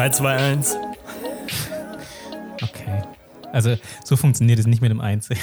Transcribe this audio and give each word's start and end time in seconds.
3, 0.00 0.08
2, 0.12 0.36
1. 0.36 0.76
Okay. 2.62 3.02
Also 3.52 3.76
so 4.02 4.16
funktioniert 4.16 4.58
es 4.58 4.66
nicht 4.66 4.80
mit 4.80 4.90
dem 4.90 5.02
Einzählen. 5.02 5.42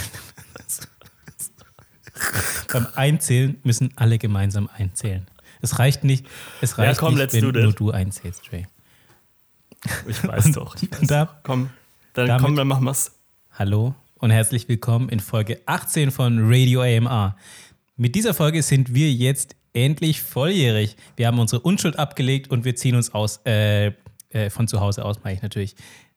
Beim 2.74 2.88
Einzählen 2.96 3.60
müssen 3.62 3.94
alle 3.98 4.18
gemeinsam 4.18 4.68
einzählen. 4.76 5.28
Es 5.62 5.78
reicht 5.78 6.04
nicht, 6.04 6.26
es 6.60 6.80
reicht 6.80 7.00
komm, 7.00 7.14
nicht 7.14 7.34
wenn 7.34 7.54
that. 7.54 7.62
nur 7.62 7.72
du 7.72 7.92
einzählst, 7.92 8.46
Trey. 8.46 8.66
Ich 10.08 10.28
weiß 10.28 10.52
doch. 10.54 10.76
Ich 10.82 10.92
weiß. 10.92 11.08
Da, 11.08 11.40
Komm, 11.44 11.70
dann, 12.16 12.26
Damit- 12.28 12.42
komm, 12.44 12.56
dann 12.56 12.68
machen 12.68 12.86
wir's. 12.86 13.12
Hallo 13.52 13.94
und 14.16 14.32
herzlich 14.32 14.68
willkommen 14.68 15.10
in 15.10 15.20
Folge 15.20 15.62
18 15.68 16.10
von 16.10 16.40
Radio 16.52 16.82
AMR. 16.82 17.38
Mit 17.96 18.16
dieser 18.16 18.34
Folge 18.34 18.64
sind 18.64 18.96
wir 18.96 19.12
jetzt 19.14 19.56
endlich 19.74 20.24
volljährig. 20.24 20.98
Wir 21.16 21.28
haben 21.28 21.38
unsere 21.38 21.62
Unschuld 21.62 22.00
abgelegt 22.00 22.50
und 22.50 22.66
wir 22.66 22.76
ziehen 22.76 22.96
uns 22.96 23.14
aus, 23.14 23.38
äh, 23.46 23.92
äh, 24.30 24.50
von 24.50 24.68
zu 24.68 24.80
Hause 24.80 25.06
aus, 25.06 25.24
meine 25.24 25.36
ich 25.36 25.42
natürlich. 25.42 25.76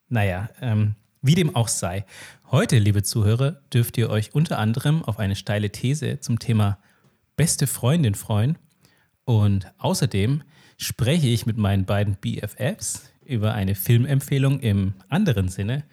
Naja, 0.08 0.50
ähm, 0.60 0.94
wie 1.22 1.34
dem 1.34 1.54
auch 1.54 1.68
sei. 1.68 2.04
Heute, 2.50 2.78
liebe 2.78 3.02
Zuhörer, 3.02 3.60
dürft 3.72 3.98
ihr 3.98 4.10
euch 4.10 4.34
unter 4.34 4.58
anderem 4.58 5.04
auf 5.04 5.18
eine 5.18 5.36
steile 5.36 5.70
These 5.70 6.20
zum 6.20 6.38
Thema 6.38 6.78
beste 7.36 7.66
Freundin 7.66 8.14
freuen. 8.14 8.58
Und 9.24 9.72
außerdem 9.78 10.42
spreche 10.76 11.28
ich 11.28 11.46
mit 11.46 11.58
meinen 11.58 11.84
beiden 11.84 12.16
BFFs 12.16 13.10
über 13.24 13.54
eine 13.54 13.74
Filmempfehlung 13.74 14.60
im 14.60 14.94
anderen 15.08 15.48
Sinne, 15.48 15.84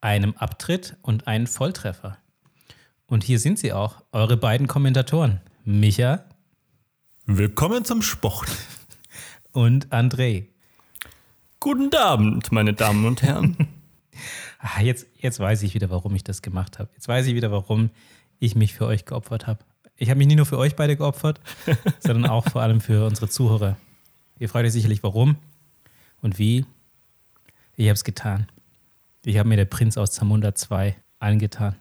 einem 0.00 0.34
Abtritt 0.36 0.96
und 1.02 1.26
einen 1.26 1.46
Volltreffer. 1.46 2.18
Und 3.06 3.24
hier 3.24 3.38
sind 3.40 3.58
sie 3.58 3.72
auch, 3.72 4.02
eure 4.12 4.36
beiden 4.36 4.68
Kommentatoren, 4.68 5.40
Micha 5.64 6.24
Willkommen 7.30 7.84
zum 7.84 8.00
Sport. 8.00 8.48
und 9.52 9.88
André. 9.88 10.46
Guten 11.68 11.94
Abend, 11.94 12.50
meine 12.50 12.72
Damen 12.72 13.04
und 13.04 13.20
Herren. 13.20 13.54
Ah, 14.58 14.80
jetzt, 14.80 15.06
jetzt 15.20 15.38
weiß 15.38 15.62
ich 15.62 15.74
wieder, 15.74 15.90
warum 15.90 16.14
ich 16.16 16.24
das 16.24 16.40
gemacht 16.40 16.78
habe. 16.78 16.88
Jetzt 16.94 17.06
weiß 17.06 17.26
ich 17.26 17.34
wieder, 17.34 17.52
warum 17.52 17.90
ich 18.40 18.56
mich 18.56 18.72
für 18.74 18.86
euch 18.86 19.04
geopfert 19.04 19.46
habe. 19.46 19.60
Ich 19.96 20.08
habe 20.08 20.16
mich 20.16 20.26
nicht 20.26 20.38
nur 20.38 20.46
für 20.46 20.58
euch 20.58 20.74
beide 20.74 20.96
geopfert, 20.96 21.40
sondern 22.00 22.28
auch 22.28 22.48
vor 22.48 22.62
allem 22.62 22.80
für 22.80 23.06
unsere 23.06 23.28
Zuhörer. 23.28 23.76
Ihr 24.38 24.48
fragt 24.48 24.66
euch 24.66 24.72
sicherlich, 24.72 25.02
warum 25.02 25.36
und 26.22 26.38
wie. 26.38 26.64
Ich 27.76 27.84
habe 27.84 27.94
es 27.94 28.02
getan. 28.02 28.48
Ich 29.24 29.36
habe 29.36 29.48
mir 29.48 29.56
der 29.56 29.66
Prinz 29.66 29.98
aus 29.98 30.10
Zamunda 30.10 30.54
2 30.54 30.96
angetan. 31.20 31.76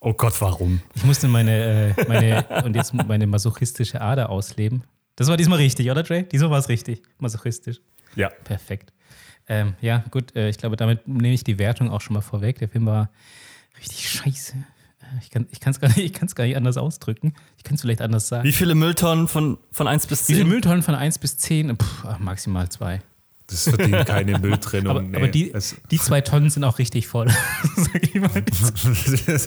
Oh 0.00 0.12
Gott, 0.12 0.40
warum? 0.42 0.82
Ich 0.94 1.04
musste 1.04 1.28
meine, 1.28 1.94
äh, 1.96 2.04
meine 2.08 2.46
und 2.64 2.76
jetzt 2.76 2.92
meine 2.92 3.26
masochistische 3.26 4.02
Ader 4.02 4.28
ausleben. 4.28 4.84
Das 5.16 5.28
war 5.28 5.38
diesmal 5.38 5.58
richtig, 5.58 5.90
oder 5.90 6.02
Dre? 6.02 6.24
Diesmal 6.24 6.50
war 6.50 6.58
es 6.58 6.68
richtig. 6.68 7.02
Masochistisch. 7.18 7.80
Ja. 8.14 8.28
Perfekt. 8.44 8.92
Ähm, 9.50 9.74
ja, 9.82 10.04
gut, 10.10 10.34
äh, 10.36 10.48
ich 10.48 10.56
glaube, 10.58 10.76
damit 10.76 11.06
nehme 11.08 11.34
ich 11.34 11.44
die 11.44 11.58
Wertung 11.58 11.90
auch 11.90 12.00
schon 12.00 12.14
mal 12.14 12.20
vorweg. 12.20 12.58
Der 12.60 12.68
Film 12.68 12.86
war 12.86 13.10
richtig 13.78 14.08
scheiße. 14.08 14.54
Äh, 14.56 15.18
Ich 15.20 15.30
kann 15.30 15.46
es 15.72 15.80
gar, 15.80 15.88
nicht- 15.88 15.98
ich 15.98 16.12
kann's 16.12 16.34
gar 16.36 16.44
nicht 16.44 16.56
anders 16.56 16.76
ausdrücken. 16.76 17.34
Ich 17.58 17.64
kann 17.64 17.74
es 17.74 17.80
vielleicht 17.80 18.00
anders 18.00 18.28
sagen. 18.28 18.44
Wie 18.44 18.52
viele 18.52 18.74
Mülltonnen 18.76 19.26
von, 19.28 19.58
von 19.72 19.88
1 19.88 20.06
bis 20.06 20.20
Wie 20.22 20.34
10? 20.34 20.36
viele 20.36 20.48
Mülltonnen 20.48 20.82
von 20.84 20.94
1 20.94 21.18
bis 21.18 21.36
10? 21.36 21.76
Puh, 21.76 21.86
maximal 22.20 22.68
zwei. 22.68 23.02
Das 23.50 23.68
verdient 23.68 24.06
keine 24.06 24.38
Mülltrennung. 24.38 24.90
Aber, 24.90 25.02
nee. 25.02 25.16
aber 25.16 25.28
die, 25.28 25.52
Es- 25.52 25.76
die 25.90 25.98
zwei 25.98 26.20
Tonnen 26.20 26.50
sind 26.50 26.64
auch 26.64 26.78
richtig 26.78 27.06
voll. 27.06 27.26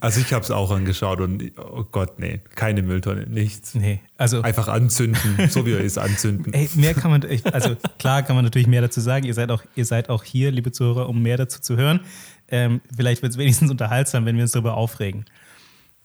Also 0.00 0.20
ich 0.20 0.32
habe 0.32 0.44
es 0.44 0.50
auch 0.50 0.70
angeschaut 0.70 1.20
und 1.20 1.52
oh 1.58 1.84
Gott, 1.90 2.18
nee, 2.18 2.40
keine 2.54 2.82
Mülltonne, 2.82 3.26
nichts. 3.26 3.74
Nee, 3.74 4.00
also 4.16 4.42
Einfach 4.42 4.68
anzünden, 4.68 5.48
so 5.50 5.66
wie 5.66 5.72
er 5.72 5.80
ist, 5.80 5.98
anzünden. 5.98 6.52
Ey, 6.52 6.68
mehr 6.74 6.94
kann 6.94 7.10
man, 7.10 7.24
also 7.52 7.76
klar 7.98 8.22
kann 8.22 8.36
man 8.36 8.44
natürlich 8.44 8.68
mehr 8.68 8.80
dazu 8.80 9.00
sagen. 9.00 9.26
Ihr 9.26 9.34
seid 9.34 9.50
auch, 9.50 9.62
ihr 9.74 9.84
seid 9.84 10.08
auch 10.08 10.24
hier, 10.24 10.50
liebe 10.50 10.72
Zuhörer, 10.72 11.08
um 11.08 11.22
mehr 11.22 11.36
dazu 11.36 11.60
zu 11.60 11.76
hören. 11.76 12.00
Ähm, 12.48 12.80
vielleicht 12.96 13.22
wird 13.22 13.32
es 13.32 13.38
wenigstens 13.38 13.70
unterhaltsam, 13.70 14.24
wenn 14.26 14.36
wir 14.36 14.42
uns 14.42 14.52
darüber 14.52 14.76
aufregen. 14.76 15.24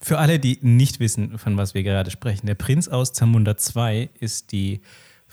Für 0.01 0.19
alle, 0.19 0.39
die 0.39 0.59
nicht 0.61 0.99
wissen, 0.99 1.37
von 1.37 1.57
was 1.57 1.73
wir 1.73 1.83
gerade 1.83 2.11
sprechen, 2.11 2.45
der 2.47 2.55
Prinz 2.55 2.87
aus 2.87 3.13
Zamunda 3.13 3.57
2 3.57 4.09
ist 4.19 4.51
die 4.51 4.81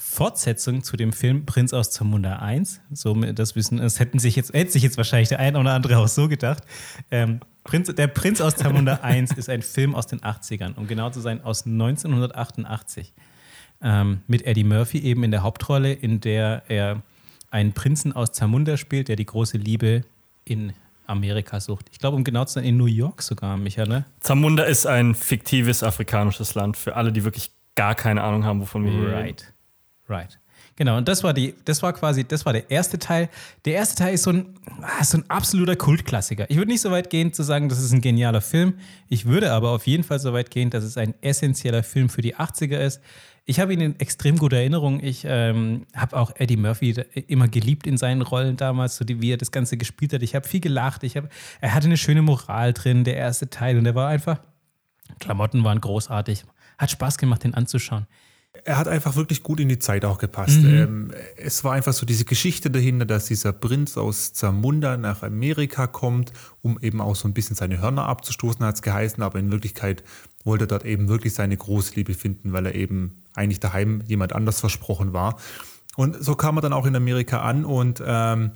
Fortsetzung 0.05 0.83
zu 0.83 0.97
dem 0.97 1.13
Film 1.13 1.47
Prinz 1.47 1.73
aus 1.73 1.91
Zamunda 1.91 2.41
1. 2.41 2.81
So, 2.93 3.15
das 3.15 3.57
wissen, 3.57 3.79
das 3.79 4.01
hätten 4.01 4.19
sich 4.19 4.37
jetzt, 4.37 4.53
hätte 4.53 4.71
sich 4.71 4.83
jetzt 4.83 4.97
wahrscheinlich 4.97 5.29
der 5.29 5.39
eine 5.39 5.59
oder 5.59 5.73
andere 5.73 5.99
auch 5.99 6.09
so 6.09 6.29
gedacht. 6.29 6.65
Ähm, 7.11 7.41
Prinz, 7.65 7.95
der 7.95 8.09
Prinz 8.09 8.41
aus 8.41 8.57
Zamunda 8.57 8.95
1 9.03 9.33
ist 9.35 9.49
ein 9.49 9.63
Film 9.63 9.95
aus 9.95 10.09
den 10.09 10.21
80ern, 10.21 10.75
um 10.77 10.87
genau 10.87 11.09
zu 11.11 11.21
sein, 11.21 11.43
aus 11.43 11.65
1988 11.65 13.15
ähm, 13.81 14.21
mit 14.27 14.45
Eddie 14.45 14.65
Murphy 14.65 14.99
eben 14.99 15.23
in 15.23 15.31
der 15.31 15.45
Hauptrolle, 15.45 15.93
in 15.93 16.21
der 16.21 16.65
er 16.69 17.01
einen 17.51 17.73
Prinzen 17.73 18.13
aus 18.13 18.33
Zamunda 18.33 18.77
spielt, 18.77 19.09
der 19.09 19.17
die 19.17 19.27
große 19.27 19.57
Liebe 19.57 20.03
in 20.45 20.73
Amerika 21.07 21.61
sucht. 21.61 21.87
Ich 21.93 22.01
glaube, 22.01 22.17
um 22.17 22.25
genau 22.25 22.45
zu 22.45 22.55
sein, 22.55 22.65
in 22.65 22.77
New 22.77 22.87
York 22.87 23.23
sogar, 23.23 23.57
Micha, 23.57 23.87
ne? 23.87 24.05
Zamunda 24.21 24.65
ist 24.65 24.87
ein 24.87 25.15
fiktives 25.15 25.83
afrikanisches 25.83 26.55
Land 26.55 26.77
für 26.77 26.97
alle, 26.97 27.13
die 27.13 27.25
wirklich 27.25 27.53
gar 27.77 27.95
keine 27.95 28.23
Ahnung 28.23 28.45
haben, 28.45 28.61
wovon 28.61 28.85
wir 28.85 28.93
hier 28.93 29.17
reden. 29.17 29.53
Right. 30.09 30.39
Genau, 30.77 30.97
und 30.97 31.07
das 31.09 31.23
war 31.23 31.35
die, 31.35 31.55
das 31.65 31.83
war 31.83 31.93
quasi, 31.93 32.25
das 32.25 32.47
war 32.47 32.53
der 32.53 32.71
erste 32.71 32.99
Teil. 32.99 33.29
Der 33.65 33.75
erste 33.75 33.97
Teil 33.97 34.15
ist 34.15 34.23
so 34.23 34.31
ein, 34.31 34.55
ah, 34.81 35.05
so 35.05 35.19
ein 35.19 35.25
absoluter 35.29 35.77
Kultklassiker. 35.77 36.49
Ich 36.51 36.57
würde 36.57 36.71
nicht 36.71 36.81
so 36.81 36.91
weit 36.91 37.11
gehen 37.11 37.33
zu 37.33 37.43
sagen, 37.43 37.69
das 37.69 37.79
ist 37.81 37.93
ein 37.93 38.01
genialer 38.01 38.41
Film. 38.41 38.75
Ich 39.09 39.27
würde 39.27 39.53
aber 39.53 39.71
auf 39.71 39.87
jeden 39.87 40.03
Fall 40.05 40.19
so 40.19 40.33
weit 40.33 40.51
gehen, 40.51 40.71
dass 40.71 40.85
es 40.85 40.97
ein 40.97 41.15
essentieller 41.21 41.83
Film 41.83 42.09
für 42.09 42.23
die 42.23 42.37
80er 42.37 42.79
ist. 42.79 43.01
Ich 43.45 43.59
habe 43.61 43.75
ihn 43.75 43.81
in 43.81 44.01
extrem 44.01 44.39
guter 44.39 44.57
Erinnerung. 44.59 45.01
Ich 45.03 45.25
ähm, 45.27 45.85
habe 45.97 46.17
auch 46.17 46.31
Eddie 46.37 46.57
Murphy 46.57 46.93
da- 46.93 47.03
immer 47.27 47.49
geliebt 47.49 47.87
in 47.87 47.97
seinen 47.99 48.23
Rollen 48.23 48.57
damals, 48.57 48.97
so 48.97 49.05
wie 49.07 49.33
er 49.33 49.37
das 49.37 49.51
Ganze 49.51 49.77
gespielt 49.77 50.13
hat. 50.13 50.23
Ich 50.23 50.35
habe 50.37 50.47
viel 50.47 50.61
gelacht. 50.61 51.03
Ich 51.03 51.17
hab, 51.17 51.29
er 51.61 51.75
hatte 51.75 51.87
eine 51.87 51.97
schöne 51.97 52.23
Moral 52.23 52.73
drin, 52.73 53.03
der 53.05 53.17
erste 53.17 53.51
Teil. 53.51 53.79
Und 53.79 53.87
er 53.87 53.95
war 53.97 54.09
einfach, 54.09 54.39
Klamotten 55.19 55.65
waren 55.65 55.81
großartig. 55.81 56.45
Hat 56.79 56.91
Spaß 56.91 57.19
gemacht, 57.19 57.45
den 57.45 57.55
anzuschauen. 57.55 58.07
Er 58.65 58.79
hat 58.79 58.87
einfach 58.87 59.17
wirklich 59.17 59.43
gut 59.43 59.59
in 59.59 59.69
die 59.69 59.79
Zeit 59.79 60.05
auch 60.05 60.19
gepasst. 60.19 60.61
Ähm, 60.65 61.11
es 61.37 61.65
war 61.65 61.73
einfach 61.73 61.93
so 61.93 62.07
diese 62.07 62.25
Geschichte 62.25 62.71
dahinter, 62.71 63.05
dass 63.05 63.27
dieser 63.27 63.53
Prinz 63.53 63.97
aus 63.97 64.33
Zamunda 64.33 64.97
nach 64.97 65.23
Amerika 65.23 65.87
kommt, 65.89 66.33
um 66.61 66.79
eben 66.81 67.01
auch 67.01 67.17
so 67.17 67.27
ein 67.27 67.35
bisschen 67.35 67.57
seine 67.57 67.81
Hörner 67.81 68.07
abzustoßen, 68.07 68.65
hat 68.65 68.77
es 68.77 68.83
geheißen, 68.83 69.23
aber 69.23 69.39
in 69.39 69.51
Wirklichkeit 69.51 70.05
wollte 70.45 70.65
er 70.65 70.69
dort 70.69 70.85
eben 70.85 71.09
wirklich 71.09 71.35
seine 71.35 71.57
Großliebe 71.57 72.15
finden, 72.15 72.53
weil 72.53 72.67
er 72.67 72.75
eben 72.75 73.23
eigentlich 73.35 73.61
daheim 73.61 74.03
jemand 74.07 74.33
anders 74.33 74.61
versprochen 74.61 75.13
war. 75.13 75.39
Und 75.97 76.23
so 76.23 76.35
kam 76.35 76.57
er 76.57 76.63
dann 76.63 76.73
auch 76.73 76.87
in 76.87 76.97
Amerika 76.97 77.43
an 77.43 77.65
und 77.65 78.03
ähm, 78.05 78.53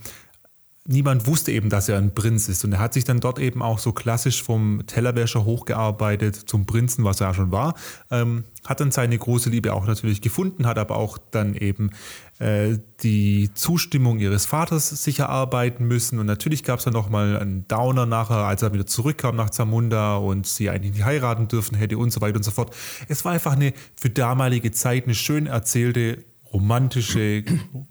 niemand 0.86 1.26
wusste 1.26 1.52
eben, 1.52 1.68
dass 1.68 1.88
er 1.88 1.98
ein 1.98 2.14
Prinz 2.14 2.48
ist. 2.48 2.64
Und 2.64 2.72
er 2.72 2.78
hat 2.78 2.94
sich 2.94 3.04
dann 3.04 3.20
dort 3.20 3.38
eben 3.38 3.62
auch 3.62 3.78
so 3.78 3.92
klassisch 3.92 4.42
vom 4.42 4.82
Tellerwäscher 4.86 5.44
hochgearbeitet 5.44 6.36
zum 6.36 6.66
Prinzen, 6.66 7.04
was 7.04 7.20
er 7.20 7.28
ja 7.28 7.34
schon 7.34 7.52
war. 7.52 7.74
Ähm, 8.10 8.44
hat 8.66 8.80
dann 8.80 8.90
seine 8.90 9.16
große 9.16 9.50
Liebe 9.50 9.72
auch 9.72 9.86
natürlich 9.86 10.20
gefunden, 10.20 10.66
hat 10.66 10.78
aber 10.78 10.96
auch 10.96 11.18
dann 11.30 11.54
eben 11.54 11.90
äh, 12.38 12.78
die 13.02 13.50
Zustimmung 13.54 14.18
ihres 14.18 14.46
Vaters 14.46 14.88
sich 14.88 15.20
erarbeiten 15.20 15.86
müssen. 15.86 16.18
Und 16.18 16.26
natürlich 16.26 16.64
gab 16.64 16.78
es 16.78 16.84
dann 16.84 16.94
nochmal 16.94 17.38
einen 17.38 17.66
Downer 17.68 18.06
nachher, 18.06 18.46
als 18.46 18.62
er 18.62 18.72
wieder 18.72 18.86
zurückkam 18.86 19.36
nach 19.36 19.50
Zamunda 19.50 20.16
und 20.16 20.46
sie 20.46 20.70
eigentlich 20.70 20.92
nicht 20.94 21.04
heiraten 21.04 21.48
dürfen 21.48 21.76
hätte 21.76 21.98
und 21.98 22.12
so 22.12 22.20
weiter 22.20 22.36
und 22.36 22.44
so 22.44 22.50
fort. 22.50 22.74
Es 23.08 23.24
war 23.24 23.32
einfach 23.32 23.52
eine 23.52 23.72
für 23.94 24.10
damalige 24.10 24.72
Zeit 24.72 25.04
eine 25.04 25.14
schön 25.14 25.46
erzählte, 25.46 26.24
romantische 26.52 27.44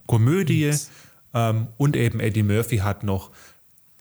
Komödie. 0.07 0.73
Ähm, 1.35 1.67
und 1.77 1.95
eben 1.95 2.19
Eddie 2.19 2.41
Murphy 2.43 2.77
hat 2.77 3.03
noch, 3.03 3.29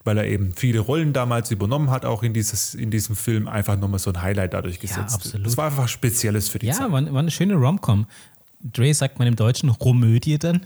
weil 0.04 0.16
er 0.18 0.26
eben 0.26 0.54
viele 0.54 0.80
Rollen 0.80 1.12
damals 1.12 1.50
übernommen 1.50 1.90
hat, 1.90 2.04
auch 2.06 2.22
in, 2.22 2.32
dieses, 2.32 2.74
in 2.74 2.90
diesem 2.90 3.16
Film 3.16 3.48
einfach 3.48 3.76
nochmal 3.78 3.98
so 3.98 4.10
ein 4.10 4.22
Highlight 4.22 4.54
dadurch 4.54 4.78
gesetzt. 4.80 5.14
absolut. 5.16 5.46
Das 5.46 5.56
war 5.56 5.66
einfach 5.66 5.88
Spezielles 5.88 6.48
für 6.48 6.58
die 6.58 6.66
Ja, 6.68 6.74
Zeit. 6.74 6.92
war, 6.92 7.12
war 7.12 7.20
eine 7.20 7.30
schöne 7.30 7.54
Rom-Com. 7.54 8.06
Dre 8.60 8.94
sagt 8.94 9.18
man 9.18 9.28
im 9.28 9.36
Deutschen 9.36 9.68
Romödie 9.68 10.38
dann? 10.38 10.64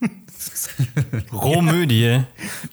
Romödie. 1.32 2.22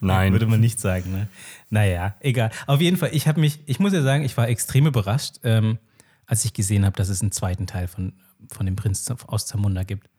Nein. 0.02 0.32
Würde 0.34 0.48
man 0.48 0.60
nicht 0.60 0.80
sagen, 0.80 1.12
ne? 1.12 1.28
Naja, 1.70 2.16
egal. 2.20 2.52
Auf 2.68 2.82
jeden 2.82 2.98
Fall, 2.98 3.10
ich 3.14 3.28
habe 3.28 3.40
mich, 3.40 3.60
ich 3.66 3.80
muss 3.80 3.94
ja 3.94 4.02
sagen, 4.02 4.24
ich 4.24 4.36
war 4.36 4.50
extrem 4.50 4.88
überrascht, 4.88 5.36
ähm, 5.44 5.78
als 6.26 6.44
ich 6.46 6.54
gesehen 6.54 6.86
habe, 6.86 6.96
dass 6.98 7.10
es 7.10 7.22
einen 7.22 7.32
zweiten 7.32 7.68
Teil 7.68 7.88
von, 7.88 8.14
von 8.52 8.66
dem 8.66 8.76
Prinz 8.76 9.10
aus 9.28 9.46
Zamunda 9.46 9.84
gibt. 9.84 10.10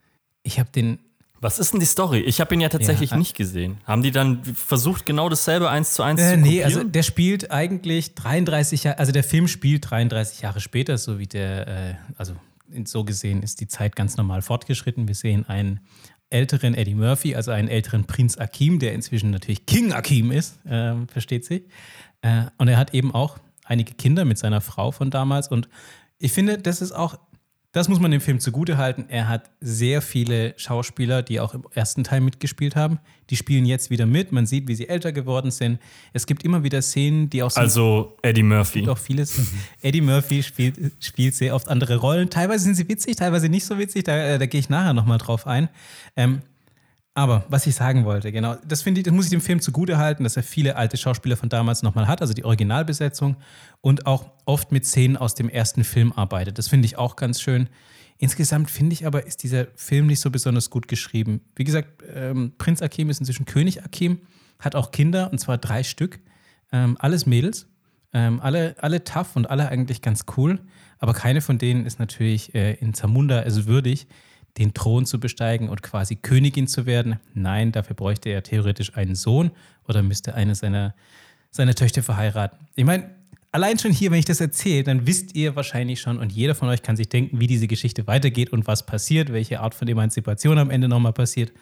Ich 0.43 0.59
habe 0.59 0.71
den, 0.71 0.99
Was 1.43 1.59
ist 1.59 1.73
denn 1.73 1.81
die 1.81 1.87
Story? 1.87 2.21
Ich 2.21 2.41
habe 2.41 2.55
ihn 2.55 2.61
ja 2.61 2.69
tatsächlich 2.69 3.11
Ja. 3.11 3.17
nicht 3.17 3.37
gesehen. 3.37 3.79
Haben 3.85 4.03
die 4.05 4.13
dann 4.13 4.45
versucht, 4.45 5.05
genau 5.07 5.29
dasselbe 5.29 5.69
eins 5.69 5.93
zu 5.93 6.05
eins 6.05 6.21
äh, 6.21 6.35
zu 6.35 6.37
nee, 6.37 6.61
kopieren? 6.61 6.65
also 6.65 6.85
der 6.85 7.03
spielt 7.03 7.51
eigentlich 7.51 8.15
33 8.15 8.85
Jahre, 8.85 8.99
also 9.01 9.11
der 9.11 9.25
Film 9.25 9.49
spielt 9.49 9.91
33 9.91 10.41
Jahre 10.43 10.61
später, 10.61 10.97
so 10.99 11.19
wie 11.19 11.27
der, 11.27 11.67
äh, 11.67 11.95
also 12.17 12.35
so 12.85 13.03
gesehen 13.03 13.43
ist 13.43 13.61
die 13.61 13.67
Zeit 13.67 13.97
ganz 13.97 14.17
normal 14.17 14.41
fortgeschritten. 14.41 15.09
Wir 15.09 15.17
sehen 15.17 15.45
einen 15.49 15.81
älteren 16.31 16.75
Eddie 16.75 16.95
Murphy, 16.95 17.35
also 17.35 17.51
einen 17.51 17.67
älteren 17.69 18.05
Prinz 18.05 18.39
Akim, 18.39 18.79
der 18.79 18.93
inzwischen 18.93 19.33
natürlich 19.33 19.67
King 19.67 19.93
Akim 19.93 20.31
ist, 20.31 20.61
ähm, 20.65 21.09
versteht 21.09 21.45
sich. 21.45 21.65
Äh, 22.23 22.45
und 22.57 22.69
er 22.69 22.77
hat 22.79 22.95
eben 22.95 23.13
auch 23.13 23.39
einige 23.65 23.95
Kinder 23.95 24.25
mit 24.25 24.39
seiner 24.39 24.61
Frau 24.61 24.93
von 24.93 25.11
damals. 25.11 25.49
Und 25.49 25.69
ich 26.19 26.31
finde, 26.33 26.59
das 26.59 26.81
ist 26.81 26.93
auch 26.93 27.19
Das 27.73 27.89
muss 27.89 28.01
man 28.01 28.11
dem 28.11 28.21
Film 28.21 28.39
zugutehalten. 28.39 29.09
Er 29.09 29.29
hat 29.29 29.51
sehr 29.63 30.03
viele 30.03 30.53
Schauspieler, 30.59 31.23
die 31.23 31.41
auch 31.41 31.55
im 31.55 31.65
ersten 31.73 32.05
Teil 32.05 32.21
mitgespielt 32.21 32.77
haben. 32.77 32.99
Die 33.31 33.37
spielen 33.37 33.65
jetzt 33.65 33.89
wieder 33.89 34.05
mit. 34.05 34.31
Man 34.31 34.45
sieht, 34.45 34.69
wie 34.69 34.75
sie 34.75 34.91
älter 34.91 35.11
geworden 35.11 35.51
sind. 35.51 35.79
Es 36.13 36.27
gibt 36.27 36.45
immer 36.45 36.65
wieder 36.65 36.83
Szenen, 36.83 37.31
die 37.31 37.43
auch 37.43 37.51
so. 37.51 37.61
Also 37.61 38.19
Eddie 38.21 38.43
Murphy. 38.43 38.81
gibt 38.81 38.91
auch 38.91 38.99
vieles. 38.99 39.41
Eddie 39.81 40.03
Murphy 40.03 40.43
spielt, 40.43 40.93
spielt 41.03 41.35
sehr 41.35 41.55
oft 41.55 41.69
andere 41.69 41.97
Rollen. 41.97 42.29
Teilweise 42.29 42.65
sind 42.65 42.75
sie 42.75 42.87
witzig, 42.91 43.17
teilweise 43.17 43.49
nicht 43.49 43.65
so 43.65 43.79
witzig. 43.79 44.05
Da, 44.05 44.19
äh, 44.19 44.39
da 44.39 44.45
gehe 44.45 44.61
ich 44.61 44.69
nachher 44.69 44.93
nochmal 44.93 45.17
drauf 45.17 45.47
ein. 45.47 45.71
Ähm, 46.15 46.43
aber 47.15 47.45
was 47.49 47.67
ich 47.67 47.75
sagen 47.75 48.05
wollte, 48.05 48.33
genau, 48.33 48.57
das 48.67 48.83
finde 48.83 49.01
ich, 49.01 49.05
das 49.05 49.13
muss 49.13 49.27
ich 49.27 49.31
dem 49.31 49.43
Film 49.43 49.61
zugutehalten, 49.61 50.25
dass 50.25 50.37
er 50.37 50.43
viele 50.43 50.77
alte 50.77 50.97
Schauspieler 50.97 51.37
von 51.37 51.51
damals 51.51 51.83
nochmal 51.83 52.09
hat, 52.09 52.23
also 52.23 52.33
die 52.33 52.45
Originalbesetzung 52.45 53.37
und 53.83 54.07
auch 54.07 54.31
oft 54.47 54.73
mit 54.73 54.87
Szenen 54.87 55.19
aus 55.19 55.35
dem 55.35 55.51
ersten 55.51 55.85
Film 55.85 56.13
arbeitet. 56.13 56.57
Das 56.59 56.69
finde 56.69 56.87
ich 56.87 56.97
auch 56.97 57.17
ganz 57.17 57.41
schön. 57.41 57.69
Insgesamt 58.17 58.71
finde 58.71 58.95
ich 58.95 59.05
aber, 59.05 59.27
ist 59.27 59.43
dieser 59.43 59.67
Film 59.75 60.07
nicht 60.07 60.21
so 60.21 60.31
besonders 60.31 60.71
gut 60.71 60.89
geschrieben. 60.89 61.43
Wie 61.55 61.65
gesagt, 61.65 62.03
ähm, 62.15 62.53
Prinz 62.57 62.81
Akim 62.81 63.11
ist 63.11 63.21
inzwischen 63.21 63.45
König 63.45 63.83
Akim, 63.85 64.21
hat 64.59 64.75
auch 64.75 64.91
Kinder, 64.91 65.31
und 65.33 65.39
zwar 65.39 65.59
drei 65.59 65.83
Stück. 65.83 66.21
Ähm, 66.71 66.97
alles 66.99 67.27
Mädels, 67.27 67.67
ähm, 68.15 68.41
alle, 68.41 68.77
alle 68.79 69.05
tough 69.05 69.37
und 69.37 69.51
alle 69.51 69.69
eigentlich 69.69 70.01
ganz 70.01 70.25
cool. 70.37 70.61
Aber 70.99 71.13
keine 71.13 71.41
von 71.43 71.59
denen 71.59 71.85
ist 71.85 71.99
natürlich 71.99 72.55
äh, 72.55 72.75
in 72.75 72.95
Zamunda 72.95 73.41
also 73.41 73.67
würdig, 73.67 74.07
den 74.59 74.75
Thron 74.75 75.07
zu 75.07 75.19
besteigen 75.19 75.69
und 75.69 75.83
quasi 75.83 76.17
Königin 76.17 76.67
zu 76.67 76.87
werden. 76.87 77.19
Nein, 77.35 77.73
dafür 77.73 77.97
bräuchte 77.97 78.29
er 78.29 78.43
theoretisch 78.43 78.97
einen 78.97 79.15
Sohn 79.15 79.51
oder 79.89 80.03
müsste 80.03 80.35
eine 80.35 80.55
seiner, 80.55 80.95
seiner 81.51 81.75
Töchter 81.75 82.03
verheiraten. 82.03 82.67
Ich 82.75 82.85
meine, 82.85 83.11
allein 83.51 83.79
schon 83.79 83.93
hier, 83.93 84.11
wenn 84.11 84.19
ich 84.19 84.25
das 84.25 84.41
erzähle, 84.41 84.85
dann 84.85 85.07
wisst 85.07 85.35
ihr 85.35 85.57
wahrscheinlich 85.57 86.01
schon 86.01 86.19
und 86.19 86.33
jeder 86.33 86.55
von 86.55 86.69
euch 86.69 86.83
kann 86.83 86.97
sich 86.97 87.09
denken, 87.09 87.41
wie 87.41 87.47
diese 87.47 87.67
Geschichte 87.67 88.07
weitergeht 88.07 88.51
und 88.51 88.67
was 88.67 88.85
passiert, 88.85 89.33
welche 89.33 89.61
Art 89.61 89.75
von 89.75 89.89
Emanzipation 89.89 90.59
am 90.59 90.71
Ende 90.71 90.89
nochmal 90.89 91.13
passiert. 91.13 91.53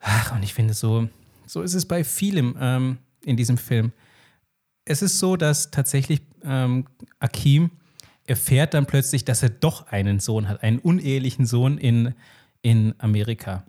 Ach, 0.00 0.34
und 0.34 0.42
ich 0.42 0.54
finde, 0.54 0.74
so, 0.74 1.08
so 1.46 1.62
ist 1.62 1.74
es 1.74 1.86
bei 1.86 2.04
vielem 2.04 2.56
ähm, 2.60 2.98
in 3.24 3.36
diesem 3.36 3.58
Film. 3.58 3.92
Es 4.84 5.02
ist 5.02 5.18
so, 5.18 5.36
dass 5.36 5.70
tatsächlich 5.70 6.20
ähm, 6.44 6.86
Akim 7.18 7.70
erfährt 8.26 8.74
dann 8.74 8.86
plötzlich, 8.86 9.24
dass 9.24 9.42
er 9.42 9.50
doch 9.50 9.88
einen 9.88 10.20
Sohn 10.20 10.48
hat, 10.48 10.62
einen 10.62 10.78
unehelichen 10.78 11.46
Sohn 11.46 11.78
in, 11.78 12.14
in 12.62 12.94
Amerika. 12.98 13.64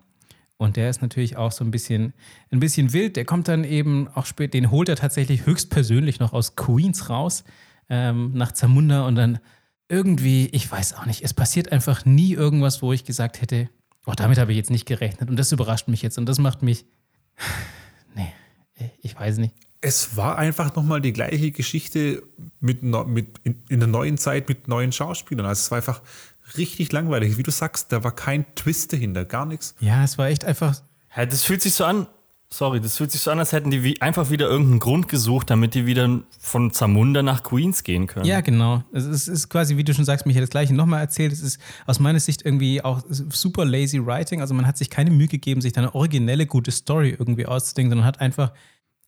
Und 0.56 0.76
der 0.76 0.90
ist 0.90 1.02
natürlich 1.02 1.36
auch 1.36 1.52
so 1.52 1.64
ein 1.64 1.70
bisschen, 1.70 2.12
ein 2.50 2.58
bisschen 2.58 2.92
wild. 2.92 3.16
Der 3.16 3.24
kommt 3.24 3.46
dann 3.46 3.62
eben 3.62 4.08
auch 4.08 4.26
spät, 4.26 4.54
den 4.54 4.70
holt 4.70 4.88
er 4.88 4.96
tatsächlich 4.96 5.46
höchstpersönlich 5.46 6.18
noch 6.18 6.32
aus 6.32 6.56
Queens 6.56 7.08
raus, 7.08 7.44
ähm, 7.88 8.32
nach 8.34 8.52
Zamunda 8.52 9.06
und 9.06 9.14
dann 9.14 9.38
irgendwie, 9.88 10.48
ich 10.48 10.70
weiß 10.70 10.94
auch 10.94 11.06
nicht, 11.06 11.22
es 11.22 11.32
passiert 11.32 11.72
einfach 11.72 12.04
nie 12.04 12.32
irgendwas, 12.32 12.82
wo 12.82 12.92
ich 12.92 13.04
gesagt 13.04 13.40
hätte, 13.40 13.70
oh, 14.04 14.12
damit 14.16 14.38
habe 14.38 14.50
ich 14.50 14.58
jetzt 14.58 14.70
nicht 14.70 14.84
gerechnet. 14.84 15.30
Und 15.30 15.36
das 15.36 15.52
überrascht 15.52 15.88
mich 15.88 16.02
jetzt 16.02 16.18
und 16.18 16.26
das 16.26 16.38
macht 16.38 16.62
mich, 16.62 16.84
nee, 18.16 18.32
ich 19.00 19.18
weiß 19.18 19.38
nicht. 19.38 19.54
Es 19.80 20.16
war 20.16 20.36
einfach 20.38 20.74
nochmal 20.74 21.00
die 21.00 21.12
gleiche 21.12 21.52
Geschichte 21.52 22.22
mit, 22.60 22.82
mit 22.82 23.38
in, 23.44 23.62
in, 23.68 23.78
der 23.78 23.88
neuen 23.88 24.18
Zeit 24.18 24.48
mit 24.48 24.66
neuen 24.66 24.90
Schauspielern. 24.90 25.46
Also 25.46 25.60
es 25.60 25.70
war 25.70 25.76
einfach 25.76 26.02
richtig 26.56 26.90
langweilig. 26.92 27.38
Wie 27.38 27.42
du 27.42 27.50
sagst, 27.50 27.92
da 27.92 28.02
war 28.02 28.12
kein 28.12 28.44
Twist 28.54 28.92
dahinter, 28.92 29.24
gar 29.24 29.46
nichts. 29.46 29.74
Ja, 29.80 30.02
es 30.02 30.18
war 30.18 30.28
echt 30.28 30.44
einfach. 30.44 30.80
Ja, 31.16 31.26
das 31.26 31.44
fühlt 31.44 31.62
sich 31.62 31.74
so 31.74 31.84
an. 31.84 32.06
Sorry, 32.50 32.80
das 32.80 32.96
fühlt 32.96 33.12
sich 33.12 33.20
so 33.20 33.30
an, 33.30 33.38
als 33.38 33.52
hätten 33.52 33.70
die 33.70 33.84
wie 33.84 34.00
einfach 34.00 34.30
wieder 34.30 34.48
irgendeinen 34.48 34.80
Grund 34.80 35.06
gesucht, 35.06 35.50
damit 35.50 35.74
die 35.74 35.84
wieder 35.84 36.22
von 36.40 36.72
Zamunda 36.72 37.22
nach 37.22 37.42
Queens 37.42 37.84
gehen 37.84 38.06
können. 38.06 38.24
Ja, 38.24 38.40
genau. 38.40 38.82
Es 38.90 39.04
ist, 39.04 39.28
ist 39.28 39.50
quasi, 39.50 39.76
wie 39.76 39.84
du 39.84 39.92
schon 39.92 40.06
sagst, 40.06 40.24
mich 40.24 40.34
das 40.34 40.48
gleiche 40.48 40.74
nochmal 40.74 41.00
erzählt. 41.00 41.30
Es 41.30 41.42
ist 41.42 41.60
aus 41.86 42.00
meiner 42.00 42.20
Sicht 42.20 42.46
irgendwie 42.46 42.82
auch 42.82 43.02
super 43.10 43.66
lazy 43.66 44.04
writing. 44.04 44.40
Also 44.40 44.54
man 44.54 44.66
hat 44.66 44.78
sich 44.78 44.88
keine 44.88 45.10
Mühe 45.10 45.28
gegeben, 45.28 45.60
sich 45.60 45.74
da 45.74 45.82
eine 45.82 45.94
originelle, 45.94 46.46
gute 46.46 46.70
Story 46.70 47.14
irgendwie 47.18 47.44
auszudenken, 47.44 47.90
sondern 47.90 48.06
hat 48.06 48.22
einfach 48.22 48.52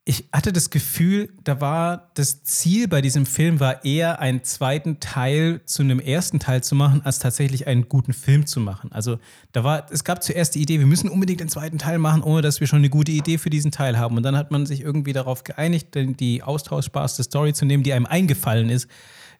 ich 0.06 0.28
hatte 0.32 0.52
das 0.52 0.70
Gefühl, 0.70 1.28
da 1.44 1.60
war 1.60 2.10
das 2.14 2.42
Ziel 2.42 2.88
bei 2.88 3.02
diesem 3.02 3.26
Film 3.26 3.60
war 3.60 3.84
eher 3.84 4.18
einen 4.18 4.42
zweiten 4.44 4.98
Teil 4.98 5.60
zu 5.66 5.82
einem 5.82 6.00
ersten 6.00 6.38
Teil 6.38 6.64
zu 6.64 6.74
machen, 6.74 7.02
als 7.04 7.18
tatsächlich 7.18 7.66
einen 7.66 7.88
guten 7.88 8.14
Film 8.14 8.46
zu 8.46 8.60
machen. 8.60 8.90
Also 8.92 9.18
da 9.52 9.62
war, 9.62 9.86
es 9.92 10.02
gab 10.02 10.22
zuerst 10.22 10.54
die 10.54 10.62
Idee, 10.62 10.78
wir 10.78 10.86
müssen 10.86 11.10
unbedingt 11.10 11.40
den 11.40 11.50
zweiten 11.50 11.76
Teil 11.76 11.98
machen, 11.98 12.22
ohne 12.22 12.40
dass 12.40 12.60
wir 12.60 12.66
schon 12.66 12.78
eine 12.78 12.88
gute 12.88 13.12
Idee 13.12 13.36
für 13.36 13.50
diesen 13.50 13.72
Teil 13.72 13.98
haben. 13.98 14.16
Und 14.16 14.22
dann 14.22 14.36
hat 14.36 14.50
man 14.50 14.64
sich 14.64 14.80
irgendwie 14.80 15.12
darauf 15.12 15.44
geeinigt, 15.44 15.88
die 15.94 16.42
austauschbarste 16.42 17.22
Story 17.22 17.52
zu 17.52 17.66
nehmen, 17.66 17.82
die 17.82 17.92
einem 17.92 18.06
eingefallen 18.06 18.70
ist, 18.70 18.88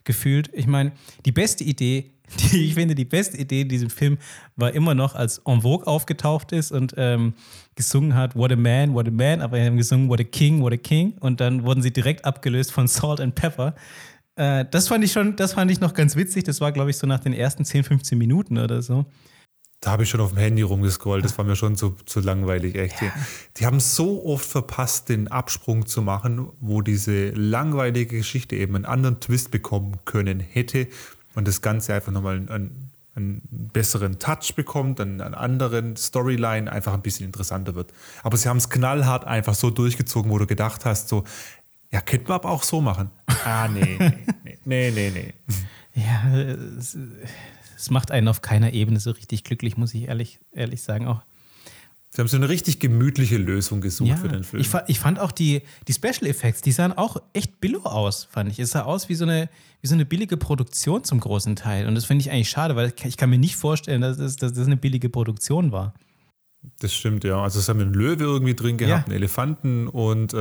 gefühlt. 0.05 0.51
Ich 0.53 0.67
meine, 0.67 0.93
die 1.25 1.33
beste 1.33 1.65
Idee 1.65 2.13
die, 2.39 2.65
ich 2.67 2.75
finde, 2.75 2.95
die 2.95 3.05
beste 3.05 3.37
Idee 3.37 3.63
in 3.63 3.69
diesem 3.69 3.91
Film 3.91 4.19
war 4.57 4.73
immer 4.73 4.95
noch, 4.95 5.15
als 5.15 5.39
En 5.47 5.63
Vogue 5.63 5.87
aufgetaucht 5.87 6.53
ist 6.53 6.73
und 6.73 6.95
ähm, 6.97 7.35
gesungen 7.75 8.15
hat, 8.15 8.37
What 8.37 8.53
a 8.53 8.57
Man, 8.57 8.95
What 8.95 9.09
a 9.09 9.11
Man, 9.11 9.41
aber 9.41 9.59
sie 9.59 9.67
haben 9.67 9.77
gesungen, 9.77 10.09
What 10.09 10.21
a 10.21 10.25
King, 10.25 10.61
What 10.61 10.73
a 10.73 10.77
King 10.77 11.15
und 11.21 11.41
dann 11.41 11.65
wurden 11.65 11.83
sie 11.83 11.93
direkt 11.93 12.25
abgelöst 12.25 12.73
von 12.73 12.89
Salt 12.89 13.21
and 13.21 13.35
Pepper. 13.35 13.75
Äh, 14.37 14.65
das 14.71 14.89
fand 14.89 15.05
ich 15.05 15.13
schon, 15.13 15.37
das 15.37 15.55
fand 15.55 15.71
ich 15.71 15.81
noch 15.81 15.95
ganz 15.95 16.17
witzig. 16.17 16.45
Das 16.45 16.61
war, 16.61 16.73
glaube 16.73 16.91
ich, 16.91 16.97
so 16.97 17.07
nach 17.07 17.21
den 17.21 17.33
ersten 17.33 17.65
10, 17.65 17.85
15 17.85 18.17
Minuten 18.17 18.59
oder 18.59 18.83
so. 18.83 19.07
Da 19.83 19.93
habe 19.93 20.03
ich 20.03 20.11
schon 20.11 20.21
auf 20.21 20.31
dem 20.31 20.39
Handy 20.39 20.61
rumgescrollt, 20.61 21.25
das 21.25 21.39
war 21.39 21.45
mir 21.47 21.57
schon 21.57 21.75
zu, 21.75 21.97
zu 22.05 22.21
langweilig, 22.21 22.75
echt. 22.75 23.01
Ja. 23.01 23.13
Die 23.57 23.65
haben 23.65 23.81
so 23.81 24.27
oft 24.27 24.45
verpasst, 24.45 25.09
den 25.09 25.29
Absprung 25.29 25.87
zu 25.87 26.03
machen, 26.03 26.51
wo 26.61 26.83
diese 26.83 27.31
langweilige 27.31 28.19
Geschichte 28.19 28.57
eben 28.57 28.77
einen 28.77 28.85
anderen 28.85 29.21
Twist 29.21 29.51
bekommen 29.51 29.97
können 30.05 30.39
hätte 30.39 30.87
und 31.35 31.47
das 31.47 31.63
Ganze 31.63 31.95
einfach 31.95 32.13
nochmal 32.13 32.37
einen, 32.37 32.91
einen 33.15 33.43
besseren 33.73 34.19
Touch 34.19 34.55
bekommt, 34.55 35.01
einen, 35.01 35.21
einen 35.21 35.35
anderen 35.35 35.97
Storyline 35.97 36.71
einfach 36.71 36.93
ein 36.93 37.03
bisschen 37.03 37.27
interessanter 37.27 37.75
wird. 37.75 37.93
Aber 38.23 38.37
sie 38.37 38.49
haben 38.49 38.57
es 38.57 38.71
knallhart 38.71 39.25
einfach 39.25 39.55
so 39.55 39.71
durchgezogen, 39.71 40.31
wo 40.31 40.39
du 40.39 40.47
gedacht 40.47 40.85
hast, 40.85 41.09
so, 41.09 41.25
ja, 41.91 42.01
könnte 42.01 42.29
man 42.29 42.37
aber 42.37 42.51
auch 42.51 42.63
so 42.63 42.81
machen. 42.81 43.11
Ah, 43.43 43.69
nee, 43.69 43.97
nee, 44.45 44.59
nee, 44.67 44.91
nee, 44.91 45.11
nee. 45.11 45.35
Ja, 45.95 46.37
es, 46.79 46.97
es, 47.75 47.91
macht 47.91 48.11
einen 48.11 48.29
auf 48.29 48.43
keiner 48.43 48.75
Ebene 48.75 49.01
so 49.01 49.11
richtig 49.13 49.45
glücklich, 49.45 49.79
muss 49.79 49.95
ich 49.95 50.09
ehrlich, 50.09 50.41
ehrlich 50.53 50.83
sagen. 50.83 51.09
Auch 51.09 51.23
Sie 52.11 52.21
haben 52.21 52.29
so 52.29 52.37
eine 52.37 52.49
richtig 52.49 52.81
gemütliche 52.81 53.37
Lösung 53.37 53.81
gesucht 53.81 54.11
ja, 54.11 54.17
für 54.17 54.29
den 54.29 54.43
Film. 54.43 54.61
Ich, 54.61 54.71
ich, 54.89 54.99
fand 54.99 55.21
auch 55.21 55.31
die, 55.31 55.63
die 55.87 55.93
Special 55.93 56.27
Effects, 56.27 56.61
die 56.61 56.73
sahen 56.73 56.93
auch 56.93 57.17
echt 57.33 57.61
billo 57.61 57.83
aus, 57.85 58.25
fand 58.25 58.51
ich. 58.51 58.59
Es 58.59 58.73
sah 58.73 58.83
aus 58.83 59.09
wie 59.09 59.15
so 59.15 59.25
eine, 59.25 59.49
wie 59.81 59.87
so 59.87 59.95
eine 59.95 60.05
billige 60.05 60.37
Produktion 60.37 61.05
zum 61.05 61.21
großen 61.21 61.57
Teil. 61.57 61.87
Und 61.87 61.95
das 61.95 62.05
finde 62.05 62.23
ich 62.23 62.31
eigentlich 62.31 62.51
schade, 62.51 62.77
weil 62.77 62.93
ich 63.05 63.17
kann 63.17 63.31
mir 63.31 63.39
nicht 63.39 63.57
vorstellen, 63.57 64.01
dass 64.01 64.19
das, 64.19 64.37
dass 64.37 64.53
das 64.53 64.67
eine 64.67 64.77
billige 64.77 65.09
Produktion 65.09 65.73
war. 65.73 65.95
Das 66.81 66.93
stimmt, 66.93 67.25
ja. 67.25 67.43
Also 67.43 67.59
es 67.59 67.71
haben 67.71 67.81
einen 67.81 67.95
Löwe 67.95 68.25
irgendwie 68.25 68.55
drin 68.55 68.77
gehabt, 68.77 68.91
ja. 68.91 69.05
einen 69.05 69.15
Elefanten 69.17 69.89
und 69.89 70.35
äh, 70.35 70.37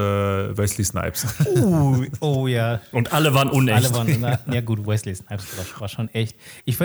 Wesley 0.58 0.84
Snipes. 0.84 1.26
Uh, 1.56 2.06
oh 2.20 2.48
ja. 2.48 2.82
Und 2.92 3.14
alle 3.14 3.34
waren 3.34 3.50
unecht. 3.50 3.86
Alle 3.86 3.94
waren, 3.94 4.18
na, 4.20 4.38
ja 4.54 4.60
gut, 4.60 4.86
Wesley 4.86 5.16
Snipes 5.16 5.46
war, 5.58 5.82
war 5.82 5.88
schon 5.88 6.10
echt. 6.10 6.36
Ich 6.66 6.78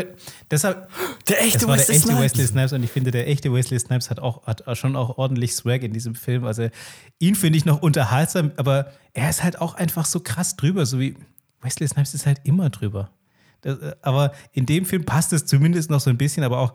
deshalb, 0.50 0.88
der 1.28 1.42
echte, 1.42 1.58
das 1.58 1.68
war 1.68 1.76
Wesley, 1.76 1.86
der 1.86 1.96
echte 1.96 2.08
Snipes. 2.08 2.22
Wesley 2.22 2.46
Snipes 2.46 2.72
und 2.74 2.82
ich 2.84 2.90
finde, 2.90 3.10
der 3.10 3.28
echte 3.28 3.52
Wesley 3.52 3.78
Snipes 3.80 4.08
hat 4.08 4.20
auch 4.20 4.46
hat 4.46 4.62
schon 4.78 4.94
auch 4.94 5.18
ordentlich 5.18 5.56
Swag 5.56 5.82
in 5.82 5.92
diesem 5.92 6.14
Film. 6.14 6.44
Also 6.44 6.68
ihn 7.18 7.34
finde 7.34 7.58
ich 7.58 7.64
noch 7.64 7.82
unterhaltsam, 7.82 8.52
aber 8.56 8.92
er 9.14 9.30
ist 9.30 9.42
halt 9.42 9.60
auch 9.60 9.74
einfach 9.74 10.04
so 10.04 10.20
krass 10.20 10.54
drüber, 10.54 10.86
so 10.86 11.00
wie 11.00 11.16
Wesley 11.64 11.88
Snipes 11.88 12.14
ist 12.14 12.26
halt 12.26 12.40
immer 12.44 12.70
drüber. 12.70 13.10
Das, 13.62 13.78
äh, 13.78 13.96
aber 14.02 14.32
in 14.52 14.66
dem 14.66 14.84
Film 14.84 15.04
passt 15.04 15.32
es 15.32 15.46
zumindest 15.46 15.90
noch 15.90 16.00
so 16.00 16.10
ein 16.10 16.18
bisschen, 16.18 16.44
aber 16.44 16.58
auch 16.58 16.74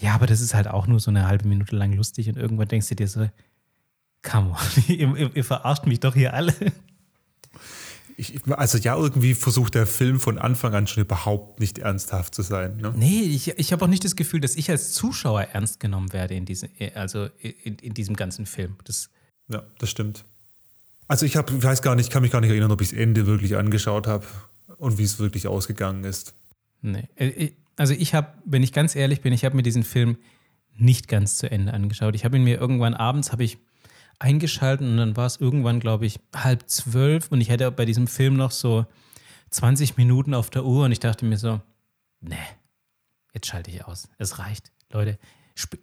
ja, 0.00 0.14
aber 0.14 0.26
das 0.26 0.40
ist 0.40 0.54
halt 0.54 0.68
auch 0.68 0.86
nur 0.86 1.00
so 1.00 1.10
eine 1.10 1.26
halbe 1.26 1.48
Minute 1.48 1.74
lang 1.74 1.92
lustig 1.92 2.28
und 2.28 2.36
irgendwann 2.36 2.68
denkst 2.68 2.88
du 2.88 2.94
dir 2.94 3.08
so, 3.08 3.28
come 4.22 4.50
on, 4.50 4.84
ihr, 4.88 5.16
ihr, 5.16 5.36
ihr 5.36 5.44
verarscht 5.44 5.86
mich 5.86 6.00
doch 6.00 6.14
hier 6.14 6.34
alle. 6.34 6.54
Ich, 8.16 8.40
also 8.50 8.78
ja, 8.78 8.96
irgendwie 8.96 9.34
versucht 9.34 9.76
der 9.76 9.86
Film 9.86 10.18
von 10.18 10.38
Anfang 10.38 10.74
an 10.74 10.88
schon 10.88 11.04
überhaupt 11.04 11.60
nicht 11.60 11.78
ernsthaft 11.78 12.34
zu 12.34 12.42
sein. 12.42 12.76
Ne? 12.78 12.92
Nee, 12.96 13.20
ich, 13.22 13.56
ich 13.58 13.72
habe 13.72 13.84
auch 13.84 13.88
nicht 13.88 14.04
das 14.04 14.16
Gefühl, 14.16 14.40
dass 14.40 14.56
ich 14.56 14.70
als 14.70 14.92
Zuschauer 14.92 15.42
ernst 15.42 15.78
genommen 15.78 16.12
werde 16.12 16.34
in, 16.34 16.44
diese, 16.44 16.68
also 16.94 17.28
in, 17.40 17.76
in 17.76 17.94
diesem 17.94 18.16
ganzen 18.16 18.46
Film. 18.46 18.76
Das 18.84 19.08
ja, 19.48 19.62
das 19.78 19.90
stimmt. 19.90 20.24
Also 21.08 21.24
ich 21.24 21.36
hab, 21.36 21.50
weiß 21.50 21.82
gar 21.82 21.94
nicht, 21.94 22.10
kann 22.10 22.22
mich 22.22 22.30
gar 22.30 22.40
nicht 22.40 22.50
erinnern, 22.50 22.70
ob 22.70 22.80
ich 22.82 22.90
das 22.90 22.98
Ende 22.98 23.26
wirklich 23.26 23.56
angeschaut 23.56 24.06
habe 24.06 24.26
und 24.76 24.98
wie 24.98 25.04
es 25.04 25.18
wirklich 25.18 25.48
ausgegangen 25.48 26.04
ist. 26.04 26.34
Nee, 26.82 27.08
äh, 27.16 27.50
also 27.76 27.94
ich 27.94 28.14
habe, 28.14 28.34
wenn 28.44 28.62
ich 28.62 28.72
ganz 28.72 28.94
ehrlich 28.94 29.22
bin, 29.22 29.32
ich 29.32 29.44
habe 29.44 29.56
mir 29.56 29.62
diesen 29.62 29.84
Film 29.84 30.18
nicht 30.76 31.08
ganz 31.08 31.38
zu 31.38 31.50
Ende 31.50 31.72
angeschaut. 31.72 32.14
Ich 32.14 32.24
habe 32.24 32.36
ihn 32.36 32.44
mir 32.44 32.60
irgendwann 32.60 32.94
abends, 32.94 33.32
habe 33.32 33.42
ich 33.42 33.58
eingeschaltet 34.18 34.86
und 34.86 34.96
dann 34.96 35.16
war 35.16 35.26
es 35.26 35.36
irgendwann, 35.36 35.80
glaube 35.80 36.06
ich, 36.06 36.20
halb 36.34 36.68
zwölf 36.68 37.28
und 37.30 37.40
ich 37.40 37.48
hätte 37.48 37.70
bei 37.70 37.84
diesem 37.84 38.06
Film 38.06 38.36
noch 38.36 38.50
so 38.50 38.86
20 39.50 39.96
Minuten 39.96 40.34
auf 40.34 40.50
der 40.50 40.64
Uhr 40.64 40.84
und 40.84 40.92
ich 40.92 41.00
dachte 41.00 41.24
mir 41.24 41.38
so, 41.38 41.60
nee, 42.20 42.36
jetzt 43.32 43.46
schalte 43.46 43.70
ich 43.70 43.84
aus. 43.84 44.08
Es 44.18 44.38
reicht. 44.38 44.72
Leute, 44.92 45.18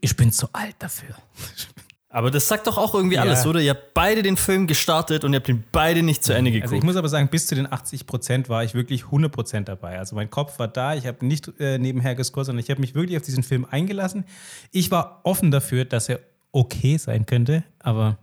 ich 0.01 0.15
bin 0.15 0.31
zu 0.31 0.49
alt 0.53 0.75
dafür. 0.79 1.15
Aber 2.15 2.31
das 2.31 2.47
sagt 2.47 2.65
doch 2.65 2.77
auch 2.77 2.95
irgendwie 2.95 3.17
Ja. 3.17 3.23
alles, 3.23 3.45
oder? 3.45 3.59
Ihr 3.59 3.71
habt 3.71 3.93
beide 3.93 4.23
den 4.23 4.37
Film 4.37 4.67
gestartet 4.67 5.25
und 5.25 5.33
ihr 5.33 5.39
habt 5.39 5.49
ihn 5.49 5.65
beide 5.73 6.01
nicht 6.01 6.23
zu 6.23 6.33
Ende 6.33 6.49
geguckt. 6.49 6.67
Also 6.67 6.77
ich 6.77 6.83
muss 6.83 6.95
aber 6.95 7.09
sagen, 7.09 7.27
bis 7.27 7.45
zu 7.45 7.55
den 7.55 7.69
80 7.69 8.07
Prozent 8.07 8.47
war 8.47 8.63
ich 8.63 8.73
wirklich 8.73 9.03
100 9.03 9.29
Prozent 9.29 9.67
dabei. 9.67 9.99
Also 9.99 10.15
mein 10.15 10.29
Kopf 10.29 10.57
war 10.57 10.69
da, 10.69 10.95
ich 10.95 11.07
habe 11.07 11.25
nicht 11.25 11.51
äh, 11.59 11.77
nebenher 11.77 12.15
gescored, 12.15 12.45
sondern 12.45 12.63
ich 12.63 12.69
habe 12.69 12.79
mich 12.79 12.95
wirklich 12.95 13.17
auf 13.17 13.23
diesen 13.23 13.43
Film 13.43 13.65
eingelassen. 13.69 14.23
Ich 14.71 14.91
war 14.91 15.19
offen 15.23 15.51
dafür, 15.51 15.83
dass 15.83 16.07
er 16.07 16.21
okay 16.53 16.95
sein 16.95 17.25
könnte, 17.25 17.65
aber 17.79 18.17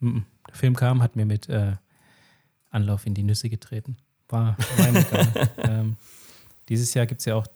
mm, 0.00 0.18
der 0.48 0.54
Film 0.56 0.74
kam, 0.74 1.00
hat 1.00 1.14
mir 1.14 1.26
mit 1.26 1.48
äh, 1.48 1.74
Anlauf 2.70 3.06
in 3.06 3.14
die 3.14 3.22
Nüsse 3.22 3.50
getreten. 3.50 3.98
War, 4.28 4.56
war 4.78 4.88
egal. 4.88 5.50
ähm, 5.62 5.96
dieses 6.68 6.92
Jahr 6.92 7.06
gibt 7.06 7.20
es 7.20 7.26
ja 7.26 7.36
auch. 7.36 7.46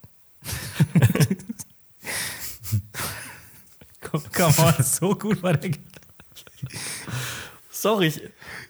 Komm, 4.10 4.22
come 4.32 4.54
on, 4.78 4.84
so 4.84 5.14
gut 5.14 5.42
war 5.42 5.54
der. 5.56 5.70
Sorry, 7.70 8.06
ich, 8.08 8.20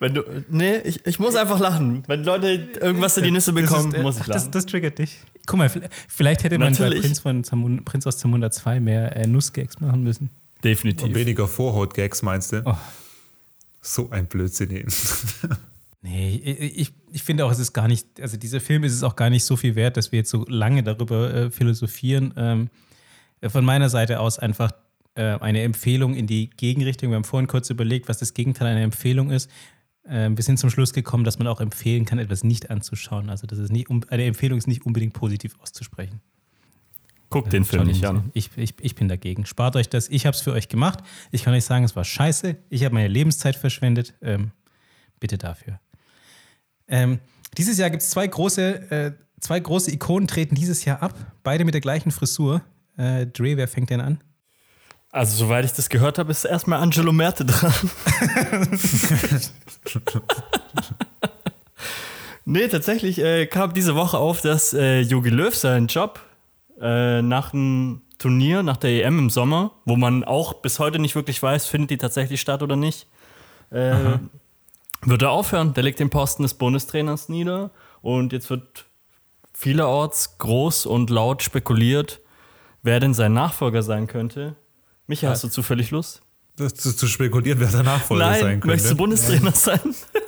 wenn 0.00 0.14
du. 0.14 0.23
Nee, 0.50 0.78
ich, 0.78 1.04
ich 1.07 1.18
muss 1.18 1.35
einfach 1.35 1.59
lachen. 1.61 2.02
Wenn 2.07 2.25
Leute 2.25 2.68
irgendwas 2.80 3.16
in 3.16 3.25
die 3.25 3.30
Nüsse 3.30 3.52
bekommen, 3.52 3.90
Das 3.92 3.95
ist, 3.95 4.00
äh, 4.00 4.02
muss 4.02 4.16
ich 4.16 4.23
ach, 4.23 4.26
das, 4.26 4.37
lachen. 4.42 4.52
das 4.52 4.66
triggert 4.66 4.99
dich. 4.99 5.18
Guck 5.47 5.59
mal, 5.59 5.71
vielleicht- 6.09 6.45
hätte 6.45 6.59
man 6.59 6.75
bei 6.75 6.78
Natürlich. 6.78 7.00
Prinz, 7.02 7.21
von 7.21 7.42
Zamunda, 7.42 7.83
Prinz 7.85 8.07
aus 8.07 8.18
Zamunda 8.18 8.50
2 8.50 8.80
mehr 8.80 9.16
äh, 9.16 9.26
Nussgags 9.26 9.80
machen 9.80 10.02
müssen. 10.02 10.25
Und 10.57 10.64
Definitiv. 10.64 11.14
weniger 11.14 11.49
Vorhaut-Gags, 11.49 12.23
meinst 12.23 12.52
du? 12.52 12.62
Oh. 12.66 12.76
So 13.80 14.11
ein 14.11 14.26
Blödsinn. 14.26 14.71
eben. 14.71 14.92
Nee, 16.00 16.40
ich, 16.45 16.78
ich, 16.80 16.92
ich 17.12 17.23
finde 17.25 17.45
auch, 17.45 17.50
es 17.50 17.59
ist 17.59 17.73
gar 17.73 17.88
nicht, 17.88 18.07
also 18.21 18.37
dieser 18.37 18.61
Film 18.61 18.85
ist 18.85 18.92
es 18.95 19.02
auch 19.02 19.16
gar 19.16 19.30
nicht 19.30 19.45
so 19.45 19.57
viel 19.57 19.75
wert, 19.75 19.97
dass 19.97 20.12
wir 20.12 20.18
jetzt 20.21 20.30
so 20.30 20.45
lange 20.49 20.85
darüber 20.85 21.35
äh, 21.35 21.50
philosophieren. 21.50 22.33
Ähm, 22.37 22.71
äh, 23.40 23.49
von 23.49 23.64
meiner 23.64 23.88
Seite 23.88 24.21
aus 24.21 24.38
einfach 24.38 24.71
eine 25.15 25.62
Empfehlung 25.62 26.15
in 26.15 26.27
die 26.27 26.49
Gegenrichtung. 26.50 27.11
Wir 27.11 27.17
haben 27.17 27.25
vorhin 27.25 27.49
kurz 27.49 27.71
überlegt, 27.71 28.09
was 28.09 28.19
das 28.19 28.35
Gegenteil 28.35 28.69
einer 28.69 28.83
Empfehlung 28.83 29.31
ist. 29.31 29.50
Ähm, 30.09 30.37
wir 30.37 30.45
sind 30.45 30.59
zum 30.59 30.71
Schluss 30.71 30.93
gekommen, 30.93 31.25
dass 31.25 31.38
man 31.38 31.47
auch 31.47 31.61
empfehlen 31.61 32.05
kann, 32.05 32.19
etwas 32.19 32.45
nicht 32.45 32.71
anzuschauen. 32.71 33.29
Also 33.31 33.47
das 33.47 33.59
ist 33.59 33.71
nicht, 33.71 33.88
eine 33.91 34.25
Empfehlung 34.25 34.59
ist 34.59 34.67
nicht 34.67 34.87
unbedingt 34.87 35.12
positiv 35.12 35.59
auszusprechen. 35.61 36.21
Guckt 37.31 37.53
den 37.53 37.65
Film 37.65 37.87
nicht 37.87 38.07
an. 38.07 38.31
Ich, 38.33 38.50
ich, 38.57 38.75
ich 38.81 38.95
bin 38.95 39.09
dagegen. 39.09 39.45
Spart 39.45 39.77
euch 39.77 39.91
das. 39.91 40.09
Ich 40.09 40.25
habe 40.25 40.35
es 40.35 40.41
für 40.41 40.53
euch 40.53 40.69
gemacht. 40.69 41.00
Ich 41.31 41.43
kann 41.43 41.53
euch 41.53 41.65
sagen, 41.65 41.85
es 41.85 41.95
war 41.95 42.05
scheiße. 42.05 42.57
Ich 42.71 42.85
habe 42.85 42.95
meine 42.95 43.09
Lebenszeit 43.09 43.55
verschwendet. 43.55 44.15
Ähm, 44.23 44.53
bitte 45.21 45.37
dafür. 45.37 45.79
Ähm, 46.87 47.19
dieses 47.59 47.77
Jahr 47.77 47.91
gibt 47.91 48.03
es 48.03 48.09
zwei 48.09 48.27
große, 48.27 48.91
äh, 48.91 49.12
zwei 49.41 49.61
große 49.61 49.93
Ikonen 49.93 50.27
treten 50.27 50.55
dieses 50.55 50.87
Jahr 50.87 51.03
ab. 51.03 51.35
Beide 51.43 51.67
mit 51.67 51.75
der 51.75 51.83
gleichen 51.83 52.12
Frisur. 52.12 52.62
Äh, 52.97 53.27
Dre, 53.27 53.59
wer 53.59 53.69
fängt 53.69 53.91
denn 53.91 54.00
an? 54.00 54.21
Also, 55.11 55.45
soweit 55.45 55.65
ich 55.65 55.73
das 55.73 55.88
gehört 55.88 56.19
habe, 56.19 56.31
ist 56.31 56.45
erstmal 56.45 56.81
Angelo 56.81 57.12
Merte 57.12 57.47
dran. 57.47 57.73
nee, 62.45 62.69
tatsächlich 62.69 63.19
äh, 63.19 63.47
kam 63.47 63.73
diese 63.73 63.95
Woche 63.95 64.19
auf, 64.19 64.43
dass 64.43 64.75
äh, 64.75 65.00
Jogi 65.00 65.31
Löw 65.31 65.55
seinen 65.55 65.87
Job 65.87 66.21
äh, 66.81 67.23
nach 67.23 67.53
dem 67.53 68.03
Turnier, 68.19 68.62
nach 68.62 68.77
der 68.77 69.05
EM 69.05 69.19
im 69.19 69.31
Sommer, 69.31 69.73
wo 69.87 69.97
man 69.97 70.25
auch 70.25 70.55
bis 70.55 70.79
heute 70.79 70.99
nicht 70.99 71.15
wirklich 71.15 71.43
weiß, 71.43 71.67
findet 71.67 71.91
die 71.91 71.99
tatsächlich 71.99 72.41
statt 72.41 72.62
oder 72.62 72.77
nicht, 72.77 73.07
äh, 73.71 74.19
wird 75.03 75.23
er 75.23 75.31
aufhören. 75.31 75.73
Der 75.73 75.85
legt 75.85 76.00
den 76.00 76.11
Posten 76.11 76.43
des 76.43 76.55
Bundestrainers 76.55 77.29
nieder 77.31 77.71
und 78.03 78.33
jetzt 78.33 78.50
wird 78.50 78.85
vielerorts 79.55 80.37
groß 80.38 80.87
und 80.87 81.11
laut 81.11 81.43
spekuliert, 81.43 82.21
wer 82.83 83.00
denn 83.00 83.15
sein 83.15 83.33
Nachfolger 83.33 83.83
sein 83.83 84.07
könnte. 84.07 84.57
Micha, 85.09 85.31
hast 85.31 85.43
du 85.43 85.49
zufällig 85.49 85.91
Lust? 85.91 86.21
Das 86.57 86.75
zu, 86.75 86.95
zu 86.95 87.07
spekulieren, 87.07 87.59
wer 87.61 87.69
der 87.69 87.83
Nachfolger 87.83 88.25
sein 88.25 88.33
Nein, 88.33 88.50
könnte. 88.61 88.67
möchtest 88.67 88.93
du 88.93 88.97
Bundestrainer 88.97 89.53
sein? 89.53 89.81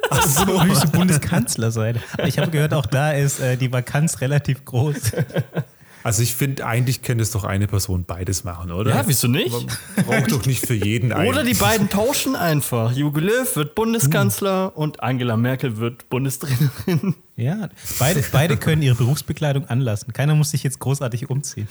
Ach 0.09 0.27
so, 0.27 0.47
möchtest 0.65 0.85
du 0.85 0.91
Bundeskanzler 0.91 1.71
sein? 1.71 2.01
Ich 2.25 2.39
habe 2.39 2.51
gehört, 2.51 2.73
auch 2.73 2.87
da 2.87 3.13
ist 3.13 3.41
äh, 3.41 3.57
die 3.57 3.71
Vakanz 3.71 4.21
relativ 4.21 4.65
groß. 4.65 4.97
Also 6.03 6.23
ich 6.23 6.35
finde, 6.35 6.67
eigentlich 6.67 7.03
könnte 7.03 7.23
es 7.23 7.31
doch 7.31 7.45
eine 7.45 7.67
Person 7.67 8.05
beides 8.05 8.45
machen, 8.45 8.73
oder? 8.73 8.95
Ja, 8.95 9.03
wieso 9.07 9.29
nicht? 9.29 9.53
Man 9.97 10.07
braucht 10.07 10.33
doch 10.33 10.47
nicht 10.47 10.67
für 10.67 10.75
jeden 10.75 11.13
einen. 11.13 11.29
Oder 11.29 11.45
die 11.45 11.55
beiden 11.55 11.89
tauschen 11.89 12.37
einfach. 12.37 12.93
Jogi 12.93 13.21
Löw 13.21 13.57
wird 13.57 13.75
Bundeskanzler 13.75 14.77
und 14.77 15.03
Angela 15.03 15.37
Merkel 15.37 15.77
wird 15.77 16.09
Bundestrainerin. 16.09 17.15
Ja, 17.37 17.71
beide, 17.99 18.23
beide 18.33 18.57
können 18.59 18.83
ihre 18.83 18.97
Berufsbekleidung 18.97 19.65
anlassen. 19.67 20.13
Keiner 20.13 20.35
muss 20.35 20.51
sich 20.51 20.63
jetzt 20.63 20.79
großartig 20.79 21.31
umziehen. 21.31 21.69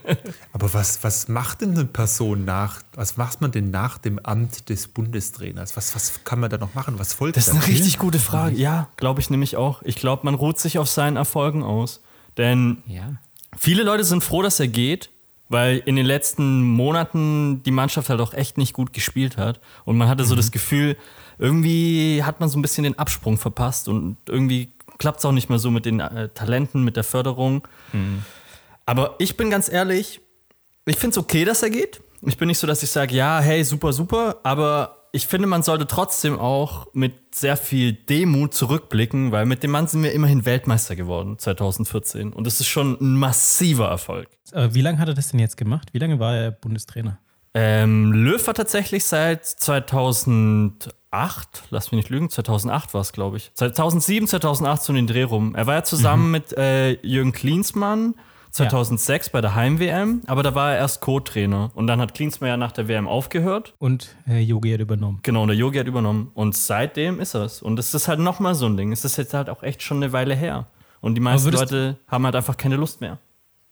Aber 0.52 0.72
was, 0.74 1.02
was 1.02 1.28
macht 1.28 1.60
denn 1.60 1.72
eine 1.72 1.84
Person 1.86 2.44
nach, 2.44 2.82
was 2.94 3.16
macht 3.16 3.40
man 3.40 3.50
denn 3.50 3.70
nach 3.70 3.98
dem 3.98 4.18
Amt 4.20 4.68
des 4.68 4.86
Bundestrainers? 4.88 5.76
Was, 5.76 5.94
was 5.94 6.24
kann 6.24 6.40
man 6.40 6.50
da 6.50 6.58
noch 6.58 6.74
machen? 6.74 6.98
Was 6.98 7.14
folgt 7.14 7.36
Das 7.36 7.48
ist 7.48 7.54
da? 7.54 7.58
eine 7.58 7.66
richtig 7.66 7.98
gute 7.98 8.18
Frage. 8.18 8.56
Ja, 8.56 8.88
glaube 8.96 9.20
ich 9.20 9.30
nämlich 9.30 9.56
auch. 9.56 9.82
Ich 9.82 9.96
glaube, 9.96 10.22
man 10.24 10.34
ruht 10.34 10.58
sich 10.60 10.78
auf 10.78 10.88
seinen 10.88 11.16
Erfolgen 11.16 11.62
aus. 11.62 12.00
Denn 12.36 12.78
Ja. 12.86 13.16
Viele 13.56 13.82
Leute 13.82 14.04
sind 14.04 14.22
froh, 14.22 14.42
dass 14.42 14.60
er 14.60 14.68
geht, 14.68 15.10
weil 15.48 15.78
in 15.84 15.96
den 15.96 16.06
letzten 16.06 16.62
Monaten 16.62 17.62
die 17.62 17.70
Mannschaft 17.70 18.10
halt 18.10 18.20
auch 18.20 18.34
echt 18.34 18.58
nicht 18.58 18.72
gut 18.72 18.92
gespielt 18.92 19.36
hat. 19.36 19.60
Und 19.84 19.96
man 19.96 20.08
hatte 20.08 20.24
so 20.24 20.36
das 20.36 20.50
Gefühl, 20.50 20.96
irgendwie 21.38 22.22
hat 22.22 22.40
man 22.40 22.48
so 22.48 22.58
ein 22.58 22.62
bisschen 22.62 22.84
den 22.84 22.98
Absprung 22.98 23.38
verpasst 23.38 23.88
und 23.88 24.16
irgendwie 24.26 24.72
klappt 24.98 25.20
es 25.20 25.24
auch 25.24 25.32
nicht 25.32 25.48
mehr 25.48 25.58
so 25.58 25.70
mit 25.70 25.84
den 25.86 26.00
äh, 26.00 26.28
Talenten, 26.30 26.84
mit 26.84 26.96
der 26.96 27.04
Förderung. 27.04 27.66
Aber 28.84 29.14
ich 29.18 29.36
bin 29.36 29.48
ganz 29.48 29.70
ehrlich, 29.70 30.20
ich 30.86 30.96
finde 30.96 31.12
es 31.12 31.18
okay, 31.18 31.44
dass 31.44 31.62
er 31.62 31.70
geht. 31.70 32.00
Ich 32.22 32.36
bin 32.36 32.48
nicht 32.48 32.58
so, 32.58 32.66
dass 32.66 32.82
ich 32.82 32.90
sage, 32.90 33.14
ja, 33.14 33.38
hey, 33.40 33.62
super, 33.62 33.92
super, 33.92 34.38
aber 34.42 34.97
ich 35.12 35.26
finde, 35.26 35.46
man 35.46 35.62
sollte 35.62 35.86
trotzdem 35.86 36.38
auch 36.38 36.86
mit 36.92 37.34
sehr 37.34 37.56
viel 37.56 37.92
Demut 37.92 38.54
zurückblicken, 38.54 39.32
weil 39.32 39.46
mit 39.46 39.62
dem 39.62 39.70
Mann 39.70 39.86
sind 39.86 40.02
wir 40.02 40.12
immerhin 40.12 40.44
Weltmeister 40.44 40.96
geworden 40.96 41.38
2014 41.38 42.32
und 42.32 42.46
das 42.46 42.60
ist 42.60 42.66
schon 42.66 42.98
ein 43.00 43.16
massiver 43.16 43.88
Erfolg. 43.88 44.28
Aber 44.52 44.74
wie 44.74 44.80
lange 44.80 44.98
hat 44.98 45.08
er 45.08 45.14
das 45.14 45.28
denn 45.28 45.40
jetzt 45.40 45.56
gemacht? 45.56 45.88
Wie 45.92 45.98
lange 45.98 46.18
war 46.18 46.36
er 46.36 46.50
Bundestrainer? 46.50 47.18
Ähm, 47.54 48.12
Löw 48.12 48.46
war 48.46 48.54
tatsächlich 48.54 49.04
seit 49.04 49.44
2008, 49.46 50.92
lass 51.70 51.90
mich 51.90 51.96
nicht 51.98 52.10
lügen, 52.10 52.28
2008 52.30 52.94
war 52.94 53.00
es, 53.00 53.12
glaube 53.12 53.38
ich. 53.38 53.50
2007, 53.54 54.28
2008 54.28 54.82
so 54.82 54.92
in 54.92 54.96
den 54.96 55.06
Dreh 55.06 55.22
rum. 55.22 55.54
Er 55.54 55.66
war 55.66 55.74
ja 55.74 55.82
zusammen 55.82 56.30
mit 56.30 56.52
äh, 56.52 56.92
Jürgen 57.06 57.32
Klinsmann 57.32 58.14
2006 58.50 59.30
bei 59.30 59.40
der 59.40 59.54
Heim-WM, 59.54 60.22
aber 60.26 60.42
da 60.42 60.54
war 60.54 60.72
er 60.72 60.78
erst 60.78 61.00
Co-Trainer. 61.00 61.70
Und 61.74 61.86
dann 61.86 62.00
hat 62.00 62.14
Klinsmann 62.14 62.48
ja 62.48 62.56
nach 62.56 62.72
der 62.72 62.88
WM 62.88 63.06
aufgehört. 63.06 63.74
Und 63.78 64.16
äh, 64.28 64.40
Yogi 64.40 64.72
hat 64.72 64.80
übernommen. 64.80 65.20
Genau, 65.22 65.42
und 65.42 65.48
der 65.48 65.56
Yogi 65.56 65.78
hat 65.78 65.86
übernommen. 65.86 66.30
Und 66.34 66.56
seitdem 66.56 67.20
ist 67.20 67.34
es. 67.34 67.62
Und 67.62 67.78
es 67.78 67.94
ist 67.94 68.08
halt 68.08 68.20
nochmal 68.20 68.54
so 68.54 68.66
ein 68.66 68.76
Ding. 68.76 68.92
Es 68.92 69.04
ist 69.04 69.16
jetzt 69.16 69.34
halt 69.34 69.50
auch 69.50 69.62
echt 69.62 69.82
schon 69.82 69.98
eine 69.98 70.12
Weile 70.12 70.34
her. 70.34 70.66
Und 71.00 71.14
die 71.14 71.20
meisten 71.20 71.50
Leute 71.50 71.98
haben 72.08 72.24
halt 72.24 72.34
einfach 72.34 72.56
keine 72.56 72.76
Lust 72.76 73.00
mehr. 73.00 73.18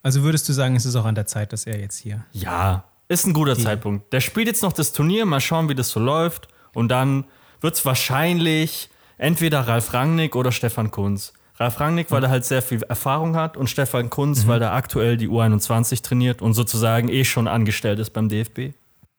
Also 0.02 0.23
würdest 0.23 0.49
du 0.49 0.52
sagen, 0.52 0.76
es 0.76 0.87
ist 0.87 0.95
auch 0.95 1.04
an 1.04 1.16
der 1.16 1.26
Zeit, 1.26 1.52
dass 1.52 1.66
er 1.66 1.80
jetzt 1.80 1.99
hier. 1.99 2.25
Ja, 2.33 2.85
ist 3.09 3.26
ein 3.26 3.33
guter 3.33 3.56
Zeitpunkt. 3.56 4.12
Der 4.12 4.21
spielt 4.21 4.47
jetzt 4.47 4.62
noch 4.62 4.73
das 4.73 4.92
Turnier, 4.92 5.26
mal 5.26 5.40
schauen, 5.40 5.68
wie 5.68 5.75
das 5.75 5.90
so 5.90 5.99
läuft. 6.00 6.49
Und 6.75 6.88
dann 6.88 7.25
wird 7.61 7.75
es 7.75 7.85
wahrscheinlich 7.85 8.90
entweder 9.18 9.61
Ralf 9.61 9.92
Rangnick 9.95 10.37
oder 10.37 10.52
Stefan 10.52 10.90
Kunz. 10.90 11.33
Ralf 11.58 11.80
Rangnick, 11.80 12.10
weil 12.10 12.22
er 12.22 12.30
halt 12.30 12.44
sehr 12.44 12.62
viel 12.62 12.82
Erfahrung 12.82 13.34
hat 13.36 13.56
und 13.56 13.68
Stefan 13.68 14.10
Kunz, 14.10 14.46
weil 14.46 14.60
er 14.60 14.72
aktuell 14.72 15.16
die 15.16 15.28
U21 15.28 16.02
trainiert 16.02 16.42
und 16.42 16.52
sozusagen 16.54 17.08
eh 17.08 17.25
schon 17.25 17.48
angestellt 17.48 17.98
ist 17.98 18.10
beim 18.10 18.28
DFB. 18.28 18.75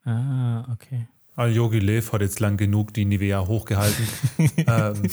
Ah, 0.06 0.66
okay. 0.72 1.08
Ah, 1.36 1.48
Jogi 1.48 1.80
Löw 1.80 2.12
hat 2.14 2.22
jetzt 2.22 2.40
lang 2.40 2.58
genug 2.58 2.94
die 2.94 3.06
Nivea 3.06 3.46
hochgehalten. 3.46 4.08
ähm, 4.58 5.04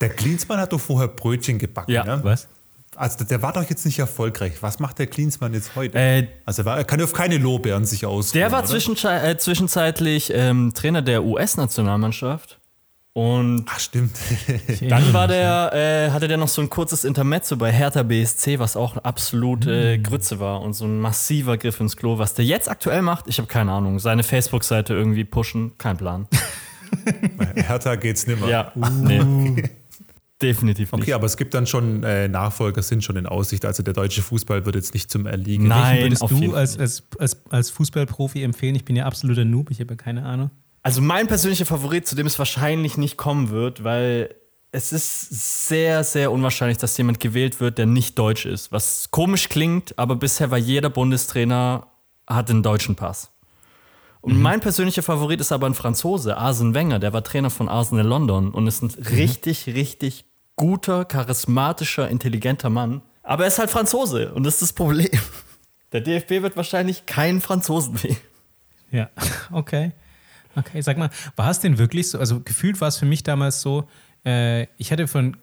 der 0.00 0.08
Klinsmann 0.10 0.58
hat 0.58 0.72
doch 0.72 0.80
vorher 0.80 1.08
Brötchen 1.08 1.58
gebacken. 1.58 1.92
Ja. 1.92 2.04
ne? 2.04 2.20
Was? 2.22 2.48
Also 2.96 3.24
der 3.24 3.42
war 3.42 3.52
doch 3.52 3.68
jetzt 3.68 3.84
nicht 3.84 3.98
erfolgreich. 3.98 4.54
Was 4.62 4.78
macht 4.78 4.98
der 4.98 5.06
Klinsmann 5.06 5.52
jetzt 5.54 5.76
heute? 5.76 5.98
Äh, 5.98 6.28
also 6.44 6.62
er, 6.62 6.66
war, 6.66 6.78
er 6.78 6.84
kann 6.84 7.00
auf 7.02 7.12
keine 7.12 7.36
Lorbeeren 7.38 7.84
sich 7.84 8.06
ausruhen. 8.06 8.40
der 8.40 8.52
war 8.52 8.64
äh, 8.64 9.36
zwischenzeitlich 9.36 10.32
ähm, 10.34 10.72
Trainer 10.74 11.02
der 11.02 11.24
US-Nationalmannschaft. 11.24 12.55
Und 13.16 13.64
Ach 13.70 13.80
stimmt. 13.80 14.14
Dann 14.82 15.14
war 15.14 15.26
der, 15.26 15.72
äh, 15.72 16.10
hatte 16.10 16.28
der 16.28 16.36
noch 16.36 16.48
so 16.48 16.60
ein 16.60 16.68
kurzes 16.68 17.02
Intermezzo 17.02 17.56
bei 17.56 17.72
Hertha 17.72 18.02
BSC, 18.02 18.58
was 18.58 18.76
auch 18.76 18.98
absolut 18.98 19.66
äh, 19.66 19.96
Grütze 19.96 20.38
war 20.38 20.60
und 20.60 20.74
so 20.74 20.84
ein 20.84 21.00
massiver 21.00 21.56
Griff 21.56 21.80
ins 21.80 21.96
Klo. 21.96 22.18
Was 22.18 22.34
der 22.34 22.44
jetzt 22.44 22.68
aktuell 22.68 23.00
macht, 23.00 23.24
ich 23.26 23.38
habe 23.38 23.48
keine 23.48 23.72
Ahnung. 23.72 24.00
Seine 24.00 24.22
Facebook-Seite 24.22 24.92
irgendwie 24.92 25.24
pushen, 25.24 25.72
kein 25.78 25.96
Plan. 25.96 26.28
Hertha 27.54 27.94
geht's 27.94 28.26
nimmer. 28.26 28.50
Ja, 28.50 28.72
nee. 28.74 29.62
Definitiv 30.42 30.92
nicht. 30.92 31.02
Okay, 31.02 31.14
aber 31.14 31.24
es 31.24 31.38
gibt 31.38 31.54
dann 31.54 31.66
schon 31.66 32.04
äh, 32.04 32.28
Nachfolger, 32.28 32.82
sind 32.82 33.02
schon 33.02 33.16
in 33.16 33.24
Aussicht. 33.24 33.64
Also 33.64 33.82
der 33.82 33.94
deutsche 33.94 34.20
Fußball 34.20 34.66
wird 34.66 34.74
jetzt 34.74 34.92
nicht 34.92 35.10
zum 35.10 35.24
Erliegen. 35.24 35.68
Nein. 35.68 36.02
Welchen 36.02 36.20
würdest 36.20 36.44
du 36.44 36.54
als, 36.54 36.78
als, 36.78 37.02
als, 37.18 37.40
als 37.48 37.70
Fußballprofi 37.70 38.42
empfehlen? 38.42 38.74
Ich 38.74 38.84
bin 38.84 38.94
ja 38.94 39.06
absoluter 39.06 39.46
Noob, 39.46 39.70
ich 39.70 39.80
habe 39.80 39.94
ja 39.94 39.96
keine 39.96 40.26
Ahnung. 40.26 40.50
Also 40.86 41.02
mein 41.02 41.26
persönlicher 41.26 41.66
Favorit, 41.66 42.06
zu 42.06 42.14
dem 42.14 42.28
es 42.28 42.38
wahrscheinlich 42.38 42.96
nicht 42.96 43.16
kommen 43.16 43.50
wird, 43.50 43.82
weil 43.82 44.36
es 44.70 44.92
ist 44.92 45.66
sehr, 45.66 46.04
sehr 46.04 46.30
unwahrscheinlich, 46.30 46.78
dass 46.78 46.96
jemand 46.96 47.18
gewählt 47.18 47.58
wird, 47.58 47.78
der 47.78 47.86
nicht 47.86 48.16
deutsch 48.16 48.46
ist. 48.46 48.70
Was 48.70 49.10
komisch 49.10 49.48
klingt, 49.48 49.98
aber 49.98 50.14
bisher 50.14 50.52
war 50.52 50.58
jeder 50.58 50.88
Bundestrainer 50.88 51.88
hat 52.28 52.50
einen 52.50 52.62
deutschen 52.62 52.94
Pass. 52.94 53.32
Und 54.20 54.40
mein 54.40 54.60
persönlicher 54.60 55.02
Favorit 55.02 55.40
ist 55.40 55.50
aber 55.50 55.66
ein 55.66 55.74
Franzose, 55.74 56.36
Arsene 56.36 56.72
Wenger, 56.72 57.00
der 57.00 57.12
war 57.12 57.24
Trainer 57.24 57.50
von 57.50 57.68
Arsenal 57.68 58.06
London 58.06 58.52
und 58.52 58.68
ist 58.68 58.82
ein 58.82 58.90
richtig, 59.10 59.66
richtig 59.66 60.24
guter, 60.54 61.04
charismatischer, 61.04 62.08
intelligenter 62.08 62.70
Mann. 62.70 63.02
Aber 63.24 63.42
er 63.42 63.48
ist 63.48 63.58
halt 63.58 63.70
Franzose 63.70 64.32
und 64.34 64.44
das 64.44 64.54
ist 64.54 64.62
das 64.62 64.72
Problem. 64.72 65.10
Der 65.90 66.00
DFB 66.00 66.42
wird 66.42 66.56
wahrscheinlich 66.56 67.06
keinen 67.06 67.40
Franzosen 67.40 68.00
wählen. 68.04 68.18
Ja, 68.92 69.10
okay. 69.50 69.90
Okay, 70.56 70.80
sag 70.80 70.98
mal, 70.98 71.10
war 71.36 71.50
es 71.50 71.60
denn 71.60 71.78
wirklich 71.78 72.08
so? 72.10 72.18
Also 72.18 72.40
gefühlt 72.40 72.80
war 72.80 72.88
es 72.88 72.96
für 72.96 73.06
mich 73.06 73.22
damals 73.22 73.60
so, 73.60 73.88
äh, 74.24 74.64
ich 74.78 74.90
hatte 74.90 75.06
von 75.06 75.36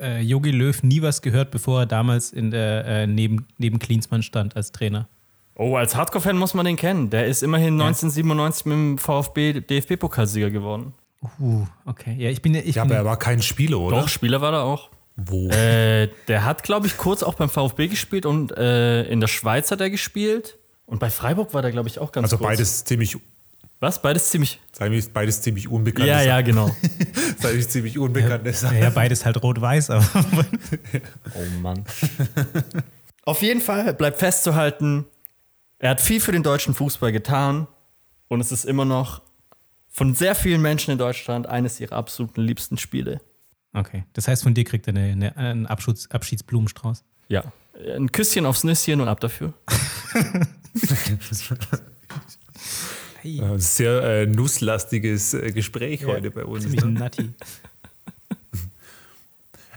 äh, 0.00 0.20
Jogi 0.20 0.50
Löw 0.50 0.82
nie 0.82 1.02
was 1.02 1.22
gehört, 1.22 1.50
bevor 1.50 1.80
er 1.80 1.86
damals 1.86 2.32
in 2.32 2.50
der, 2.50 2.84
äh, 2.86 3.06
neben, 3.06 3.46
neben 3.58 3.78
Klinsmann 3.78 4.22
stand 4.22 4.56
als 4.56 4.72
Trainer. 4.72 5.08
Oh, 5.56 5.76
als 5.76 5.94
Hardcore-Fan 5.94 6.36
muss 6.36 6.54
man 6.54 6.66
den 6.66 6.76
kennen. 6.76 7.10
Der 7.10 7.26
ist 7.26 7.42
immerhin 7.42 7.74
1997 7.80 8.66
mit 8.66 8.74
dem 8.74 8.98
VfB 8.98 9.60
DFB-Pokalsieger 9.60 10.50
geworden. 10.50 10.94
Uh, 11.38 11.64
okay. 11.86 12.16
Ja, 12.18 12.28
ich 12.30 12.42
bin 12.42 12.54
ja. 12.54 12.60
Ich 12.64 12.76
Ja, 12.76 12.82
bin, 12.82 12.92
aber 12.92 13.00
er 13.00 13.04
war 13.04 13.18
kein 13.18 13.40
Spieler, 13.40 13.78
oder? 13.78 14.00
Doch, 14.00 14.08
Spieler 14.08 14.40
war 14.40 14.52
er 14.52 14.62
auch. 14.64 14.90
Wo? 15.16 15.48
Äh, 15.48 16.08
der 16.26 16.44
hat, 16.44 16.64
glaube 16.64 16.86
ich, 16.88 16.96
kurz 16.96 17.22
auch 17.22 17.34
beim 17.34 17.48
VfB 17.48 17.86
gespielt 17.86 18.26
und 18.26 18.56
äh, 18.56 19.04
in 19.04 19.20
der 19.20 19.28
Schweiz 19.28 19.70
hat 19.70 19.80
er 19.80 19.90
gespielt. 19.90 20.58
Und 20.86 20.98
bei 20.98 21.08
Freiburg 21.08 21.54
war 21.54 21.62
der, 21.62 21.70
glaube 21.70 21.88
ich, 21.88 21.98
auch 21.98 22.10
ganz 22.12 22.24
also 22.26 22.38
kurz. 22.38 22.48
beides 22.48 22.84
ziemlich, 22.84 23.16
Was? 23.80 24.00
Beides 24.00 24.30
ziemlich. 24.30 24.60
sagen 24.72 24.92
wir, 24.92 25.02
beides 25.12 25.42
ziemlich 25.42 25.68
unbekannt. 25.68 26.08
Ja, 26.08 26.22
ja, 26.22 26.40
genau. 26.40 26.74
Beides 27.42 27.68
ziemlich 27.68 27.98
unbekannt. 27.98 28.46
ja, 28.46 28.72
ja, 28.72 28.90
beides 28.90 29.24
halt 29.26 29.42
rot-weiß, 29.42 29.90
aber. 29.90 30.04
Oh 31.34 31.60
Mann. 31.60 31.84
Auf 33.24 33.42
jeden 33.42 33.60
Fall 33.60 33.92
bleibt 33.94 34.18
festzuhalten, 34.18 35.06
er 35.78 35.90
hat 35.90 36.00
viel 36.00 36.20
für 36.20 36.32
den 36.32 36.42
deutschen 36.42 36.72
Fußball 36.72 37.12
getan 37.12 37.66
und 38.28 38.40
es 38.40 38.52
ist 38.52 38.64
immer 38.64 38.84
noch 38.84 39.22
von 39.88 40.14
sehr 40.14 40.34
vielen 40.34 40.62
Menschen 40.62 40.92
in 40.92 40.98
Deutschland 40.98 41.46
eines 41.46 41.78
ihrer 41.80 41.96
absoluten 41.96 42.40
liebsten 42.40 42.78
Spiele. 42.78 43.20
Okay. 43.74 44.04
Das 44.12 44.28
heißt, 44.28 44.42
von 44.42 44.54
dir 44.54 44.64
kriegt 44.64 44.86
er 44.86 44.94
eine, 44.94 45.12
eine, 45.12 45.36
einen 45.36 45.66
Abschieds, 45.66 46.10
Abschiedsblumenstrauß. 46.10 47.04
Ja. 47.28 47.52
Ein 47.74 48.10
Küsschen 48.12 48.46
aufs 48.46 48.64
Nüsschen 48.64 49.00
und 49.00 49.08
ab 49.08 49.20
dafür. 49.20 49.52
Äh, 53.24 53.58
Sehr 53.58 54.02
äh, 54.02 54.26
nusslastiges 54.26 55.34
äh, 55.34 55.50
Gespräch 55.52 56.04
heute 56.04 56.30
bei 56.30 56.44
uns. 56.44 56.64
Ziemlich 56.64 56.84
Ne? 56.84 56.90
nutty. 56.90 57.30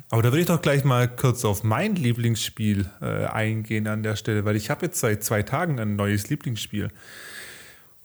Aber 0.10 0.22
da 0.22 0.32
will 0.32 0.40
ich 0.40 0.46
doch 0.46 0.62
gleich 0.62 0.84
mal 0.86 1.08
kurz 1.14 1.44
auf 1.44 1.64
mein 1.64 1.96
Lieblingsspiel 1.96 2.90
äh, 3.02 3.26
eingehen 3.26 3.88
an 3.88 4.04
der 4.04 4.16
Stelle, 4.16 4.46
weil 4.46 4.56
ich 4.56 4.70
habe 4.70 4.86
jetzt 4.86 5.00
seit 5.00 5.24
zwei 5.24 5.44
Tagen 5.44 5.80
ein 5.80 5.96
neues 5.98 6.30
Lieblingsspiel. 6.30 6.90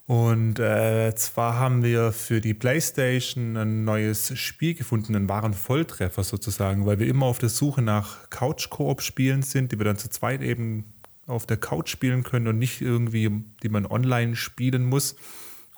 Und 0.06 0.58
äh, 0.58 1.14
zwar 1.14 1.58
haben 1.58 1.84
wir 1.84 2.10
für 2.10 2.40
die 2.40 2.54
PlayStation 2.54 3.56
ein 3.56 3.84
neues 3.84 4.36
Spiel 4.36 4.74
gefunden, 4.74 5.14
einen 5.14 5.28
wahren 5.28 5.54
Volltreffer 5.54 6.24
sozusagen, 6.24 6.86
weil 6.86 6.98
wir 6.98 7.06
immer 7.06 7.26
auf 7.26 7.38
der 7.38 7.48
Suche 7.48 7.82
nach 7.82 8.28
Couch-Koop-Spielen 8.30 9.42
sind, 9.42 9.70
die 9.70 9.78
wir 9.78 9.84
dann 9.84 9.96
zu 9.96 10.10
zweit 10.10 10.42
eben 10.42 10.84
auf 11.26 11.46
der 11.46 11.56
Couch 11.56 11.88
spielen 11.90 12.22
können 12.22 12.48
und 12.48 12.58
nicht 12.58 12.80
irgendwie, 12.80 13.30
die 13.62 13.68
man 13.68 13.86
online 13.86 14.36
spielen 14.36 14.84
muss. 14.84 15.16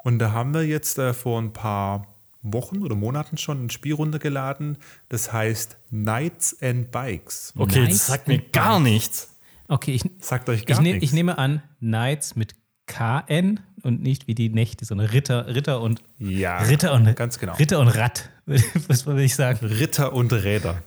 Und 0.03 0.19
da 0.19 0.33
haben 0.33 0.55
wir 0.55 0.67
jetzt 0.67 0.99
äh, 0.99 1.15
vor 1.15 1.41
ein 1.41 1.53
paar 1.53 2.07
Wochen 2.43 2.83
oder 2.83 2.95
Monaten 2.95 3.39
schon 3.39 3.65
ein 3.67 3.71
Spiel 3.71 3.95
runtergeladen, 3.95 4.77
das 5.09 5.33
heißt 5.33 5.79
Knights 5.89 6.61
and 6.63 6.91
Bikes. 6.91 7.55
Okay, 7.57 7.81
Nice. 7.81 7.89
das 7.91 8.07
sagt 8.07 8.29
mir 8.29 8.39
gar 8.39 8.81
nichts. 8.81 9.35
Okay, 9.69 9.93
ich, 9.93 10.03
Sagt 10.21 10.49
euch 10.51 10.61
ich, 10.61 10.67
gar 10.67 10.83
nehm, 10.83 10.93
nichts. 10.97 11.05
ich 11.05 11.13
nehme 11.15 11.39
an, 11.39 11.63
Knights 11.81 12.37
mit 12.37 12.55
KN 12.87 13.61
und 13.83 14.03
nicht 14.03 14.27
wie 14.27 14.35
die 14.35 14.51
Nächte, 14.51 14.85
sondern 14.85 15.07
Ritter, 15.07 15.47
Ritter 15.55 15.81
und 15.81 16.03
ja, 16.19 16.59
Ritter 16.59 16.93
und 16.93 17.17
ganz 17.17 17.39
genau. 17.39 17.55
Ritter 17.55 17.81
und 17.81 17.89
Rad, 17.89 18.29
was 18.89 19.07
würde 19.07 19.23
ich 19.23 19.35
sagen? 19.35 19.65
Ritter 19.65 20.13
und 20.13 20.31
Räder. 20.35 20.83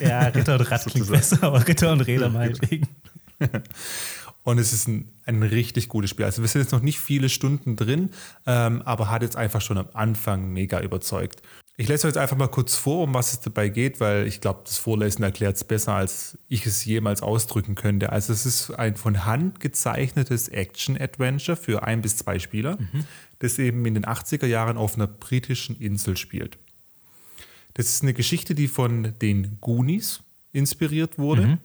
Ja, 0.00 0.20
Ritter 0.28 0.54
und 0.58 0.70
Rad 0.70 0.84
klingt 0.86 1.10
besser, 1.10 1.42
aber 1.42 1.68
Ritter 1.68 1.92
und 1.92 2.00
Räder 2.00 2.30
meinetwegen. 2.30 2.88
Und 4.44 4.58
es 4.58 4.74
ist 4.74 4.88
ein, 4.88 5.10
ein 5.24 5.42
richtig 5.42 5.88
gutes 5.88 6.10
Spiel. 6.10 6.26
Also 6.26 6.42
wir 6.42 6.48
sind 6.48 6.60
jetzt 6.60 6.72
noch 6.72 6.82
nicht 6.82 7.00
viele 7.00 7.30
Stunden 7.30 7.76
drin, 7.76 8.10
ähm, 8.46 8.82
aber 8.82 9.10
hat 9.10 9.22
jetzt 9.22 9.36
einfach 9.36 9.62
schon 9.62 9.78
am 9.78 9.88
Anfang 9.94 10.52
mega 10.52 10.80
überzeugt. 10.80 11.40
Ich 11.76 11.88
lese 11.88 12.06
euch 12.06 12.10
jetzt 12.10 12.18
einfach 12.18 12.36
mal 12.36 12.48
kurz 12.48 12.76
vor, 12.76 13.02
um 13.02 13.14
was 13.14 13.32
es 13.32 13.40
dabei 13.40 13.68
geht, 13.68 13.98
weil 13.98 14.28
ich 14.28 14.40
glaube, 14.40 14.60
das 14.64 14.78
Vorlesen 14.78 15.24
erklärt 15.24 15.56
es 15.56 15.64
besser, 15.64 15.94
als 15.94 16.38
ich 16.46 16.66
es 16.66 16.84
jemals 16.84 17.20
ausdrücken 17.22 17.74
könnte. 17.74 18.12
Also 18.12 18.32
es 18.32 18.46
ist 18.46 18.70
ein 18.70 18.96
von 18.96 19.24
Hand 19.24 19.60
gezeichnetes 19.60 20.48
Action-Adventure 20.48 21.56
für 21.56 21.82
ein 21.82 22.00
bis 22.00 22.18
zwei 22.18 22.38
Spieler, 22.38 22.78
das 23.40 23.58
eben 23.58 23.84
in 23.86 23.94
den 23.94 24.04
80er 24.04 24.46
Jahren 24.46 24.76
auf 24.76 24.94
einer 24.94 25.08
britischen 25.08 25.74
Insel 25.74 26.16
spielt. 26.16 26.58
Das 27.72 27.86
ist 27.88 28.02
eine 28.02 28.14
Geschichte, 28.14 28.54
die 28.54 28.68
von 28.68 29.14
den 29.20 29.58
Goonies 29.60 30.22
inspiriert 30.52 31.18
wurde. 31.18 31.58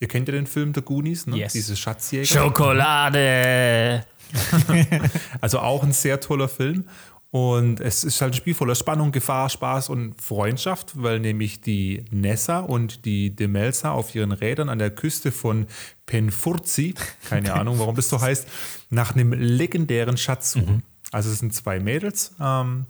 Ihr 0.00 0.08
kennt 0.08 0.28
ja 0.28 0.32
den 0.32 0.46
Film 0.46 0.72
der 0.72 0.82
Goonies, 0.82 1.26
ne? 1.26 1.36
Yes. 1.36 1.52
Diese 1.52 1.76
Schatzjäger. 1.76 2.26
Schokolade! 2.26 4.04
Also 5.40 5.60
auch 5.60 5.84
ein 5.84 5.92
sehr 5.92 6.18
toller 6.18 6.48
Film. 6.48 6.86
Und 7.30 7.80
es 7.80 8.04
ist 8.04 8.20
halt 8.20 8.32
ein 8.32 8.36
Spiel 8.36 8.54
voller 8.54 8.76
Spannung, 8.76 9.10
Gefahr, 9.10 9.50
Spaß 9.50 9.88
und 9.88 10.20
Freundschaft, 10.22 10.92
weil 11.02 11.18
nämlich 11.18 11.60
die 11.60 12.04
Nessa 12.12 12.60
und 12.60 13.04
die 13.04 13.34
Demelsa 13.34 13.90
auf 13.90 14.14
ihren 14.14 14.30
Rädern 14.30 14.68
an 14.68 14.78
der 14.78 14.90
Küste 14.90 15.32
von 15.32 15.66
Penfurzi, 16.06 16.94
keine 17.28 17.54
Ahnung, 17.60 17.80
warum 17.80 17.96
das 17.96 18.08
so 18.08 18.20
heißt, 18.20 18.46
nach 18.90 19.16
einem 19.16 19.32
legendären 19.32 20.16
Schatz 20.16 20.52
suchen. 20.52 20.84
Also 21.10 21.28
es 21.28 21.40
sind 21.40 21.52
zwei 21.52 21.80
Mädels, 21.80 22.36
ähm, 22.40 22.86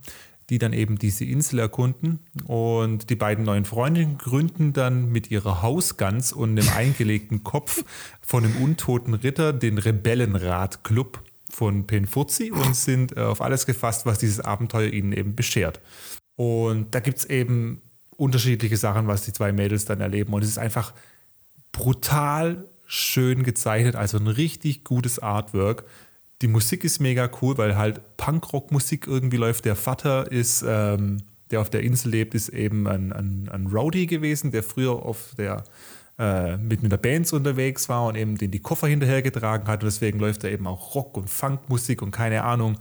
die 0.50 0.59
dann 0.59 0.72
eben 0.72 0.98
diese 0.98 1.24
Insel 1.24 1.59
erkunden 1.59 2.20
und 2.46 3.09
die 3.11 3.16
beiden 3.16 3.44
neuen 3.44 3.64
Freundinnen 3.64 4.18
gründen 4.18 4.72
dann 4.72 5.11
mit 5.11 5.30
ihrer 5.30 5.62
Hausgans 5.62 6.33
und 6.33 6.59
einem 6.59 6.68
eingelegten 6.76 7.44
Kopf 7.44 7.85
von 8.20 8.44
einem 8.44 8.57
untoten 8.62 9.14
Ritter 9.14 9.52
den 9.52 9.78
Rebellenrat-Club 9.78 11.22
von 11.50 11.87
Penfurzi 11.87 12.50
und 12.50 12.74
sind 12.74 13.16
äh, 13.16 13.20
auf 13.20 13.40
alles 13.40 13.64
gefasst, 13.66 14.07
was 14.07 14.18
dieses 14.18 14.40
Abenteuer 14.40 14.90
ihnen 14.90 15.12
eben 15.12 15.35
beschert. 15.35 15.80
Und 16.37 16.94
da 16.94 17.00
gibt 17.00 17.18
es 17.18 17.24
eben 17.26 17.80
unterschiedliche 18.16 18.76
Sachen, 18.76 19.07
was 19.07 19.22
die 19.22 19.33
zwei 19.33 19.52
Mädels 19.52 19.85
dann 19.85 20.00
erleben. 20.00 20.33
Und 20.35 20.42
es 20.42 20.48
ist 20.48 20.59
einfach 20.59 20.92
brutal 21.72 22.68
schön 22.87 23.42
gezeichnet, 23.42 23.96
also 23.96 24.18
ein 24.18 24.26
richtig 24.26 24.85
gutes 24.85 25.18
Artwork. 25.18 25.85
Die 26.44 26.48
Musik 26.48 26.85
ist 26.85 27.00
mega 27.00 27.30
cool, 27.40 27.57
weil 27.57 27.74
halt 27.74 28.18
Punkrock-Musik 28.18 29.07
irgendwie 29.07 29.38
läuft. 29.38 29.64
Der 29.64 29.76
Vater 29.76 30.30
ist, 30.30 30.62
ähm, 30.68 31.22
der 31.50 31.62
auf 31.62 31.70
der 31.70 31.80
Insel 31.80 32.11
lebt, 32.11 32.35
ist 32.35 32.50
eben 32.50 32.87
ein, 32.87 33.14
ein, 33.14 33.48
ein 33.50 33.66
Rowdy 33.68 34.04
gewesen, 34.04 34.50
der 34.50 34.62
früher 34.62 34.92
auf 34.92 35.35
der 35.38 35.64
äh, 36.18 36.59
mit, 36.59 36.83
mit 36.83 36.92
der 36.92 36.98
Bands 36.98 37.33
unterwegs 37.33 37.88
war 37.88 38.04
und 38.04 38.16
eben 38.16 38.37
den 38.37 38.50
die 38.50 38.61
Koffer 38.61 38.88
hinterhergetragen 38.88 39.68
hat. 39.68 39.83
Und 39.83 39.87
deswegen 39.87 40.18
läuft 40.18 40.44
da 40.44 40.48
eben 40.48 40.66
auch 40.66 40.94
Rock- 40.94 41.16
und 41.16 41.30
Funkmusik 41.30 42.02
und 42.02 42.11
keine 42.11 42.44
Ahnung. 42.44 42.78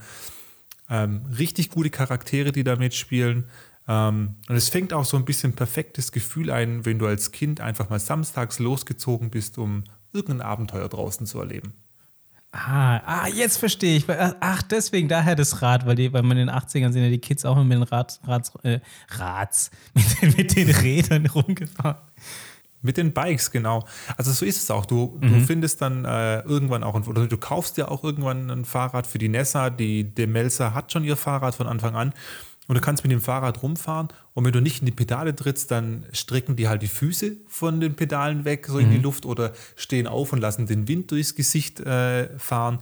Ähm, 0.89 1.21
richtig 1.39 1.69
gute 1.69 1.89
Charaktere, 1.89 2.52
die 2.52 2.65
da 2.65 2.76
mitspielen. 2.76 3.45
Ähm, 3.88 4.36
und 4.49 4.56
es 4.58 4.67
fängt 4.67 4.91
auch 4.91 5.06
so 5.06 5.15
ein 5.15 5.23
bisschen 5.23 5.54
perfektes 5.54 6.12
Gefühl 6.12 6.52
ein, 6.52 6.86
wenn 6.86 6.99
du 6.99 7.08
als 7.08 7.32
Kind 7.32 7.62
einfach 7.62 7.89
mal 7.89 8.02
samstags 8.02 8.60
losgezogen 8.60 9.30
bist, 9.30 9.58
um 9.58 9.86
irgendein 10.12 10.41
Abenteuer 10.41 10.89
draußen 10.89 11.26
zu 11.26 11.39
erleben. 11.39 11.71
Ah, 12.55 13.01
ah, 13.05 13.27
jetzt 13.27 13.57
verstehe 13.57 13.97
ich. 13.97 14.05
Ach, 14.07 14.61
deswegen 14.61 15.07
daher 15.07 15.35
das 15.35 15.63
Rad, 15.63 15.87
weil, 15.87 15.95
die, 15.95 16.13
weil 16.13 16.21
man 16.21 16.37
in 16.37 16.47
den 16.47 16.55
80ern 16.55 16.91
sind 16.91 17.01
ja 17.03 17.09
die 17.09 17.17
Kids 17.17 17.45
auch 17.45 17.55
immer 17.55 17.63
mit 17.65 17.77
den 17.79 17.83
Rad, 17.83 18.19
Rad, 18.27 18.51
äh, 18.63 18.79
Rads, 19.09 19.71
mit 19.95 20.21
den, 20.21 20.37
mit 20.37 20.55
den 20.55 20.69
Rädern 20.69 21.25
rumgefahren. 21.25 21.97
Mit 22.83 22.97
den 22.97 23.11
Bikes, 23.11 23.49
genau. 23.49 23.87
Also 24.17 24.31
so 24.31 24.45
ist 24.45 24.61
es 24.61 24.69
auch. 24.69 24.85
Du, 24.85 25.17
du 25.21 25.39
findest 25.39 25.81
dann 25.81 26.03
äh, 26.03 26.41
irgendwann 26.41 26.83
auch, 26.83 26.95
ein, 26.95 27.03
oder 27.03 27.27
du 27.27 27.37
kaufst 27.37 27.77
ja 27.77 27.87
auch 27.87 28.03
irgendwann 28.03 28.51
ein 28.51 28.65
Fahrrad 28.65 29.07
für 29.07 29.17
die 29.17 29.29
Nessa. 29.29 29.69
Die 29.69 30.03
Demelsa 30.03 30.73
hat 30.73 30.91
schon 30.91 31.05
ihr 31.05 31.15
Fahrrad 31.15 31.55
von 31.55 31.67
Anfang 31.67 31.95
an. 31.95 32.13
Und 32.67 32.76
du 32.76 32.82
kannst 32.82 33.04
mit 33.04 33.12
dem 33.12 33.19
Fahrrad 33.19 33.62
rumfahren 33.62 34.08
und 34.34 34.45
wenn 34.45 34.54
du 34.54 34.62
nicht 34.62 34.80
in 34.80 34.86
die 34.86 34.93
Pedale 34.93 35.36
trittst, 35.36 35.69
dann 35.69 36.06
strecken 36.13 36.56
die 36.56 36.69
halt 36.69 36.82
die 36.82 36.88
Füße 36.88 37.36
von 37.45 37.82
den 37.82 37.95
Pedalen 37.95 38.45
weg, 38.45 38.67
so 38.67 38.80
in 38.80 38.89
die 38.89 38.99
Luft 38.99 39.26
oder 39.26 39.52
stehen 39.76 40.08
auf 40.08 40.32
und 40.32 40.39
lassen 40.39 40.65
den 40.65 40.88
Wind 40.88 41.12
durchs 41.12 41.36
Gesicht 41.36 41.82
äh, 41.82 42.30
fahren. 42.39 42.80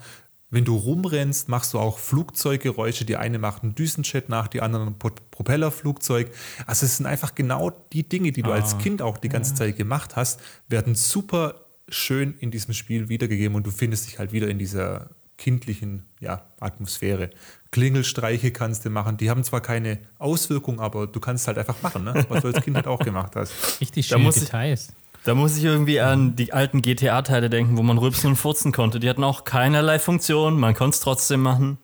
Wenn 0.52 0.66
du 0.66 0.76
rumrennst, 0.76 1.50
machst 1.50 1.74
du 1.74 1.80
auch 1.80 1.98
Flugzeuggeräusche. 1.98 3.06
Die 3.06 3.16
eine 3.16 3.40
macht 3.40 3.64
einen 3.64 3.74
Düsenjet 3.74 4.30
nach, 4.30 4.50
die 4.50 4.62
andere 4.62 4.86
ein 4.86 5.00
Pro- 5.00 5.10
Propellerflugzeug. 5.32 6.30
Also 6.68 6.86
es 6.86 6.98
sind 6.98 7.06
einfach 7.06 7.34
genau 7.34 7.72
die 7.92 8.08
Dinge, 8.08 8.34
die 8.34 8.44
du 8.44 8.52
als 8.52 8.78
Kind 8.78 9.02
auch 9.02 9.18
die 9.18 9.30
ganze 9.30 9.56
Zeit 9.56 9.78
gemacht 9.78 10.16
hast, 10.16 10.42
werden 10.68 10.94
super 10.94 11.56
schön 11.88 12.36
in 12.40 12.52
diesem 12.52 12.74
Spiel 12.74 13.10
wiedergegeben 13.10 13.56
und 13.56 13.66
du 13.66 13.72
findest 13.72 14.08
dich 14.08 14.20
halt 14.20 14.32
wieder 14.32 14.48
in 14.48 14.60
dieser 14.60 15.10
kindlichen 15.42 16.04
ja, 16.20 16.44
Atmosphäre. 16.60 17.32
Klingelstreiche 17.72 18.52
kannst 18.52 18.86
du 18.86 18.90
machen. 18.92 19.18
Die 19.18 19.30
haben 19.30 19.44
zwar 19.44 19.60
keine 19.62 19.98
Auswirkung, 20.20 20.80
aber 20.80 21.08
du 21.08 21.20
kannst 21.20 21.48
halt 21.48 21.58
einfach 21.58 21.82
machen, 21.82 22.04
ne? 22.04 22.26
was 22.30 22.42
du 22.44 22.50
als 22.50 22.62
Kind 22.64 22.76
halt 22.76 22.86
auch 22.88 23.00
gemacht 23.00 23.36
hast. 23.36 23.52
Richtig 23.82 24.08
Da 24.08 24.16
schöne 24.16 24.26
muss 24.26 24.38
ich- 24.38 24.44
Details. 24.44 24.94
Da 25.24 25.36
muss 25.36 25.56
ich 25.58 25.64
irgendwie 25.64 26.00
an 26.00 26.36
die 26.36 26.52
alten 26.54 26.82
GTA-Teile 26.82 27.50
denken, 27.50 27.78
wo 27.78 27.84
man 27.84 27.98
rülpsen 28.00 28.32
und 28.32 28.36
furzen 28.38 28.72
konnte. 28.72 29.00
Die 29.00 29.08
hatten 29.10 29.24
auch 29.24 29.44
keinerlei 29.44 30.00
Funktion, 30.00 30.60
man 30.60 30.74
konnte 30.74 30.96
es 30.96 31.00
trotzdem 31.02 31.42
machen. 31.42 31.78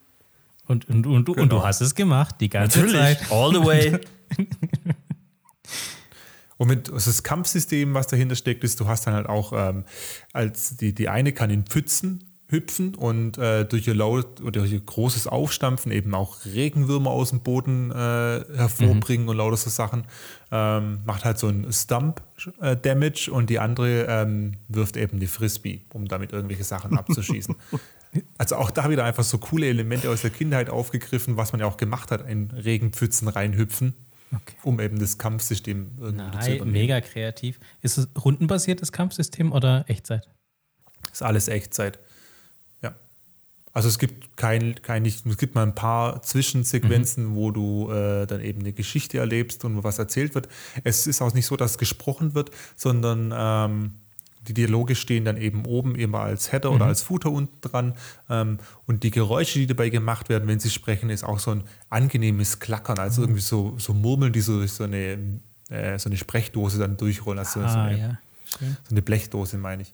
Und, 0.68 0.88
und, 0.90 1.06
und, 1.08 1.26
du- 1.26 1.34
und 1.34 1.50
du 1.52 1.56
Genau. 1.58 1.64
hast 1.64 1.82
es 1.82 1.94
gemacht, 1.96 2.36
die 2.40 2.50
ganze 2.50 2.80
Natürlich, 2.80 3.00
Zeit. 3.20 3.32
all 3.32 3.54
the 3.54 3.64
way. 3.66 4.00
Und 6.58 6.70
mit 6.70 6.92
also 6.92 7.12
das 7.12 7.22
Kampfsystem, 7.22 7.94
was 7.94 8.08
dahinter 8.08 8.36
steckt, 8.36 8.64
ist, 8.64 8.80
du 8.80 8.88
hast 8.88 9.06
dann 9.06 9.14
halt 9.14 9.28
auch 9.28 9.54
ähm, 9.56 9.84
als 10.34 10.76
die, 10.76 10.92
die 10.94 11.08
eine 11.08 11.32
kann 11.32 11.52
in 11.52 11.66
Pfützen 11.66 12.27
hüpfen 12.50 12.96
und 12.96 13.38
äh, 13.38 13.66
durch 13.66 13.88
ihr 13.88 13.94
laut 13.96 14.42
oder 14.42 14.62
durch 14.62 14.72
ihr 14.72 14.80
großes 14.80 15.28
Aufstampfen 15.28 15.92
eben 15.92 16.14
auch 16.16 16.46
Regenwürmer 16.46 17.10
aus 17.12 17.32
dem 17.32 17.42
Boden 17.42 17.92
äh, 17.92 17.96
hervorbringen 17.96 19.28
und 19.28 19.38
lauter 19.38 19.58
so 19.58 19.70
Sachen. 19.70 20.06
Ähm, 20.52 21.00
macht 21.06 21.26
halt 21.26 21.38
so 21.40 21.48
ein 21.50 21.72
Stump-Damage 21.72 23.32
und 23.32 23.50
die 23.50 23.60
andere 23.60 24.06
ähm, 24.08 24.54
wirft 24.70 24.96
eben 24.98 25.20
die 25.20 25.28
Frisbee, 25.28 25.82
um 25.94 26.08
damit 26.08 26.32
irgendwelche 26.32 26.64
Sachen 26.64 26.98
abzuschießen. 26.98 27.56
Also 28.38 28.56
auch 28.56 28.72
da 28.72 28.90
wieder 28.90 29.04
einfach 29.04 29.26
so 29.26 29.38
coole 29.38 29.68
Elemente 29.68 30.10
aus 30.10 30.22
der 30.22 30.32
Kindheit 30.32 30.70
aufgegriffen, 30.70 31.36
was 31.36 31.52
man 31.52 31.60
ja 31.60 31.68
auch 31.68 31.76
gemacht 31.76 32.10
hat, 32.10 32.28
in 32.28 32.50
Regenpfützen 32.52 33.28
reinhüpfen, 33.28 33.94
Okay. 34.34 34.56
um 34.64 34.80
eben 34.80 34.98
das 34.98 35.18
Kampfsystem 35.18 35.92
irgendwie 36.00 36.18
zu 36.18 36.24
Nein, 36.38 36.56
übernehmen. 36.56 36.72
mega 36.72 37.02
kreativ. 37.02 37.60
Ist 37.82 37.98
es 37.98 38.08
rundenbasiertes 38.18 38.94
Kampfsystem 38.94 39.52
oder 39.52 39.84
Echtzeit? 39.90 40.28
Ist 41.12 41.22
alles 41.22 41.48
Echtzeit. 41.50 42.00
Also 43.78 43.90
es 43.90 44.00
gibt 44.00 44.36
kein, 44.38 44.74
kein 44.82 45.04
nicht, 45.04 45.24
es 45.24 45.38
gibt 45.38 45.54
mal 45.54 45.62
ein 45.62 45.76
paar 45.76 46.24
Zwischensequenzen, 46.24 47.36
wo 47.36 47.52
du 47.52 47.92
äh, 47.92 48.26
dann 48.26 48.42
eben 48.42 48.62
eine 48.62 48.74
Geschichte 48.74 49.20
erlebst 49.20 49.64
und 49.66 49.78
wo 49.78 49.84
was 49.84 50.00
erzählt 50.00 50.34
wird. 50.34 50.50
Es 50.84 51.06
ist 51.06 51.22
auch 51.22 51.32
nicht 51.36 51.46
so, 51.46 51.56
dass 51.58 51.78
gesprochen 51.78 52.34
wird, 52.34 52.50
sondern 52.76 53.32
ähm, 53.38 53.92
die 54.48 54.56
Dialoge 54.56 54.96
stehen 54.96 55.26
dann 55.26 55.38
eben 55.38 55.64
oben 55.66 55.94
immer 55.94 56.22
als 56.22 56.52
Header 56.52 56.72
oder 56.72 56.86
als 56.86 57.04
Footer 57.04 57.30
unten 57.30 57.62
dran. 57.62 57.94
Ähm, 58.32 58.58
und 58.88 59.04
die 59.04 59.12
Geräusche, 59.12 59.60
die 59.60 59.68
dabei 59.68 59.90
gemacht 59.90 60.28
werden, 60.28 60.48
wenn 60.48 60.60
sie 60.60 60.72
sprechen, 60.72 61.12
ist 61.12 61.24
auch 61.24 61.38
so 61.38 61.52
ein 61.52 61.64
angenehmes 61.92 62.60
Klackern, 62.60 62.98
also 62.98 63.22
irgendwie 63.22 63.42
so, 63.42 63.76
so 63.78 63.94
Murmeln, 63.94 64.34
die 64.34 64.42
so 64.42 64.58
durch 64.58 64.72
so 64.72 64.86
eine, 64.86 65.20
äh, 65.70 66.00
so 66.00 66.10
eine 66.10 66.18
Sprechdose 66.18 66.80
dann 66.80 66.98
durchrollen. 66.98 67.38
Also 67.38 67.60
so 67.60 67.68
Ah, 67.68 67.84
eine, 67.84 68.00
ja. 68.00 68.18
So 68.60 68.90
eine 68.90 69.04
Blechdose, 69.04 69.60
meine 69.60 69.84
ich. 69.84 69.94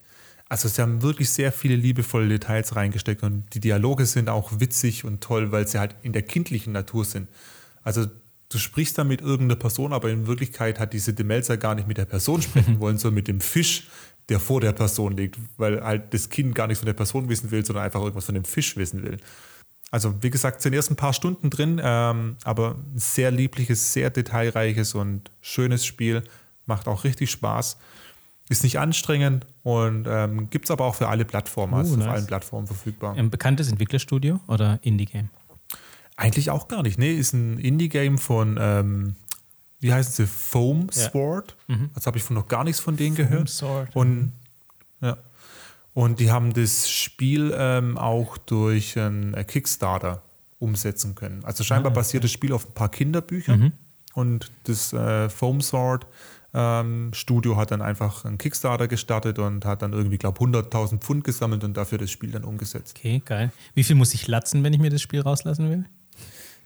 Also 0.54 0.68
sie 0.68 0.84
haben 0.84 1.02
wirklich 1.02 1.32
sehr 1.32 1.52
viele 1.52 1.76
liebevolle 1.76 2.28
Details 2.28 2.76
reingesteckt 2.76 3.24
und 3.24 3.44
die 3.56 3.60
Dialoge 3.60 4.06
sind 4.06 4.30
auch 4.30 4.60
witzig 4.60 5.04
und 5.04 5.20
toll, 5.20 5.52
weil 5.52 5.68
sie 5.68 5.80
halt 5.80 5.96
in 6.04 6.14
der 6.14 6.22
kindlichen 6.22 6.74
Natur 6.74 7.06
sind. 7.06 7.28
Also 7.82 8.06
du 8.50 8.60
sprichst 8.60 9.00
da 9.00 9.04
mit 9.04 9.22
irgendeiner 9.22 9.60
Person, 9.60 9.94
aber 9.94 10.12
in 10.12 10.28
Wirklichkeit 10.28 10.80
hat 10.80 10.94
diese 10.94 11.12
Demelzer 11.12 11.58
gar 11.58 11.74
nicht 11.74 11.88
mit 11.88 11.98
der 11.98 12.06
Person 12.06 12.40
sprechen 12.44 12.80
wollen, 12.80 13.00
sondern 13.00 13.16
mit 13.16 13.28
dem 13.28 13.42
Fisch, 13.42 13.90
der 14.30 14.40
vor 14.40 14.62
der 14.62 14.74
Person 14.74 15.18
liegt, 15.18 15.40
weil 15.58 15.84
halt 15.84 16.14
das 16.14 16.30
Kind 16.30 16.54
gar 16.54 16.68
nichts 16.68 16.82
von 16.82 16.86
der 16.86 16.94
Person 16.94 17.30
wissen 17.30 17.50
will, 17.50 17.66
sondern 17.66 17.86
einfach 17.86 18.02
irgendwas 18.02 18.26
von 18.26 18.36
dem 18.36 18.46
Fisch 18.46 18.78
wissen 18.78 19.02
will. 19.02 19.18
Also 19.90 20.22
wie 20.22 20.30
gesagt, 20.30 20.62
sind 20.62 20.74
erst 20.74 20.92
ein 20.92 20.96
paar 20.96 21.14
Stunden 21.14 21.50
drin, 21.50 21.82
ähm, 21.84 22.38
aber 22.44 22.76
ein 22.76 23.00
sehr 23.00 23.32
liebliches, 23.32 23.92
sehr 23.92 24.12
detailreiches 24.12 24.94
und 24.94 25.32
schönes 25.42 25.84
Spiel. 25.84 26.22
Macht 26.68 26.88
auch 26.88 27.06
richtig 27.06 27.32
Spaß. 27.32 27.78
Ist 28.54 28.64
nicht 28.64 28.78
anstrengend 28.78 29.48
und 29.64 30.06
ähm, 30.08 30.50
gibt 30.52 30.66
es 30.66 30.72
aber 30.72 30.86
auch 30.86 30.94
für 30.96 31.08
alle 31.08 31.26
Plattformen, 31.26 31.74
also 31.74 31.96
Uh, 31.96 31.98
auf 31.98 32.06
nice. 32.06 32.14
allen 32.16 32.28
Plattformen 32.28 32.68
verfügbar. 32.68 33.16
Ein 33.16 33.30
bekanntes 33.32 33.68
Entwicklerstudio 33.70 34.40
oder 34.48 34.78
Indie-Game? 34.84 35.30
Eigentlich 36.18 36.52
auch 36.52 36.68
gar 36.68 36.84
nicht. 36.84 37.00
Nee, 37.00 37.14
ist 37.14 37.34
ein 37.34 37.58
Indie-Game 37.58 38.20
von, 38.20 38.58
ähm, 38.62 39.16
wie 39.80 39.92
heißen 39.92 40.14
sie, 40.14 40.28
Foam 40.28 40.88
Ja. 40.94 41.10
Sword. 41.10 41.56
Also 41.96 42.06
habe 42.06 42.18
ich 42.20 42.24
von 42.24 42.36
noch 42.36 42.48
gar 42.48 42.64
nichts 42.64 42.80
von 42.80 42.96
denen 42.96 43.16
gehört. 43.16 43.50
Sword. 43.50 43.96
Und, 43.96 44.34
ja. 45.02 45.18
und 45.96 46.20
die 46.20 46.30
haben 46.32 46.54
das 46.54 46.92
Spiel 46.92 47.52
ähm, 47.58 47.98
auch 47.98 48.38
durch 48.38 48.98
einen 49.00 49.34
äh, 49.34 49.44
Kickstarter 49.44 50.22
umsetzen 50.60 51.16
können. 51.16 51.44
Also 51.44 51.64
scheinbar 51.64 51.92
basiert 51.92 52.24
das 52.24 52.32
Spiel 52.32 52.54
auf 52.54 52.68
ein 52.70 52.74
paar 52.74 52.90
Kinderbüchern 52.90 53.74
und 54.14 54.52
das 54.66 54.94
äh, 54.94 55.28
Foam 55.30 55.60
Sword 55.60 56.06
ähm, 56.54 57.12
Studio 57.14 57.58
hat 57.58 57.72
dann 57.72 57.82
einfach 57.82 58.26
einen 58.26 58.38
Kickstarter 58.38 58.88
gestartet 58.88 59.40
und 59.40 59.66
hat 59.66 59.82
dann 59.82 59.94
irgendwie, 59.94 60.18
glaube 60.18 60.40
100.000 60.40 61.00
Pfund 61.00 61.24
gesammelt 61.24 61.64
und 61.64 61.76
dafür 61.76 61.98
das 61.98 62.12
Spiel 62.12 62.32
dann 62.32 62.44
umgesetzt. 62.44 62.96
Okay, 62.98 63.22
geil. 63.26 63.52
Wie 63.74 63.84
viel 63.84 63.96
muss 63.96 64.14
ich 64.14 64.28
latzen, 64.28 64.64
wenn 64.64 64.74
ich 64.74 64.80
mir 64.80 64.90
das 64.90 65.02
Spiel 65.02 65.22
rauslassen 65.22 65.70
will? 65.70 65.86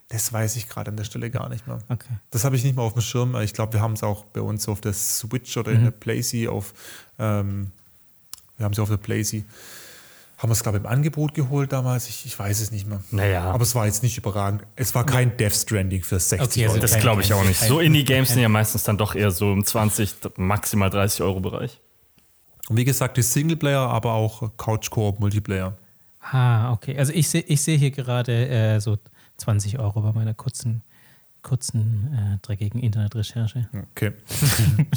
Das 0.09 0.31
weiß 0.31 0.55
ich 0.55 0.69
gerade 0.69 0.91
an 0.91 0.97
der 0.97 1.03
Stelle 1.03 1.29
gar 1.29 1.49
nicht 1.49 1.67
mehr. 1.67 1.79
Okay. 1.89 2.13
Das 2.31 2.45
habe 2.45 2.55
ich 2.55 2.63
nicht 2.63 2.75
mehr 2.75 2.85
auf 2.85 2.93
dem 2.93 3.01
Schirm. 3.01 3.35
Ich 3.41 3.53
glaube, 3.53 3.73
wir 3.73 3.81
haben 3.81 3.93
es 3.93 4.03
auch 4.03 4.23
bei 4.25 4.41
uns 4.41 4.67
auf 4.69 4.79
der 4.79 4.93
Switch 4.93 5.55
oder 5.57 5.71
in 5.71 5.83
der 5.83 5.91
Playsee 5.91 6.47
auf, 6.47 6.73
ähm, 7.19 7.71
wir 8.57 8.65
haben 8.65 8.73
sie 8.73 8.81
auf 8.81 8.89
der 8.89 8.97
Playsee, 8.97 9.43
haben 10.37 10.49
wir 10.49 10.53
es, 10.53 10.61
glaube 10.61 10.77
ich, 10.77 10.83
im 10.83 10.89
Angebot 10.89 11.33
geholt 11.33 11.73
damals. 11.73 12.07
Ich, 12.09 12.25
ich 12.25 12.37
weiß 12.37 12.61
es 12.61 12.71
nicht 12.71 12.87
mehr. 12.87 13.01
Naja. 13.09 13.45
Aber 13.45 13.63
es 13.63 13.73
war 13.73 13.87
jetzt 13.87 14.03
nicht 14.03 14.17
überragend. 14.19 14.63
Es 14.75 14.93
war 14.93 15.03
kein 15.03 15.35
Death 15.35 15.53
Stranding 15.53 16.03
für 16.03 16.19
60 16.19 16.41
Okay, 16.41 16.63
also 16.63 16.75
Euro. 16.75 16.81
Das 16.81 16.99
glaube 16.99 17.21
ich 17.23 17.33
auch 17.33 17.43
nicht. 17.43 17.59
So 17.59 17.79
Indie-Games 17.79 18.29
sind 18.29 18.41
ja 18.41 18.49
meistens 18.49 18.83
dann 18.83 18.99
doch 18.99 19.15
eher 19.15 19.31
so 19.31 19.51
im 19.51 19.65
20, 19.65 20.15
maximal 20.37 20.91
30 20.91 21.23
Euro 21.23 21.39
Bereich. 21.39 21.79
Und 22.69 22.77
wie 22.77 22.85
gesagt, 22.85 23.17
die 23.17 23.23
Singleplayer, 23.23 23.89
aber 23.89 24.13
auch 24.13 24.51
Couch-Koop-Multiplayer. 24.57 25.75
Ah, 26.21 26.71
okay. 26.71 26.97
Also 26.99 27.13
ich 27.13 27.29
sehe 27.29 27.41
ich 27.41 27.61
seh 27.61 27.77
hier 27.77 27.91
gerade 27.91 28.47
äh, 28.47 28.79
so 28.79 28.97
20 29.37 29.79
Euro 29.79 30.01
bei 30.01 30.11
meiner 30.11 30.35
kurzen, 30.35 30.83
kurzen 31.41 32.13
äh, 32.13 32.45
dreckigen 32.45 32.79
Internetrecherche. 32.79 33.69
Okay. 33.91 34.11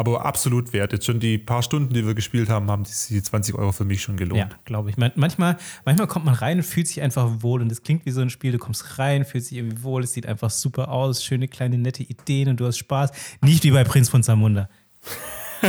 aber 0.00 0.24
absolut 0.24 0.72
wert. 0.72 0.94
Jetzt 0.94 1.04
schon 1.04 1.20
die 1.20 1.36
paar 1.36 1.62
Stunden, 1.62 1.92
die 1.92 2.06
wir 2.06 2.14
gespielt 2.14 2.48
haben, 2.48 2.70
haben 2.70 2.84
die, 2.84 2.90
die 3.10 3.22
20 3.22 3.54
Euro 3.54 3.70
für 3.70 3.84
mich 3.84 4.00
schon 4.00 4.16
gelohnt. 4.16 4.50
Ja, 4.50 4.58
glaube 4.64 4.88
ich. 4.88 4.96
Man, 4.96 5.12
manchmal, 5.14 5.58
manchmal 5.84 6.06
kommt 6.06 6.24
man 6.24 6.32
rein 6.32 6.56
und 6.56 6.62
fühlt 6.62 6.88
sich 6.88 7.02
einfach 7.02 7.28
wohl 7.40 7.60
und 7.60 7.70
es 7.70 7.82
klingt 7.82 8.06
wie 8.06 8.10
so 8.10 8.22
ein 8.22 8.30
Spiel. 8.30 8.50
Du 8.50 8.56
kommst 8.56 8.98
rein, 8.98 9.26
fühlst 9.26 9.50
dich 9.50 9.58
irgendwie 9.58 9.82
wohl, 9.82 10.02
es 10.02 10.14
sieht 10.14 10.24
einfach 10.24 10.48
super 10.48 10.88
aus, 10.88 11.22
schöne 11.22 11.48
kleine 11.48 11.76
nette 11.76 12.02
Ideen 12.02 12.48
und 12.48 12.58
du 12.58 12.66
hast 12.66 12.78
Spaß. 12.78 13.12
Nicht 13.42 13.62
wie 13.62 13.72
bei 13.72 13.84
Prinz 13.84 14.08
von 14.08 14.22
Zamunda. 14.22 14.70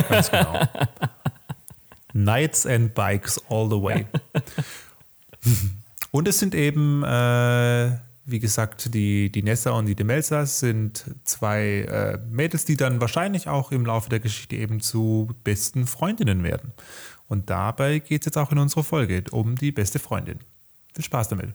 Ganz 0.08 0.32
genau. 0.32 0.62
Knights 2.14 2.66
and 2.66 2.94
Bikes 2.94 3.38
all 3.50 3.70
the 3.70 3.82
way. 3.82 4.06
Und 6.12 6.28
es 6.28 6.40
sind 6.40 6.56
eben, 6.56 7.04
äh, 7.04 7.98
wie 8.26 8.40
gesagt, 8.40 8.94
die, 8.94 9.32
die 9.32 9.44
Nessa 9.44 9.72
und 9.72 9.88
die 9.88 9.96
Demelsa 9.96 10.46
sind 10.46 11.06
zwei 11.24 11.82
äh, 11.82 12.20
Mädels, 12.30 12.66
die 12.66 12.78
dann 12.78 13.02
wahrscheinlich 13.02 13.48
auch 13.48 13.72
im 13.72 13.86
Laufe 13.86 14.10
der 14.10 14.20
Geschichte 14.20 14.56
eben 14.56 14.80
zu 14.80 15.34
besten 15.44 15.88
Freundinnen 15.88 16.44
werden. 16.44 16.72
Und 17.28 17.50
dabei 17.50 18.00
geht 18.00 18.22
es 18.22 18.26
jetzt 18.26 18.38
auch 18.38 18.52
in 18.52 18.60
unserer 18.60 18.84
Folge 18.84 19.24
um 19.32 19.56
die 19.56 19.72
beste 19.72 20.00
Freundin. 20.00 20.40
Viel 20.94 21.06
Spaß 21.06 21.30
damit. 21.30 21.50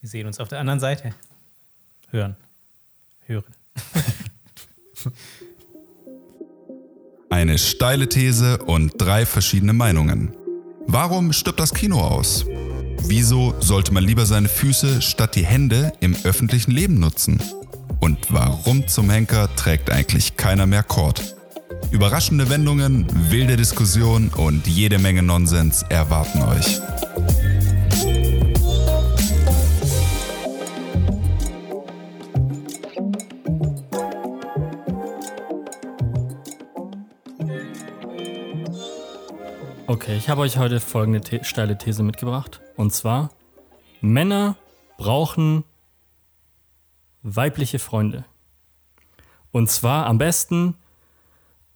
Wir 0.00 0.08
sehen 0.08 0.26
uns 0.26 0.40
auf 0.40 0.48
der 0.48 0.58
anderen 0.58 0.80
Seite. 0.80 1.14
Hören. 2.10 2.36
Hören. 3.26 3.44
Eine 7.30 7.58
steile 7.58 8.08
These 8.08 8.58
und 8.58 8.94
drei 8.98 9.24
verschiedene 9.24 9.72
Meinungen. 9.72 10.34
Warum 10.86 11.32
stirbt 11.32 11.60
das 11.60 11.72
Kino 11.72 12.00
aus? 12.00 12.44
Wieso 13.04 13.54
sollte 13.60 13.92
man 13.92 14.04
lieber 14.04 14.26
seine 14.26 14.48
Füße 14.48 15.02
statt 15.02 15.34
die 15.34 15.44
Hände 15.44 15.92
im 16.00 16.16
öffentlichen 16.24 16.70
Leben 16.70 16.98
nutzen? 16.98 17.40
Und 18.00 18.18
warum 18.30 18.86
zum 18.88 19.10
Henker 19.10 19.54
trägt 19.56 19.90
eigentlich 19.90 20.36
keiner 20.36 20.66
mehr 20.66 20.82
Kord? 20.82 21.36
Überraschende 21.90 22.48
Wendungen, 22.48 23.06
wilde 23.30 23.56
Diskussionen 23.56 24.28
und 24.28 24.66
jede 24.66 24.98
Menge 24.98 25.22
Nonsens 25.22 25.82
erwarten 25.88 26.42
euch. 26.42 26.80
Okay, 40.02 40.16
ich 40.16 40.30
habe 40.30 40.40
euch 40.40 40.56
heute 40.56 40.80
folgende 40.80 41.20
The 41.22 41.44
steile 41.44 41.76
These 41.76 42.02
mitgebracht. 42.02 42.62
Und 42.74 42.90
zwar, 42.90 43.28
Männer 44.00 44.56
brauchen 44.96 45.62
weibliche 47.22 47.78
Freunde. 47.78 48.24
Und 49.50 49.70
zwar 49.70 50.06
am 50.06 50.16
besten 50.16 50.74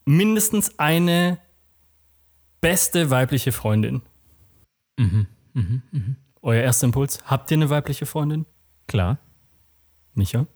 mindestens 0.07 0.79
eine 0.79 1.37
beste 2.63 3.11
weibliche 3.11 3.53
Freundin. 3.53 4.01
Euer 6.41 6.63
erster 6.63 6.87
Impuls, 6.87 7.23
habt 7.27 7.51
ihr 7.51 7.59
eine 7.59 7.69
weibliche 7.69 8.07
Freundin? 8.07 8.47
Klar. 8.87 9.19
Micha? 10.15 10.47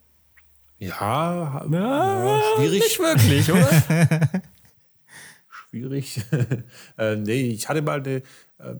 Ja, 1.71 2.41
schwierig. 2.57 2.81
Nicht 2.81 2.99
wirklich, 2.99 3.53
oder? 3.53 4.43
schwierig. 5.69 6.21
äh, 6.99 7.17
nee, 7.17 7.49
ich 7.49 7.69
hatte 7.69 7.83
mal 7.83 8.01
eine, 8.01 8.17
äh, 8.17 8.23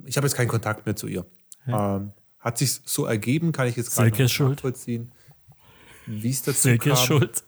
ich 0.05 0.17
habe 0.17 0.27
jetzt 0.27 0.37
keinen 0.37 0.49
Kontakt 0.49 0.87
mehr 0.87 0.97
zu 0.97 1.07
ihr. 1.07 1.27
Ähm, 1.67 2.13
hat 2.39 2.59
sich 2.59 2.81
so 2.85 3.05
ergeben, 3.05 3.53
kann 3.53 3.67
ich 3.67 3.77
jetzt 3.77 3.95
gerade 3.95 4.11
nicht 4.11 4.33
schuld. 4.33 4.57
nachvollziehen. 4.57 5.13
Wie 6.07 6.31
es 6.31 6.43
dazu 6.43 6.61
Silke 6.61 6.91
kam. 6.91 6.93
ist 6.95 7.05
schuld. 7.05 7.45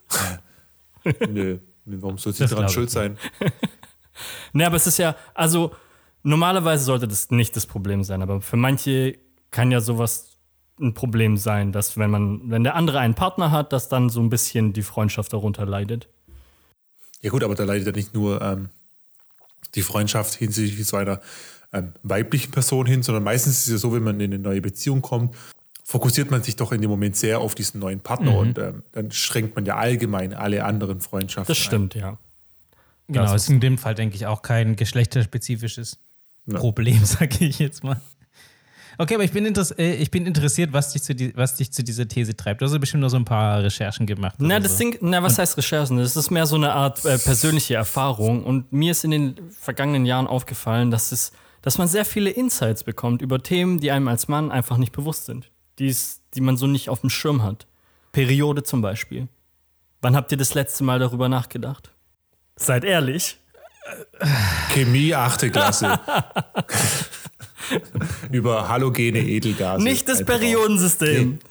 Nö, 1.30 1.58
warum 1.86 2.18
soll 2.18 2.34
sie 2.34 2.46
daran 2.46 2.68
schuld 2.68 2.90
sein? 2.90 3.16
Ne, 4.52 4.66
aber 4.66 4.76
es 4.76 4.86
ist 4.86 4.98
ja, 4.98 5.16
also 5.32 5.74
normalerweise 6.22 6.84
sollte 6.84 7.08
das 7.08 7.30
nicht 7.30 7.56
das 7.56 7.64
Problem 7.64 8.04
sein, 8.04 8.20
aber 8.20 8.42
für 8.42 8.58
manche 8.58 9.18
kann 9.50 9.70
ja 9.70 9.80
sowas 9.80 10.38
ein 10.80 10.94
Problem 10.94 11.36
sein, 11.36 11.72
dass 11.72 11.96
wenn 11.96 12.10
man, 12.10 12.50
wenn 12.50 12.64
der 12.64 12.74
andere 12.74 12.98
einen 12.98 13.14
Partner 13.14 13.50
hat, 13.50 13.72
dass 13.72 13.88
dann 13.88 14.08
so 14.08 14.20
ein 14.20 14.30
bisschen 14.30 14.72
die 14.72 14.82
Freundschaft 14.82 15.32
darunter 15.32 15.66
leidet. 15.66 16.08
Ja 17.20 17.30
gut, 17.30 17.44
aber 17.44 17.54
da 17.54 17.64
leidet 17.64 17.86
ja 17.86 17.92
nicht 17.92 18.14
nur 18.14 18.40
ähm, 18.40 18.70
die 19.74 19.82
Freundschaft 19.82 20.34
hinsichtlich 20.34 20.86
zu 20.86 20.96
einer 20.96 21.20
ähm, 21.72 21.92
weiblichen 22.02 22.50
Person 22.50 22.86
hin, 22.86 23.02
sondern 23.02 23.22
meistens 23.22 23.58
ist 23.58 23.66
es 23.66 23.72
ja 23.72 23.78
so, 23.78 23.92
wenn 23.92 24.02
man 24.02 24.20
in 24.20 24.32
eine 24.32 24.42
neue 24.42 24.60
Beziehung 24.60 25.02
kommt, 25.02 25.34
fokussiert 25.84 26.30
man 26.30 26.42
sich 26.42 26.56
doch 26.56 26.72
in 26.72 26.80
dem 26.80 26.90
Moment 26.90 27.16
sehr 27.16 27.40
auf 27.40 27.54
diesen 27.54 27.80
neuen 27.80 28.00
Partner 28.00 28.36
und 28.36 28.58
ähm, 28.58 28.82
dann 28.92 29.10
schränkt 29.10 29.56
man 29.56 29.66
ja 29.66 29.76
allgemein 29.76 30.34
alle 30.34 30.64
anderen 30.64 31.00
Freundschaften 31.00 31.50
Das 31.50 31.58
stimmt, 31.58 31.94
ja. 31.94 32.18
Genau, 33.08 33.24
Das 33.24 33.42
ist 33.42 33.50
in 33.50 33.58
dem 33.60 33.76
Fall, 33.76 33.94
denke 33.96 34.14
ich, 34.14 34.26
auch 34.26 34.42
kein 34.42 34.76
geschlechterspezifisches 34.76 35.98
Problem, 36.48 37.04
sage 37.04 37.44
ich 37.44 37.58
jetzt 37.58 37.82
mal. 37.82 38.00
Okay, 38.98 39.14
aber 39.14 39.24
ich 39.24 39.32
bin, 39.32 39.46
interess 39.46 39.70
äh, 39.72 39.94
ich 39.94 40.10
bin 40.10 40.26
interessiert, 40.26 40.72
was 40.72 40.92
dich, 40.92 41.02
zu 41.02 41.14
was 41.36 41.56
dich 41.56 41.72
zu 41.72 41.82
dieser 41.82 42.06
These 42.08 42.36
treibt. 42.36 42.60
Du 42.60 42.66
hast 42.66 42.72
ja 42.72 42.78
bestimmt 42.78 43.02
noch 43.02 43.08
so 43.08 43.16
ein 43.16 43.24
paar 43.24 43.62
Recherchen 43.62 44.06
gemacht. 44.06 44.34
Na, 44.38 44.60
das 44.60 44.72
so. 44.72 44.78
Ding, 44.78 44.98
na, 45.00 45.22
was 45.22 45.38
heißt 45.38 45.56
Recherchen? 45.56 45.96
Das 45.98 46.16
ist 46.16 46.30
mehr 46.30 46.46
so 46.46 46.56
eine 46.56 46.72
Art 46.72 47.04
äh, 47.04 47.18
persönliche 47.18 47.74
Erfahrung. 47.74 48.44
Und 48.44 48.72
mir 48.72 48.90
ist 48.92 49.04
in 49.04 49.10
den 49.10 49.50
vergangenen 49.50 50.06
Jahren 50.06 50.26
aufgefallen, 50.26 50.90
dass, 50.90 51.12
es, 51.12 51.32
dass 51.62 51.78
man 51.78 51.88
sehr 51.88 52.04
viele 52.04 52.30
Insights 52.30 52.84
bekommt 52.84 53.22
über 53.22 53.42
Themen, 53.42 53.78
die 53.80 53.90
einem 53.90 54.08
als 54.08 54.28
Mann 54.28 54.50
einfach 54.52 54.76
nicht 54.76 54.92
bewusst 54.92 55.26
sind. 55.26 55.50
Die, 55.78 55.88
es- 55.88 56.20
die 56.34 56.40
man 56.40 56.56
so 56.56 56.66
nicht 56.66 56.88
auf 56.88 57.00
dem 57.00 57.10
Schirm 57.10 57.42
hat. 57.42 57.66
Periode 58.12 58.62
zum 58.64 58.82
Beispiel. 58.82 59.28
Wann 60.02 60.16
habt 60.16 60.32
ihr 60.32 60.38
das 60.38 60.54
letzte 60.54 60.84
Mal 60.84 60.98
darüber 60.98 61.28
nachgedacht? 61.28 61.90
Seid 62.56 62.84
ehrlich. 62.84 63.38
Chemie, 64.72 65.14
achte 65.14 65.50
Klasse. 65.50 65.98
Über 68.30 68.68
halogene 68.68 69.20
Edelgase. 69.20 69.82
Nicht 69.82 70.08
das. 70.08 70.24
Periodensystem. 70.24 71.38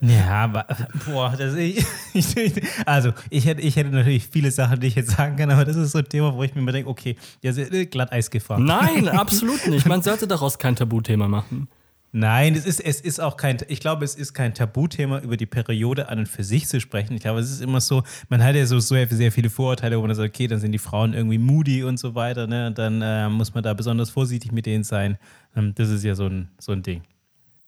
Ja, 0.00 0.44
aber, 0.44 0.66
boah, 1.06 1.34
das, 1.36 1.54
ich, 1.54 1.84
ich, 2.14 2.62
also 2.86 3.12
ich 3.30 3.46
hätte, 3.46 3.62
ich 3.62 3.76
hätte 3.76 3.90
natürlich 3.90 4.28
viele 4.30 4.50
Sachen, 4.50 4.80
die 4.80 4.86
ich 4.86 4.94
jetzt 4.94 5.10
sagen 5.10 5.36
kann, 5.36 5.50
aber 5.50 5.64
das 5.64 5.76
ist 5.76 5.92
so 5.92 5.98
ein 5.98 6.08
Thema, 6.08 6.34
wo 6.34 6.42
ich 6.42 6.54
mir 6.54 6.60
immer 6.60 6.72
denke, 6.72 6.88
okay, 6.88 7.16
ja, 7.42 7.52
Glatteis 7.84 8.30
gefahren. 8.30 8.64
Nein, 8.64 9.08
absolut 9.08 9.66
nicht. 9.66 9.86
Man 9.86 10.02
sollte 10.02 10.26
daraus 10.26 10.58
kein 10.58 10.76
Tabuthema 10.76 11.28
machen. 11.28 11.68
Nein, 12.10 12.54
es 12.54 12.64
ist, 12.64 12.80
es 12.80 13.00
ist 13.02 13.20
auch 13.20 13.36
kein, 13.36 13.58
ich 13.68 13.80
glaube, 13.80 14.04
es 14.04 14.14
ist 14.14 14.32
kein 14.32 14.54
Tabuthema, 14.54 15.18
über 15.20 15.36
die 15.36 15.44
Periode 15.44 16.08
an 16.08 16.20
und 16.20 16.28
für 16.28 16.42
sich 16.42 16.66
zu 16.66 16.80
sprechen. 16.80 17.14
Ich 17.14 17.20
glaube, 17.20 17.40
es 17.40 17.50
ist 17.50 17.60
immer 17.60 17.82
so, 17.82 18.02
man 18.30 18.42
hat 18.42 18.54
ja 18.54 18.64
so 18.64 18.78
sehr, 18.78 19.06
sehr 19.08 19.30
viele 19.30 19.50
Vorurteile, 19.50 19.98
wo 19.98 20.06
man 20.06 20.14
sagt, 20.14 20.34
okay, 20.34 20.46
dann 20.46 20.58
sind 20.58 20.72
die 20.72 20.78
Frauen 20.78 21.12
irgendwie 21.12 21.36
moody 21.36 21.84
und 21.84 21.98
so 21.98 22.14
weiter, 22.14 22.46
ne? 22.46 22.68
Und 22.68 22.78
dann 22.78 23.02
äh, 23.02 23.28
muss 23.28 23.52
man 23.52 23.62
da 23.62 23.74
besonders 23.74 24.08
vorsichtig 24.08 24.52
mit 24.52 24.64
denen 24.64 24.84
sein. 24.84 25.18
Ähm, 25.54 25.74
das 25.74 25.90
ist 25.90 26.02
ja 26.02 26.14
so 26.14 26.26
ein, 26.26 26.48
so 26.58 26.72
ein 26.72 26.82
Ding. 26.82 27.02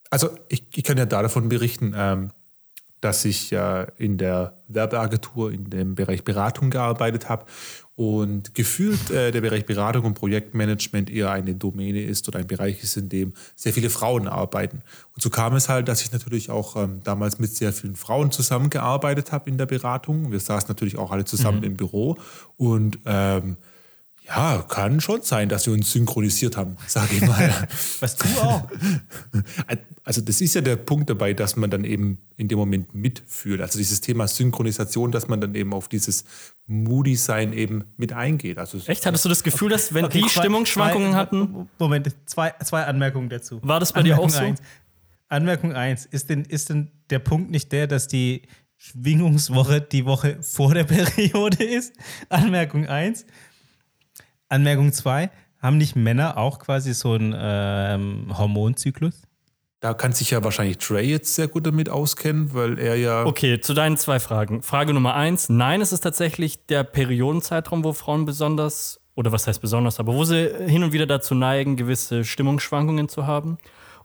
Also 0.08 0.30
ich, 0.48 0.66
ich 0.74 0.84
kann 0.84 0.96
ja 0.96 1.06
da 1.06 1.22
davon 1.22 1.50
berichten, 1.50 1.92
ähm, 1.94 2.30
dass 3.00 3.24
ich 3.24 3.50
ja 3.50 3.82
in 3.96 4.18
der 4.18 4.54
Werbeagentur 4.68 5.52
in 5.52 5.70
dem 5.70 5.94
Bereich 5.94 6.24
Beratung 6.24 6.70
gearbeitet 6.70 7.28
habe 7.28 7.46
und 8.00 8.54
gefühlt 8.54 9.10
äh, 9.10 9.30
der 9.30 9.42
Bereich 9.42 9.66
Beratung 9.66 10.06
und 10.06 10.14
Projektmanagement 10.14 11.10
eher 11.10 11.30
eine 11.30 11.54
Domäne 11.54 12.02
ist 12.02 12.26
oder 12.28 12.38
ein 12.38 12.46
Bereich 12.46 12.82
ist, 12.82 12.96
in 12.96 13.10
dem 13.10 13.34
sehr 13.56 13.74
viele 13.74 13.90
Frauen 13.90 14.26
arbeiten. 14.26 14.82
Und 15.14 15.22
so 15.22 15.28
kam 15.28 15.54
es 15.54 15.68
halt, 15.68 15.88
dass 15.88 16.00
ich 16.00 16.10
natürlich 16.10 16.50
auch 16.50 16.76
ähm, 16.76 17.00
damals 17.04 17.38
mit 17.38 17.54
sehr 17.54 17.74
vielen 17.74 17.96
Frauen 17.96 18.30
zusammengearbeitet 18.30 19.32
habe 19.32 19.50
in 19.50 19.58
der 19.58 19.66
Beratung. 19.66 20.32
Wir 20.32 20.40
saßen 20.40 20.68
natürlich 20.68 20.96
auch 20.96 21.10
alle 21.10 21.26
zusammen 21.26 21.62
im 21.62 21.74
Büro 21.76 22.16
und 22.56 22.98
ähm, 23.04 23.58
ja, 24.30 24.64
kann 24.68 25.00
schon 25.00 25.22
sein, 25.22 25.48
dass 25.48 25.66
wir 25.66 25.72
uns 25.74 25.90
synchronisiert 25.92 26.56
haben, 26.56 26.76
sage 26.86 27.16
ich 27.16 27.20
mal. 27.22 27.68
Was 28.00 28.16
du 28.16 28.26
auch. 28.40 28.68
Also 30.02 30.22
das 30.22 30.40
ist 30.40 30.54
ja 30.54 30.60
der 30.60 30.76
Punkt 30.76 31.08
dabei, 31.10 31.34
dass 31.34 31.54
man 31.56 31.70
dann 31.70 31.84
eben 31.84 32.18
in 32.36 32.48
dem 32.48 32.58
Moment 32.58 32.94
mitfühlt. 32.94 33.60
Also 33.60 33.78
dieses 33.78 34.00
Thema 34.00 34.26
Synchronisation, 34.26 35.12
dass 35.12 35.28
man 35.28 35.40
dann 35.40 35.54
eben 35.54 35.72
auf 35.74 35.88
dieses 35.88 36.24
Moody-Sein 36.66 37.52
eben 37.52 37.84
mit 37.96 38.12
eingeht. 38.12 38.58
Also 38.58 38.78
Echt? 38.86 39.04
Hattest 39.06 39.24
du 39.26 39.28
das 39.28 39.42
Gefühl, 39.44 39.68
dass 39.68 39.92
wenn 39.94 40.06
Okay, 40.06 40.22
die 40.22 40.26
zwei- 40.28 40.40
Stimmungsschwankungen 40.40 41.12
zwei, 41.12 41.16
hatten, 41.16 41.68
Moment, 41.78 42.08
zwei, 42.24 42.52
zwei 42.64 42.84
Anmerkungen 42.84 43.28
dazu. 43.28 43.60
War 43.62 43.78
das 43.78 43.92
bei 43.92 44.02
dir 44.02 44.18
auch 44.18 44.30
so? 44.30 44.38
Eins. 44.40 44.60
Anmerkung 45.28 45.74
1. 45.74 46.06
Ist 46.06 46.28
denn, 46.30 46.44
ist 46.44 46.70
denn 46.70 46.90
der 47.10 47.20
Punkt 47.20 47.50
nicht 47.50 47.70
der, 47.70 47.86
dass 47.86 48.08
die 48.08 48.42
Schwingungswoche 48.78 49.80
die 49.80 50.06
Woche 50.06 50.38
vor 50.42 50.74
der 50.74 50.84
Periode 50.84 51.62
ist? 51.62 51.92
Anmerkung 52.30 52.86
1. 52.86 53.26
Anmerkung 54.50 54.92
2. 54.92 55.30
Haben 55.62 55.78
nicht 55.78 55.96
Männer 55.96 56.36
auch 56.36 56.58
quasi 56.58 56.92
so 56.92 57.12
einen 57.12 57.34
ähm, 57.36 58.36
Hormonzyklus? 58.36 59.22
da 59.80 59.94
kann 59.94 60.12
sich 60.12 60.30
ja 60.30 60.44
wahrscheinlich 60.44 60.78
Trey 60.78 61.06
jetzt 61.06 61.34
sehr 61.34 61.48
gut 61.48 61.66
damit 61.66 61.88
auskennen, 61.88 62.52
weil 62.52 62.78
er 62.78 62.96
ja 62.96 63.24
Okay, 63.24 63.60
zu 63.60 63.72
deinen 63.72 63.96
zwei 63.96 64.20
Fragen. 64.20 64.62
Frage 64.62 64.92
Nummer 64.92 65.14
eins. 65.14 65.48
Nein, 65.48 65.80
es 65.80 65.92
ist 65.92 66.00
tatsächlich 66.00 66.66
der 66.66 66.84
Periodenzeitraum, 66.84 67.82
wo 67.82 67.94
Frauen 67.94 68.26
besonders, 68.26 69.00
oder 69.14 69.32
was 69.32 69.46
heißt 69.46 69.60
besonders, 69.60 69.98
aber 69.98 70.14
wo 70.14 70.24
sie 70.24 70.50
hin 70.66 70.84
und 70.84 70.92
wieder 70.92 71.06
dazu 71.06 71.34
neigen, 71.34 71.76
gewisse 71.76 72.24
Stimmungsschwankungen 72.24 73.08
zu 73.08 73.26
haben. 73.26 73.56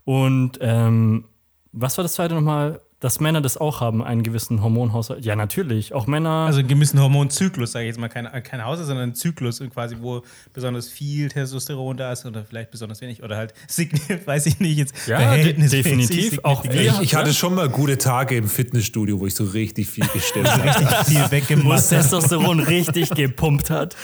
Und 0.06 0.60
ähm, 0.62 1.26
was 1.74 1.98
war 1.98 2.04
das 2.04 2.14
zweite 2.14 2.36
nochmal? 2.36 2.82
Dass 3.06 3.20
Männer 3.20 3.40
das 3.40 3.56
auch 3.58 3.82
haben, 3.82 4.04
einen 4.04 4.24
gewissen 4.24 4.64
Hormonhaushalt. 4.64 5.24
Ja, 5.24 5.36
natürlich. 5.36 5.94
Auch 5.94 6.08
Männer. 6.08 6.48
Also 6.48 6.58
einen 6.58 6.68
gewissen 6.68 7.00
Hormonzyklus, 7.00 7.74
sage 7.74 7.86
ich 7.86 7.90
jetzt 7.90 8.00
mal, 8.00 8.10
kein, 8.10 8.26
kein 8.42 8.66
Haushalt, 8.66 8.88
sondern 8.88 9.10
ein 9.10 9.14
Zyklus, 9.14 9.62
quasi, 9.72 9.98
wo 10.02 10.24
besonders 10.56 10.88
viel 10.88 11.30
Testosteron 11.30 11.98
da 11.98 12.12
ist 12.12 12.26
oder 12.26 12.44
vielleicht 12.44 12.72
besonders 12.72 13.02
wenig 13.02 13.22
oder 13.22 13.38
halt 13.38 13.54
weiß 14.26 14.48
ich 14.48 14.60
nicht, 14.60 14.78
jetzt 14.80 14.96
Ja, 15.08 15.18
verhältnismäßig 15.20 15.84
de- 15.84 15.98
definitiv. 15.98 16.40
Auch 16.42 16.66
ich, 16.66 17.00
ich 17.02 17.14
hatte 17.14 17.32
schon 17.36 17.54
mal 17.54 17.70
gute 17.70 18.00
Tage 18.00 18.38
im 18.38 18.50
Fitnessstudio, 18.50 19.20
wo 19.20 19.28
ich 19.28 19.36
so 19.36 19.44
richtig 19.44 19.88
viel 19.88 20.08
gestemmt 20.08 20.50
habe. 20.52 21.06
viel 21.06 21.16
wo 21.18 21.20
das 21.22 21.32
weggemacht. 21.32 21.90
Testosteron 21.90 22.60
richtig 22.60 23.12
gepumpt 23.12 23.70
hat. 23.70 23.96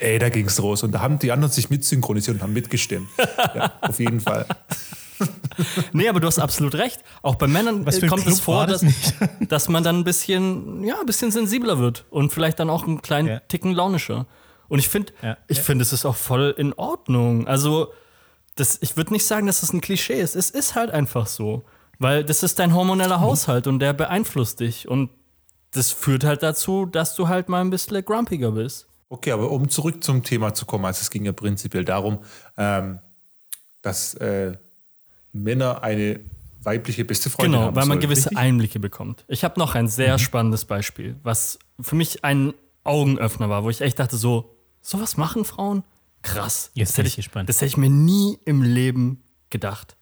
Ey, 0.00 0.18
da 0.18 0.28
ging's 0.28 0.58
los. 0.58 0.82
Und 0.82 0.92
da 0.92 1.00
haben 1.00 1.18
die 1.18 1.32
anderen 1.32 1.50
sich 1.50 1.70
mitsynchronisiert 1.70 2.36
und 2.36 2.42
haben 2.42 2.52
mitgestimmt. 2.52 3.08
Ja, 3.54 3.72
auf 3.80 3.98
jeden 4.00 4.20
Fall. 4.20 4.44
Nee, 5.92 6.08
aber 6.08 6.20
du 6.20 6.26
hast 6.26 6.38
absolut 6.38 6.74
recht. 6.74 7.00
Auch 7.22 7.34
bei 7.36 7.46
Männern 7.46 7.84
kommt 8.08 8.26
es 8.26 8.40
vor, 8.40 8.66
das 8.66 8.80
dass, 8.82 9.14
dass 9.48 9.68
man 9.68 9.82
dann 9.84 9.96
ein 10.00 10.04
bisschen, 10.04 10.84
ja, 10.84 10.98
ein 11.00 11.06
bisschen 11.06 11.30
sensibler 11.30 11.78
wird 11.78 12.04
und 12.10 12.32
vielleicht 12.32 12.58
dann 12.60 12.70
auch 12.70 12.86
einen 12.86 13.02
kleinen 13.02 13.28
Ja. 13.28 13.38
Ticken 13.40 13.72
launischer. 13.72 14.26
Und 14.68 14.78
ich 14.78 14.88
finde, 14.88 15.12
Ja. 15.22 15.36
ich 15.48 15.58
Ja. 15.58 15.62
finde, 15.62 15.82
es 15.82 15.92
ist 15.92 16.04
auch 16.06 16.16
voll 16.16 16.54
in 16.56 16.72
Ordnung. 16.74 17.46
Also, 17.46 17.92
das, 18.56 18.78
ich 18.80 18.96
würde 18.96 19.12
nicht 19.12 19.26
sagen, 19.26 19.46
dass 19.46 19.60
das 19.60 19.72
ein 19.72 19.80
Klischee 19.80 20.20
ist. 20.20 20.34
Es 20.36 20.50
ist 20.50 20.74
halt 20.74 20.90
einfach 20.90 21.26
so. 21.26 21.64
Weil 21.98 22.24
das 22.24 22.42
ist 22.42 22.58
dein 22.58 22.74
hormoneller 22.74 23.20
Haushalt 23.20 23.66
und 23.66 23.78
der 23.78 23.92
beeinflusst 23.92 24.60
dich. 24.60 24.88
Und 24.88 25.10
das 25.72 25.90
führt 25.92 26.24
halt 26.24 26.42
dazu, 26.42 26.84
dass 26.86 27.14
du 27.14 27.28
halt 27.28 27.48
mal 27.48 27.60
ein 27.60 27.70
bisschen 27.70 28.04
grumpiger 28.04 28.50
bist. 28.52 28.86
Okay, 29.08 29.30
aber 29.30 29.50
um 29.50 29.68
zurück 29.68 30.02
zum 30.02 30.22
Thema 30.22 30.52
zu 30.54 30.64
kommen, 30.66 30.84
also 30.86 31.00
es 31.02 31.10
ging 31.10 31.24
ja 31.26 31.32
prinzipiell 31.32 31.84
darum, 31.84 32.18
ähm, 32.56 32.98
dass 33.82 34.14
äh, 34.14 34.56
Männer 35.32 35.82
eine 35.82 36.20
weibliche 36.62 37.04
beste 37.04 37.30
Freundin 37.30 37.52
Genau, 37.52 37.64
haben 37.66 37.76
weil 37.76 37.82
man 37.82 37.88
sollen, 37.96 38.00
gewisse 38.00 38.30
richtig? 38.30 38.38
Einblicke 38.38 38.80
bekommt. 38.80 39.24
Ich 39.28 39.44
habe 39.44 39.58
noch 39.58 39.74
ein 39.74 39.88
sehr 39.88 40.18
spannendes 40.18 40.64
Beispiel, 40.64 41.16
was 41.22 41.58
für 41.80 41.96
mich 41.96 42.24
ein 42.24 42.54
Augenöffner 42.84 43.48
war, 43.48 43.64
wo 43.64 43.70
ich 43.70 43.80
echt 43.80 43.98
dachte, 43.98 44.16
so, 44.16 44.56
sowas 44.80 45.16
machen 45.16 45.44
Frauen? 45.44 45.84
Krass. 46.22 46.70
Jetzt 46.74 46.90
das 46.90 46.98
hätte 46.98 47.08
ich 47.08 47.16
gespannt. 47.16 47.48
Das 47.48 47.56
hätte 47.56 47.66
ich 47.66 47.76
mir 47.76 47.90
nie 47.90 48.38
im 48.44 48.62
Leben 48.62 49.22
gedacht. 49.50 49.96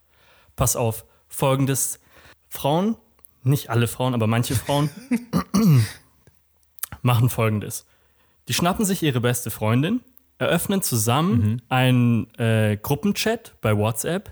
Pass 0.57 0.77
auf, 0.77 1.05
folgendes. 1.29 1.99
Frauen, 2.49 2.97
nicht 3.43 3.71
alle 3.71 3.87
Frauen, 3.87 4.13
aber 4.13 4.27
manche 4.27 4.55
Frauen, 4.55 4.91
machen 7.03 7.29
folgendes. 7.31 7.87
Die 8.49 8.55
schnappen 8.55 8.85
sich 8.85 9.03
ihre 9.03 9.21
beste 9.21 9.51
Freundin, 9.51 10.01
eröffnen 10.39 10.83
zusammen 10.83 11.63
einen 11.69 12.35
äh, 12.35 12.77
Gruppenchat 12.77 13.55
bei 13.61 13.77
WhatsApp, 13.77 14.31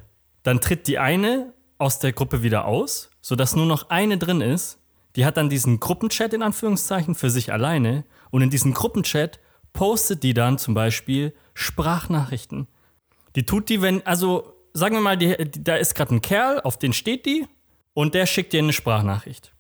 dann 0.49 0.63
tritt 0.63 0.87
die 0.87 0.99
eine 0.99 1.53
aus 1.77 1.99
der 1.99 2.13
Gruppe 2.13 2.43
wieder 2.43 2.65
aus, 2.65 3.11
sodass 3.21 3.55
nur 3.55 3.67
noch 3.67 3.91
eine 3.91 4.17
drin 4.17 4.41
ist. 4.41 4.79
Die 5.15 5.27
hat 5.27 5.37
dann 5.37 5.51
diesen 5.51 5.79
Gruppenchat 5.79 6.33
in 6.33 6.41
Anführungszeichen 6.41 7.15
für 7.15 7.29
sich 7.29 7.53
alleine 7.53 8.07
und 8.31 8.41
in 8.41 8.49
diesem 8.49 8.73
Gruppenchat 8.73 9.41
postet 9.75 10.23
die 10.23 10.33
dann 10.33 10.57
zum 10.57 10.73
Beispiel 10.73 11.35
Sprachnachrichten. 11.53 12.67
Die 13.37 13.45
tut 13.45 13.69
die, 13.69 13.83
wenn, 13.83 14.07
also 14.07 14.55
sagen 14.73 14.95
wir 14.95 15.03
mal, 15.03 15.19
die, 15.19 15.37
die, 15.37 15.63
da 15.63 15.77
ist 15.77 15.95
gerade 15.95 16.15
ein 16.15 16.23
Kerl, 16.23 16.63
auf 16.63 16.79
den 16.79 16.95
steht 16.95 17.27
die 17.27 17.47
und 17.93 18.15
der 18.15 18.25
schickt 18.25 18.55
dir 18.55 18.63
eine 18.63 18.73
Sprachnachricht. 18.73 19.53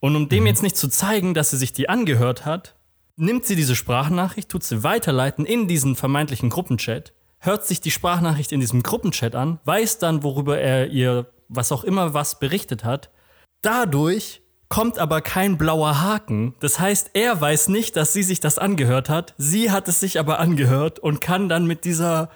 Und 0.00 0.16
um 0.16 0.28
dem 0.28 0.44
jetzt 0.44 0.64
nicht 0.64 0.76
zu 0.76 0.88
zeigen, 0.88 1.34
dass 1.34 1.50
sie 1.50 1.56
sich 1.56 1.72
die 1.72 1.88
angehört 1.88 2.44
hat, 2.44 2.74
nimmt 3.14 3.44
sie 3.44 3.54
diese 3.54 3.76
Sprachnachricht, 3.76 4.48
tut 4.48 4.64
sie 4.64 4.82
weiterleiten 4.82 5.46
in 5.46 5.68
diesen 5.68 5.94
vermeintlichen 5.94 6.50
Gruppenchat, 6.50 7.12
hört 7.40 7.66
sich 7.66 7.80
die 7.80 7.90
Sprachnachricht 7.90 8.52
in 8.52 8.60
diesem 8.60 8.82
Gruppenchat 8.82 9.34
an, 9.34 9.58
weiß 9.64 9.98
dann, 9.98 10.22
worüber 10.22 10.58
er 10.58 10.88
ihr 10.88 11.26
was 11.48 11.72
auch 11.72 11.82
immer 11.82 12.14
was 12.14 12.38
berichtet 12.38 12.84
hat. 12.84 13.10
Dadurch 13.60 14.42
kommt 14.68 14.98
aber 15.00 15.20
kein 15.20 15.58
blauer 15.58 16.00
Haken. 16.00 16.54
Das 16.60 16.78
heißt, 16.78 17.10
er 17.14 17.40
weiß 17.40 17.68
nicht, 17.68 17.96
dass 17.96 18.12
sie 18.12 18.22
sich 18.22 18.38
das 18.38 18.56
angehört 18.56 19.08
hat. 19.08 19.34
Sie 19.36 19.70
hat 19.72 19.88
es 19.88 19.98
sich 19.98 20.20
aber 20.20 20.38
angehört 20.38 21.00
und 21.00 21.20
kann 21.20 21.48
dann 21.48 21.66
mit 21.66 21.84
dieser 21.84 22.30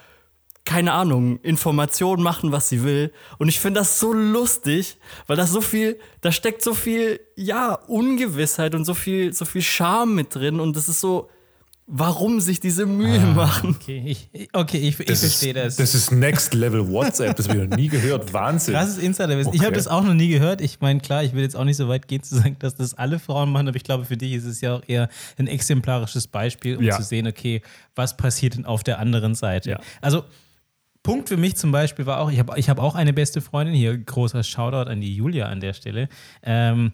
keine 0.65 0.93
Ahnung, 0.93 1.39
Informationen 1.41 2.23
machen, 2.23 2.51
was 2.51 2.69
sie 2.69 2.83
will. 2.83 3.13
Und 3.37 3.49
ich 3.49 3.59
finde 3.59 3.79
das 3.79 3.99
so 3.99 4.11
lustig, 4.11 4.97
weil 5.27 5.37
das 5.37 5.51
so 5.51 5.61
viel, 5.61 5.99
da 6.21 6.31
steckt 6.31 6.63
so 6.63 6.73
viel, 6.73 7.19
ja, 7.35 7.75
Ungewissheit 7.75 8.73
und 8.73 8.83
so 8.83 8.95
viel, 8.95 9.31
so 9.31 9.45
viel 9.45 9.61
Charme 9.61 10.15
mit 10.15 10.33
drin. 10.33 10.59
Und 10.59 10.75
das 10.75 10.89
ist 10.89 10.99
so, 10.99 11.29
warum 11.87 12.39
sich 12.39 12.59
diese 12.59 12.85
Mühe 12.87 13.19
Ah, 13.19 13.33
machen. 13.33 13.75
Okay, 13.79 14.03
ich, 14.05 14.29
okay, 14.53 14.77
ich, 14.77 14.99
ich 14.99 15.05
Das 15.05 15.19
verstehe 15.19 15.51
ist, 15.53 15.77
das. 15.79 15.91
das 15.91 15.95
ist 15.95 16.11
Next 16.11 16.53
Level 16.53 16.87
WhatsApp, 16.89 17.35
das 17.35 17.47
habe 17.47 17.63
ich 17.63 17.69
noch 17.69 17.77
nie 17.77 17.87
gehört. 17.89 18.33
Wahnsinn. 18.33 18.73
Krasses 18.73 18.97
Insiderwissen. 18.97 19.53
Ich 19.53 19.59
Okay. 19.59 19.65
habe 19.67 19.75
das 19.75 19.87
auch 19.87 20.03
noch 20.03 20.13
nie 20.15 20.29
gehört. 20.29 20.61
Ich 20.61 20.79
meine, 20.81 20.99
klar, 20.99 21.23
ich 21.23 21.33
will 21.33 21.43
jetzt 21.43 21.55
auch 21.55 21.63
nicht 21.63 21.77
so 21.77 21.87
weit 21.87 22.07
gehen 22.07 22.23
zu 22.23 22.35
sagen, 22.35 22.55
dass 22.59 22.75
das 22.75 22.95
alle 22.95 23.19
Frauen 23.19 23.51
machen, 23.51 23.67
aber 23.67 23.77
ich 23.77 23.83
glaube, 23.83 24.05
für 24.05 24.17
dich 24.17 24.33
ist 24.33 24.45
es 24.45 24.61
ja 24.61 24.75
auch 24.75 24.81
eher 24.87 25.09
ein 25.37 25.47
exemplarisches 25.47 26.27
Beispiel, 26.27 26.77
um 26.77 26.83
Ja. 26.83 26.95
zu 26.97 27.03
sehen, 27.03 27.27
okay, 27.27 27.61
was 27.95 28.17
passiert 28.17 28.55
denn 28.55 28.65
auf 28.65 28.83
der 28.83 28.97
anderen 28.99 29.35
Seite. 29.35 29.69
Ja. 29.71 29.79
Also, 30.01 30.23
Punkt 31.03 31.29
für 31.29 31.37
mich 31.37 31.55
zum 31.55 31.71
Beispiel 31.71 32.07
war 32.07 32.19
auch, 32.19 32.31
ich 32.31 32.39
habe 32.39 32.57
ich 32.57 32.67
hab 32.67 32.79
auch 32.79 32.95
eine 32.95 33.13
beste 33.13 33.39
Freundin, 33.39 33.75
hier 33.75 33.95
großer 33.95 34.41
Shoutout 34.41 34.89
an 34.89 35.01
die 35.01 35.15
Julia 35.15 35.45
an 35.49 35.59
der 35.59 35.73
Stelle. 35.73 36.09
Ähm, 36.41 36.93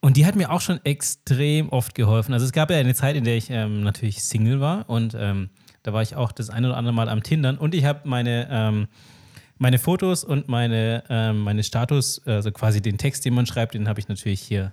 und 0.00 0.16
die 0.16 0.26
hat 0.26 0.36
mir 0.36 0.50
auch 0.50 0.60
schon 0.60 0.80
extrem 0.84 1.68
oft 1.70 1.94
geholfen. 1.94 2.32
Also 2.32 2.44
es 2.46 2.52
gab 2.52 2.70
ja 2.70 2.76
eine 2.76 2.94
Zeit, 2.94 3.16
in 3.16 3.24
der 3.24 3.36
ich 3.36 3.50
ähm, 3.50 3.82
natürlich 3.82 4.22
Single 4.24 4.60
war 4.60 4.88
und 4.88 5.14
ähm, 5.18 5.50
da 5.82 5.92
war 5.92 6.02
ich 6.02 6.16
auch 6.16 6.32
das 6.32 6.50
eine 6.50 6.68
oder 6.68 6.76
andere 6.76 6.94
Mal 6.94 7.08
am 7.08 7.22
Tindern 7.22 7.58
und 7.58 7.74
ich 7.74 7.84
habe 7.84 8.00
meine, 8.08 8.48
ähm, 8.50 8.88
meine 9.58 9.78
Fotos 9.78 10.24
und 10.24 10.48
meine, 10.48 11.04
ähm, 11.08 11.40
meine 11.40 11.62
Status, 11.62 12.20
also 12.26 12.50
quasi 12.52 12.80
den 12.82 12.98
Text, 12.98 13.24
den 13.24 13.34
man 13.34 13.46
schreibt, 13.46 13.74
den 13.74 13.88
habe 13.88 14.00
ich 14.00 14.08
natürlich 14.08 14.40
hier 14.40 14.72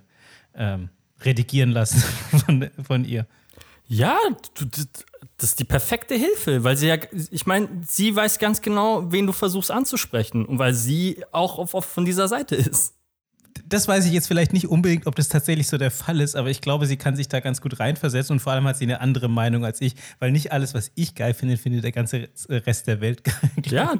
ähm, 0.54 0.88
redigieren 1.20 1.70
lassen 1.70 2.00
von, 2.46 2.68
von 2.82 3.04
ihr. 3.04 3.26
Ja, 3.86 4.16
du- 4.58 4.66
das 5.38 5.50
ist 5.50 5.58
die 5.60 5.64
perfekte 5.64 6.14
Hilfe, 6.14 6.62
weil 6.62 6.76
sie 6.76 6.86
ja, 6.86 6.96
ich 7.30 7.46
meine, 7.46 7.68
sie 7.86 8.14
weiß 8.14 8.38
ganz 8.38 8.62
genau, 8.62 9.10
wen 9.10 9.26
du 9.26 9.32
versuchst 9.32 9.70
anzusprechen 9.72 10.46
und 10.46 10.58
weil 10.58 10.72
sie 10.72 11.22
auch 11.32 11.58
auf, 11.58 11.74
auf 11.74 11.84
von 11.84 12.04
dieser 12.04 12.28
Seite 12.28 12.54
ist. 12.54 12.94
Das 13.72 13.88
weiß 13.88 14.04
ich 14.06 14.12
jetzt 14.12 14.26
vielleicht 14.28 14.52
nicht 14.52 14.68
unbedingt, 14.68 15.06
ob 15.06 15.14
das 15.16 15.28
tatsächlich 15.28 15.66
so 15.66 15.78
der 15.78 15.90
Fall 15.90 16.20
ist, 16.20 16.36
aber 16.36 16.50
ich 16.50 16.60
glaube, 16.60 16.86
sie 16.86 16.96
kann 16.96 17.16
sich 17.16 17.28
da 17.28 17.40
ganz 17.40 17.60
gut 17.60 17.80
reinversetzen 17.80 18.34
und 18.34 18.40
vor 18.40 18.52
allem 18.52 18.64
hat 18.66 18.76
sie 18.76 18.84
eine 18.84 19.00
andere 19.00 19.28
Meinung 19.28 19.64
als 19.64 19.80
ich, 19.80 19.94
weil 20.18 20.30
nicht 20.30 20.52
alles, 20.52 20.74
was 20.74 20.90
ich 20.94 21.14
geil 21.14 21.34
finde, 21.34 21.56
findet 21.56 21.84
der 21.84 21.92
ganze 21.92 22.28
Rest 22.48 22.86
der 22.86 23.00
Welt 23.00 23.24
geil. 23.24 23.34
Ja, 23.66 23.94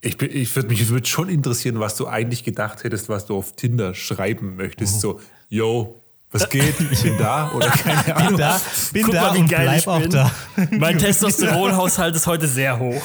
Ich, 0.00 0.16
bin- 0.16 0.30
ich 0.32 0.54
würde 0.54 0.68
mich 0.68 0.88
würd 0.88 1.08
schon 1.08 1.28
interessieren, 1.28 1.80
was 1.80 1.96
du 1.96 2.06
eigentlich 2.06 2.44
gedacht 2.44 2.84
hättest, 2.84 3.08
was 3.08 3.26
du 3.26 3.36
auf 3.36 3.56
Tinder 3.56 3.94
schreiben 3.94 4.54
möchtest. 4.56 5.00
So, 5.00 5.20
yo, 5.48 6.00
was 6.30 6.48
geht? 6.48 6.74
Ich 6.92 7.02
bin 7.02 7.18
da 7.18 7.50
oder 7.52 7.68
keine 7.70 8.14
Ahnung. 8.14 8.28
Bin 8.28 8.36
da, 8.38 8.60
bin 8.92 9.02
Guck 9.02 9.14
da 9.14 9.22
mal, 9.22 9.34
wie 9.34 9.38
und 9.40 9.48
geil 9.48 9.64
bleib 9.64 9.78
ich 9.78 9.88
auch 9.88 10.00
bin. 10.00 10.10
da. 10.10 10.30
mein 10.78 10.98
Testosteronhaushalt 10.98 12.14
ist 12.14 12.26
heute 12.28 12.46
sehr 12.46 12.78
hoch. 12.78 13.02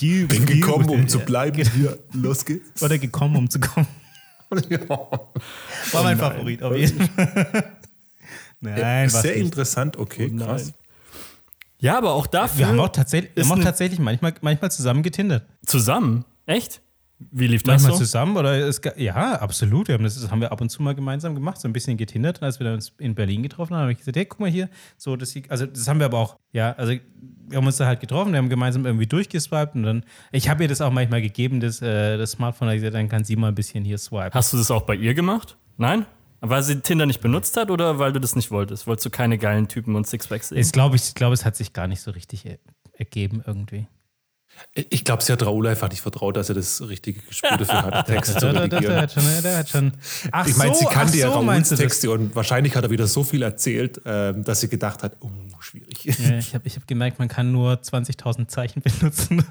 Bin 0.00 0.46
gekommen, 0.46 0.88
um 0.88 1.06
zu 1.08 1.18
bleiben. 1.20 1.62
Hier, 1.76 1.98
los 2.12 2.44
geht's. 2.44 2.82
Oder 2.82 2.98
gekommen, 2.98 3.36
um 3.36 3.50
zu 3.50 3.60
kommen. 3.60 3.86
Ja. 4.68 4.80
War 4.88 6.02
mein 6.02 6.18
Favorit 6.18 6.62
auf 6.62 6.76
jeden 6.76 7.06
Fall. 7.08 7.76
Nein, 8.60 9.06
was 9.12 9.22
Sehr 9.22 9.36
nicht. 9.36 9.44
interessant, 9.46 9.96
okay, 9.96 10.30
krass. 10.36 10.72
Ja, 11.78 11.96
aber 11.96 12.12
auch 12.12 12.26
dafür. 12.26 12.58
Wir 12.58 12.66
haben 12.68 12.80
auch 12.80 12.88
tatsächlich, 12.90 13.34
wir 13.34 13.42
ist 13.42 13.50
haben 13.50 13.60
auch 13.60 13.64
tatsächlich 13.64 13.98
manchmal, 14.00 14.34
manchmal 14.42 14.70
zusammen 14.70 15.02
getindert. 15.02 15.44
zusammen. 15.64 16.24
Echt? 16.46 16.80
Wie 17.30 17.46
lief 17.46 17.62
das 17.62 17.82
Manchmal 17.82 17.92
so? 17.92 17.98
zusammen 17.98 18.36
oder 18.36 18.66
es, 18.66 18.80
ja, 18.96 19.34
absolut. 19.34 19.88
Wir 19.88 19.94
haben 19.94 20.04
das, 20.04 20.18
das 20.18 20.30
haben 20.30 20.40
wir 20.40 20.50
ab 20.50 20.60
und 20.60 20.70
zu 20.70 20.82
mal 20.82 20.94
gemeinsam 20.94 21.34
gemacht, 21.34 21.60
so 21.60 21.68
ein 21.68 21.72
bisschen 21.72 21.98
getindert. 21.98 22.38
Und 22.40 22.44
als 22.44 22.58
wir 22.58 22.72
uns 22.72 22.92
in 22.98 23.14
Berlin 23.14 23.42
getroffen 23.42 23.74
haben, 23.74 23.82
habe 23.82 23.92
ich 23.92 23.98
gesagt, 23.98 24.16
hey, 24.16 24.24
guck 24.24 24.40
mal 24.40 24.48
hier, 24.48 24.70
so 24.96 25.16
das, 25.16 25.34
also 25.48 25.66
das 25.66 25.86
haben 25.86 25.98
wir 25.98 26.06
aber 26.06 26.18
auch, 26.18 26.36
ja, 26.52 26.72
also 26.72 26.94
wir 27.48 27.56
haben 27.56 27.66
uns 27.66 27.76
da 27.76 27.86
halt 27.86 28.00
getroffen, 28.00 28.32
wir 28.32 28.38
haben 28.38 28.48
gemeinsam 28.48 28.86
irgendwie 28.86 29.06
durchgeswiped 29.06 29.74
und 29.74 29.82
dann, 29.82 30.04
ich 30.32 30.48
habe 30.48 30.62
ihr 30.62 30.68
das 30.68 30.80
auch 30.80 30.90
manchmal 30.90 31.20
gegeben, 31.20 31.60
das, 31.60 31.82
äh, 31.82 32.16
das 32.16 32.32
Smartphone, 32.32 32.68
da 32.68 32.74
gesagt, 32.74 32.94
dann 32.94 33.08
kann 33.08 33.24
sie 33.24 33.36
mal 33.36 33.48
ein 33.48 33.54
bisschen 33.54 33.84
hier 33.84 33.98
swipen. 33.98 34.32
Hast 34.32 34.52
du 34.52 34.56
das 34.56 34.70
auch 34.70 34.82
bei 34.82 34.94
ihr 34.94 35.12
gemacht? 35.12 35.58
Nein? 35.76 36.06
Weil 36.40 36.62
sie 36.62 36.80
Tinder 36.80 37.04
nicht 37.04 37.20
benutzt 37.20 37.56
hat 37.58 37.70
oder 37.70 37.98
weil 37.98 38.12
du 38.12 38.20
das 38.20 38.34
nicht 38.34 38.50
wolltest? 38.50 38.86
Wolltest 38.86 39.04
du 39.04 39.10
keine 39.10 39.36
geilen 39.36 39.68
Typen 39.68 39.94
und 39.94 40.06
Sixpacks 40.06 40.48
sehen? 40.48 40.58
Ich 40.58 40.72
glaube, 40.72 40.96
ich 40.96 41.14
glaube, 41.14 41.34
es 41.34 41.44
hat 41.44 41.54
sich 41.54 41.74
gar 41.74 41.86
nicht 41.86 42.00
so 42.00 42.12
richtig 42.12 42.46
er, 42.46 42.58
ergeben 42.94 43.42
irgendwie. 43.46 43.86
Ich 44.74 45.04
glaube, 45.04 45.22
sie 45.22 45.32
hat 45.32 45.42
Raoul 45.44 45.66
einfach 45.66 45.90
nicht 45.90 46.00
vertraut, 46.00 46.36
dass 46.36 46.48
er 46.48 46.54
das 46.54 46.80
richtige 46.86 47.20
Gespür 47.20 47.56
dafür 47.58 47.82
hat, 47.82 48.06
Texte 48.06 48.34
zu 48.34 48.40
Der, 48.40 48.52
der, 48.52 48.62
redigieren. 48.62 48.96
hat 48.96 49.12
schon, 49.12 49.24
der 49.42 49.58
hat 49.58 49.68
schon. 49.68 49.92
Ach 50.30 50.46
Ich 50.46 50.56
meine, 50.56 50.74
sie 50.74 50.86
ach 50.86 50.92
kannte 50.92 51.16
ja 51.18 51.26
so, 51.28 51.32
Raouls 51.34 51.68
du 51.70 51.74
das? 51.74 51.80
Texte 51.80 52.10
und 52.10 52.36
wahrscheinlich 52.36 52.76
hat 52.76 52.84
er 52.84 52.90
wieder 52.90 53.06
so 53.06 53.24
viel 53.24 53.42
erzählt, 53.42 54.00
ähm, 54.04 54.44
dass 54.44 54.60
sie 54.60 54.68
gedacht 54.68 55.02
hat, 55.02 55.16
oh, 55.20 55.30
schwierig. 55.60 56.04
Ja, 56.04 56.38
ich 56.38 56.54
habe 56.54 56.66
ich 56.66 56.76
hab 56.76 56.86
gemerkt, 56.86 57.18
man 57.18 57.28
kann 57.28 57.50
nur 57.52 57.72
20.000 57.74 58.46
Zeichen 58.48 58.82
benutzen. 59.00 59.44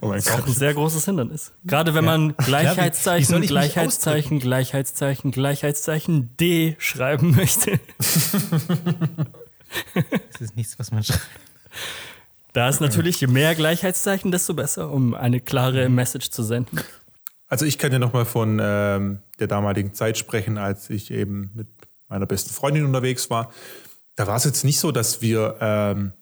Oh 0.00 0.08
mein 0.08 0.16
Das 0.16 0.26
ist 0.26 0.32
auch 0.32 0.38
Gott. 0.38 0.48
ein 0.48 0.52
sehr 0.54 0.74
großes 0.74 1.04
Hindernis. 1.04 1.52
Gerade 1.64 1.94
wenn 1.94 2.04
man 2.04 2.30
wie 2.30 2.34
soll 2.42 2.44
Gleichheitszeichen, 2.46 3.34
ich 3.34 3.40
mich 3.40 3.48
Gleichheitszeichen, 3.48 4.38
Gleichheitszeichen, 4.40 5.30
Gleichheitszeichen 5.30 6.36
D 6.36 6.74
schreiben 6.78 7.34
möchte. 7.36 7.78
Das 10.32 10.40
ist 10.40 10.56
nichts, 10.56 10.78
was 10.78 10.90
man 10.90 11.04
schreibt. 11.04 11.22
Da 12.54 12.68
ist 12.68 12.80
natürlich, 12.80 13.20
je 13.20 13.26
mehr 13.26 13.56
Gleichheitszeichen, 13.56 14.30
desto 14.30 14.54
besser, 14.54 14.90
um 14.90 15.12
eine 15.12 15.40
klare 15.40 15.88
Message 15.88 16.30
zu 16.30 16.44
senden. 16.44 16.78
Also 17.48 17.66
ich 17.66 17.78
kann 17.78 17.90
ja 17.90 17.98
nochmal 17.98 18.24
von 18.24 18.60
ähm, 18.62 19.18
der 19.40 19.48
damaligen 19.48 19.92
Zeit 19.92 20.16
sprechen, 20.16 20.56
als 20.56 20.88
ich 20.88 21.10
eben 21.10 21.50
mit 21.54 21.66
meiner 22.08 22.26
besten 22.26 22.54
Freundin 22.54 22.84
unterwegs 22.84 23.28
war. 23.28 23.52
Da 24.14 24.28
war 24.28 24.36
es 24.36 24.44
jetzt 24.44 24.64
nicht 24.64 24.78
so, 24.78 24.92
dass 24.92 25.20
wir 25.20 25.56
ähm, 25.60 26.12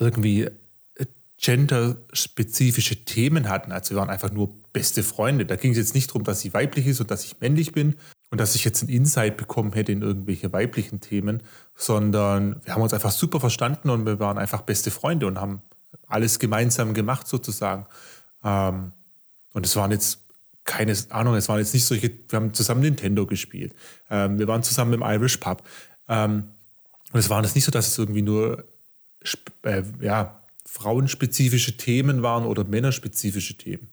irgendwie 0.00 0.42
äh, 0.42 1.06
genderspezifische 1.40 3.04
Themen 3.04 3.48
hatten. 3.48 3.70
Also 3.70 3.94
wir 3.94 3.98
waren 3.98 4.10
einfach 4.10 4.32
nur 4.32 4.52
beste 4.72 5.04
Freunde. 5.04 5.46
Da 5.46 5.54
ging 5.54 5.70
es 5.70 5.78
jetzt 5.78 5.94
nicht 5.94 6.08
darum, 6.10 6.24
dass 6.24 6.40
sie 6.40 6.52
weiblich 6.52 6.88
ist 6.88 7.00
und 7.00 7.12
dass 7.12 7.24
ich 7.24 7.40
männlich 7.40 7.70
bin 7.70 7.94
und 8.30 8.40
dass 8.40 8.54
ich 8.54 8.64
jetzt 8.64 8.82
einen 8.82 8.90
Insight 8.90 9.36
bekommen 9.36 9.72
hätte 9.72 9.92
in 9.92 10.02
irgendwelche 10.02 10.52
weiblichen 10.52 11.00
Themen, 11.00 11.42
sondern 11.74 12.60
wir 12.64 12.74
haben 12.74 12.82
uns 12.82 12.92
einfach 12.92 13.10
super 13.10 13.40
verstanden 13.40 13.90
und 13.90 14.04
wir 14.06 14.18
waren 14.18 14.38
einfach 14.38 14.62
beste 14.62 14.90
Freunde 14.90 15.26
und 15.26 15.40
haben 15.40 15.62
alles 16.06 16.38
gemeinsam 16.38 16.94
gemacht 16.94 17.26
sozusagen. 17.26 17.86
Ähm, 18.44 18.92
und 19.54 19.64
es 19.64 19.76
waren 19.76 19.90
jetzt 19.90 20.20
keine 20.64 20.94
Ahnung, 21.08 21.34
es 21.34 21.48
waren 21.48 21.58
jetzt 21.58 21.72
nicht 21.72 21.86
solche, 21.86 22.10
wir 22.28 22.36
haben 22.36 22.52
zusammen 22.52 22.82
Nintendo 22.82 23.24
gespielt. 23.24 23.74
Ähm, 24.10 24.38
wir 24.38 24.46
waren 24.48 24.62
zusammen 24.62 24.92
im 24.92 25.02
Irish 25.02 25.38
Pub. 25.38 25.62
Ähm, 26.08 26.50
und 27.10 27.18
es 27.18 27.30
war 27.30 27.42
jetzt 27.42 27.54
nicht 27.54 27.64
so, 27.64 27.70
dass 27.70 27.88
es 27.88 27.96
irgendwie 27.96 28.20
nur 28.20 28.64
äh, 29.62 29.82
ja, 30.00 30.42
frauenspezifische 30.66 31.78
Themen 31.78 32.22
waren 32.22 32.44
oder 32.44 32.64
männerspezifische 32.64 33.56
Themen. 33.56 33.88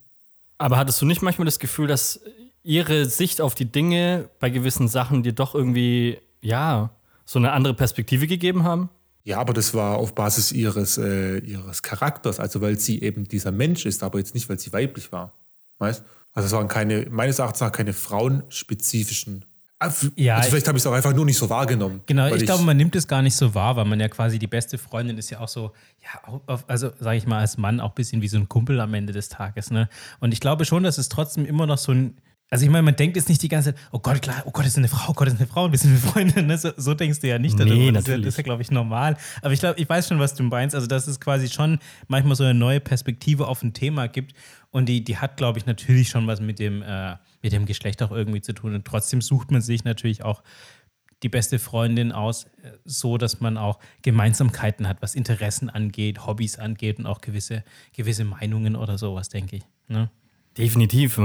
Aber 0.58 0.78
hattest 0.78 1.02
du 1.02 1.06
nicht 1.06 1.22
manchmal 1.22 1.46
das 1.46 1.60
Gefühl, 1.60 1.88
dass 1.88 2.20
ihre 2.66 3.06
Sicht 3.06 3.40
auf 3.42 3.56
die 3.56 3.66
Dinge 3.72 4.28
bei 4.40 4.50
gewissen 4.50 4.88
Sachen 4.90 5.24
dir 5.24 5.32
doch 5.34 5.56
irgendwie, 5.56 6.18
ja, 6.42 6.90
so 7.24 7.40
eine 7.40 7.52
andere 7.54 7.74
Perspektive 7.74 8.28
gegeben 8.28 8.64
haben? 8.64 8.90
Ja, 9.24 9.40
aber 9.40 9.54
das 9.54 9.74
war 9.74 9.98
auf 9.98 10.14
Basis 10.14 10.52
ihres, 10.52 10.98
äh, 10.98 11.38
ihres 11.40 11.82
Charakters, 11.82 12.40
also 12.40 12.62
weil 12.62 12.78
sie 12.80 13.02
eben 13.02 13.28
dieser 13.28 13.52
Mensch 13.52 13.86
ist, 13.86 14.04
aber 14.04 14.20
jetzt 14.20 14.34
nicht, 14.36 14.50
weil 14.50 14.60
sie 14.60 14.72
weiblich 14.74 15.12
war. 15.12 15.32
Weißt? 15.80 16.04
Also 16.34 16.48
es 16.48 16.52
waren 16.54 16.68
keine, 16.68 17.08
meines 17.10 17.40
Erachtens 17.40 17.62
nach 17.62 17.72
keine 17.72 17.94
frauenspezifischen. 17.94 19.46
F- 19.80 20.12
Ja, 20.16 20.36
also 20.36 20.46
ich- 20.46 20.50
vielleicht 20.52 20.68
habe 20.68 20.78
ich 20.78 20.84
es 20.84 20.88
auch 20.88 20.94
einfach 20.94 21.14
nur 21.14 21.26
nicht 21.26 21.38
so 21.38 21.50
wahrgenommen. 21.50 22.02
Genau, 22.06 22.24
weil 22.24 22.38
ich 22.38 22.46
glaube, 22.46 22.64
man 22.64 22.78
nimmt 22.78 22.96
es 22.96 23.08
gar 23.08 23.22
nicht 23.22 23.36
so 23.36 23.54
wahr, 23.54 23.76
weil 23.76 23.86
man 23.86 24.00
ja 24.00 24.08
quasi 24.08 24.40
die 24.40 24.48
beste 24.48 24.78
Freundin 24.78 25.18
ist 25.18 25.30
ja 25.30 25.40
auch 25.42 25.48
so, 25.48 25.72
ja, 26.04 26.40
also 26.68 26.92
sage 27.00 27.18
ich 27.18 27.28
mal 27.28 27.40
als 27.40 27.58
Mann 27.58 27.80
auch 27.80 27.90
ein 27.90 27.96
bisschen 27.96 28.22
wie 28.22 28.28
so 28.28 28.38
ein 28.38 28.48
Kumpel 28.48 28.80
am 28.80 28.94
Ende 28.94 29.12
des 29.14 29.30
Tages. 29.30 29.72
Ne? 29.72 29.90
Und 30.20 30.32
ich 30.34 30.40
glaube 30.40 30.66
schon, 30.66 30.84
dass 30.84 30.98
es 30.98 31.10
trotzdem 31.10 31.46
immer 31.46 31.66
noch 31.68 31.78
so 31.78 31.92
ein, 31.92 32.18
also 32.52 32.64
ich 32.64 32.72
meine, 32.72 32.84
man 32.84 32.96
denkt 32.96 33.18
jetzt 33.18 33.28
nicht 33.28 33.42
die 33.42 33.48
ganze 33.48 33.74
Zeit, 33.74 33.84
oh 33.92 34.00
Gott, 34.00 34.22
klar, 34.22 34.44
oh 34.46 34.52
Gott, 34.52 34.66
ist 34.68 34.78
eine 34.78 34.88
Frau, 34.88 35.12
oh 35.12 35.14
Gott, 35.14 35.28
ist 35.28 35.38
eine 35.38 35.48
Frau, 35.48 35.72
wir 35.72 35.78
sind 35.80 35.92
eine 35.92 36.00
Freundin. 36.00 36.46
Ne? 36.46 36.58
So, 36.58 36.72
so 36.78 36.94
denkst 36.94 37.20
du 37.20 37.28
ja 37.28 37.40
nicht 37.40 37.60
darüber. 37.60 37.76
Nee, 37.76 37.92
das 37.92 38.08
ist 38.08 38.38
ja, 38.38 38.44
glaube 38.44 38.62
ich, 38.62 38.70
normal. 38.70 39.18
Aber 39.42 39.52
ich 39.52 39.60
glaube, 39.60 39.80
ich 39.80 39.90
weiß 39.90 40.08
schon, 40.08 40.20
was 40.20 40.36
du 40.36 40.44
meinst. 40.44 40.76
Also, 40.76 40.86
dass 40.86 41.08
es 41.08 41.20
quasi 41.20 41.50
schon 41.50 41.80
manchmal 42.08 42.36
so 42.36 42.44
eine 42.44 42.54
neue 42.54 42.80
Perspektive 42.80 43.48
auf 43.48 43.64
ein 43.64 43.74
Thema 43.74 44.08
gibt. 44.08 44.36
Und 44.70 44.88
die, 44.88 45.04
die 45.04 45.18
hat, 45.18 45.38
glaube 45.38 45.58
ich, 45.58 45.66
natürlich 45.66 46.10
schon 46.10 46.28
was 46.28 46.40
mit 46.40 46.60
dem, 46.60 46.84
äh, 46.84 47.16
mit 47.42 47.52
dem 47.52 47.66
Geschlecht 47.66 48.04
auch 48.04 48.12
irgendwie 48.12 48.42
zu 48.42 48.54
tun. 48.54 48.76
Und 48.76 48.86
trotzdem 48.86 49.22
sucht 49.22 49.50
man 49.50 49.62
sich 49.62 49.84
natürlich 49.84 50.24
auch 50.24 50.44
die 51.24 51.30
beste 51.30 51.58
Freundin 51.58 52.12
aus, 52.12 52.44
äh, 52.62 52.72
so 52.84 53.18
dass 53.18 53.40
man 53.40 53.58
auch 53.58 53.80
Gemeinsamkeiten 54.04 54.88
hat, 54.88 55.02
was 55.02 55.16
Interessen 55.16 55.72
angeht, 55.72 56.28
Hobbys 56.28 56.60
angeht 56.60 57.00
und 57.00 57.08
auch 57.08 57.22
gewisse, 57.22 57.64
gewisse 57.94 58.24
Meinungen 58.24 58.76
oder 58.76 59.00
sowas, 59.00 59.30
denke 59.30 59.56
ich. 59.56 59.64
Ne? 59.88 60.12
Definitiv. 60.58 61.20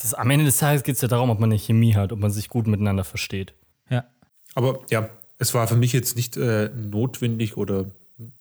Das, 0.00 0.14
am 0.14 0.30
Ende 0.30 0.44
des 0.44 0.58
Tages 0.58 0.82
geht 0.82 0.96
es 0.96 1.00
ja 1.00 1.08
darum, 1.08 1.30
ob 1.30 1.38
man 1.38 1.50
eine 1.50 1.58
Chemie 1.58 1.94
hat, 1.94 2.12
ob 2.12 2.18
man 2.18 2.30
sich 2.30 2.48
gut 2.48 2.66
miteinander 2.66 3.04
versteht. 3.04 3.54
Ja. 3.90 4.04
Aber 4.54 4.80
ja, 4.90 5.08
es 5.38 5.54
war 5.54 5.68
für 5.68 5.76
mich 5.76 5.92
jetzt 5.92 6.16
nicht 6.16 6.36
äh, 6.36 6.70
notwendig 6.74 7.56
oder 7.56 7.86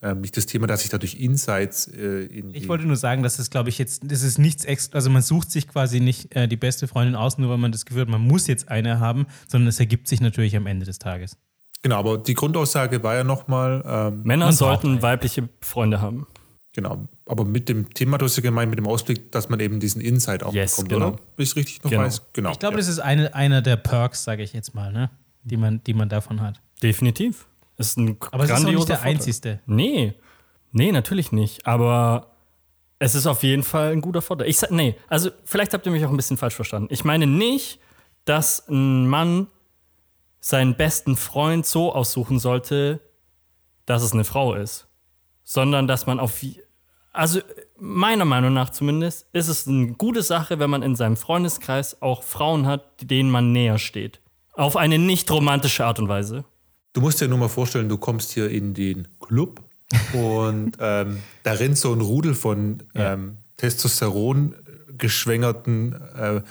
äh, 0.02 0.16
nicht 0.16 0.36
das 0.38 0.46
Thema, 0.46 0.68
dass 0.68 0.84
ich 0.84 0.89
dadurch 0.89 1.16
Insights 1.16 1.88
äh, 1.88 2.26
in 2.26 2.54
Ich 2.54 2.68
wollte 2.68 2.86
nur 2.86 2.96
sagen, 2.96 3.24
dass 3.24 3.38
das, 3.38 3.50
glaube 3.50 3.70
ich, 3.70 3.78
jetzt, 3.78 4.04
das 4.06 4.22
ist 4.24 4.38
nichts 4.38 4.66
extra, 4.66 4.96
also 4.96 5.10
man 5.10 5.22
sucht 5.22 5.52
sich 5.52 5.68
quasi 5.68 6.00
nicht 6.00 6.36
äh, 6.36 6.48
die 6.48 6.58
beste 6.58 6.88
Freundin 6.88 7.16
aus, 7.16 7.38
nur 7.38 7.50
weil 7.50 7.58
man 7.58 7.72
das 7.72 7.86
Gefühl 7.86 8.04
hat, 8.04 8.10
man 8.10 8.22
muss 8.22 8.48
jetzt 8.48 8.70
eine 8.70 9.00
haben, 9.00 9.28
sondern 9.48 9.68
es 9.68 9.80
ergibt 9.80 10.08
sich 10.08 10.22
natürlich 10.22 10.56
am 10.56 10.68
Ende 10.68 10.86
des 10.86 11.00
Tages. 11.00 11.38
Genau, 11.84 11.98
aber 11.98 12.18
die 12.18 12.36
Grundaussage 12.36 13.02
war 13.02 13.16
ja 13.16 13.24
nochmal, 13.24 13.84
ähm, 13.86 14.22
Männer 14.24 14.52
sollten 14.52 15.02
weibliche 15.02 15.50
Freunde 15.62 16.02
haben. 16.02 16.28
genau, 16.74 17.08
aber 17.32 17.46
mit 17.46 17.70
dem 17.70 17.94
Thema, 17.94 18.18
du 18.18 18.26
hast 18.26 18.36
ja 18.36 18.44
gemeint, 18.44 18.70
mit 18.70 18.78
dem 18.78 18.88
Ausblick, 18.88 19.32
dass 19.32 19.48
man 19.50 19.60
eben 19.62 19.80
diesen 19.80 20.02
Insight 20.02 20.44
auch 20.44 20.54
Yes, 20.54 20.72
bekommt, 20.76 20.90
genau. 20.90 21.08
oder? 21.10 21.20
Wenn 21.38 21.44
ich 21.44 21.56
richtig 21.56 21.84
noch 21.84 21.90
Genau. 21.90 22.04
weiß. 22.04 22.22
Genau. 22.34 22.52
Ich 22.52 22.60
glaube, 22.60 22.74
ja. 22.74 22.78
das 22.80 22.88
ist 22.90 23.00
eine, 23.00 23.34
einer 23.34 23.62
der 23.62 23.78
Perks, 23.78 24.24
sage 24.24 24.44
ich 24.44 24.52
jetzt 24.54 24.76
mal, 24.76 24.92
ne? 24.92 25.10
die, 25.44 25.58
man, 25.58 25.82
die 25.86 25.94
man 25.94 26.10
davon 26.10 26.42
hat. 26.42 26.62
Definitiv. 26.84 27.48
Ist 27.78 27.98
ein 27.98 28.18
Aber 28.32 28.44
es 28.44 28.50
ist 28.50 28.56
auch 28.58 28.60
nicht 28.64 28.90
der 28.90 28.98
Vorteil. 28.98 29.14
einzigste. 29.16 29.60
Nee. 29.66 30.14
Nee, 30.72 30.92
natürlich 30.92 31.32
nicht. 31.32 31.66
Aber 31.66 32.28
es 33.00 33.16
ist 33.16 33.26
auf 33.28 33.42
jeden 33.44 33.64
Fall 33.64 33.92
ein 33.94 34.02
guter 34.02 34.22
Vorteil. 34.22 34.48
Ich 34.50 34.58
sag, 34.60 34.72
nee, 34.72 34.96
also 35.08 35.32
vielleicht 35.46 35.74
habt 35.74 35.86
ihr 35.86 35.92
mich 35.92 36.06
auch 36.06 36.10
ein 36.12 36.18
bisschen 36.18 36.38
falsch 36.38 36.54
verstanden. 36.56 36.90
Ich 36.92 37.04
meine 37.06 37.26
nicht, 37.26 37.80
dass 38.26 38.68
ein 38.68 39.08
Mann 39.08 39.48
seinen 40.40 40.76
besten 40.76 41.16
Freund 41.16 41.66
so 41.66 41.94
aussuchen 41.94 42.40
sollte, 42.40 43.00
dass 43.86 44.04
es 44.04 44.12
eine 44.12 44.24
Frau 44.26 44.54
ist. 44.54 44.88
Sondern 45.44 45.88
dass 45.88 46.06
man 46.06 46.20
auf. 46.20 46.42
Also 47.14 47.41
meiner 47.78 48.26
Meinung 48.26 48.53
nach 48.53 48.70
zumindest 48.70 49.28
ist 49.34 49.49
es 49.49 49.68
eine 49.68 49.88
gute 49.93 50.24
Sache, 50.24 50.59
wenn 50.59 50.70
man 50.70 50.82
in 50.82 50.95
seinem 50.95 51.18
Freundeskreis 51.18 52.01
auch 52.01 52.24
Frauen 52.24 52.68
hat, 52.68 52.86
denen 53.01 53.30
man 53.30 53.51
näher 53.51 53.80
steht. 53.80 54.22
Auf 54.53 54.78
eine 54.78 54.97
nicht 54.97 55.30
romantische 55.30 55.86
Art 55.86 55.99
und 55.99 56.07
Weise. 56.07 56.45
Du 56.93 57.01
musst 57.01 57.22
dir 57.22 57.28
nur 57.28 57.38
mal 57.38 57.49
vorstellen, 57.49 57.89
du 57.89 57.97
kommst 57.97 58.32
hier 58.32 58.49
in 58.49 58.74
den 58.74 59.07
Club 59.20 59.62
und 60.14 60.74
ähm, 60.80 61.20
da 61.43 61.53
rennt 61.53 61.78
so 61.78 61.93
ein 61.93 62.01
Rudel 62.01 62.34
von 62.34 62.84
ähm, 62.95 63.38
Testosteron 63.57 64.55
geschwängerten 64.97 65.95
äh, 66.16 66.41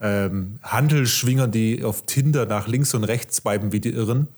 ähm, 0.00 0.60
Handelschwingern, 0.62 1.50
die 1.50 1.84
auf 1.84 2.02
Tinder 2.02 2.46
nach 2.46 2.68
links 2.68 2.94
und 2.94 3.04
rechts 3.04 3.36
swipen 3.36 3.72
wie 3.72 3.80
die 3.80 3.90
Irren, 3.90 4.28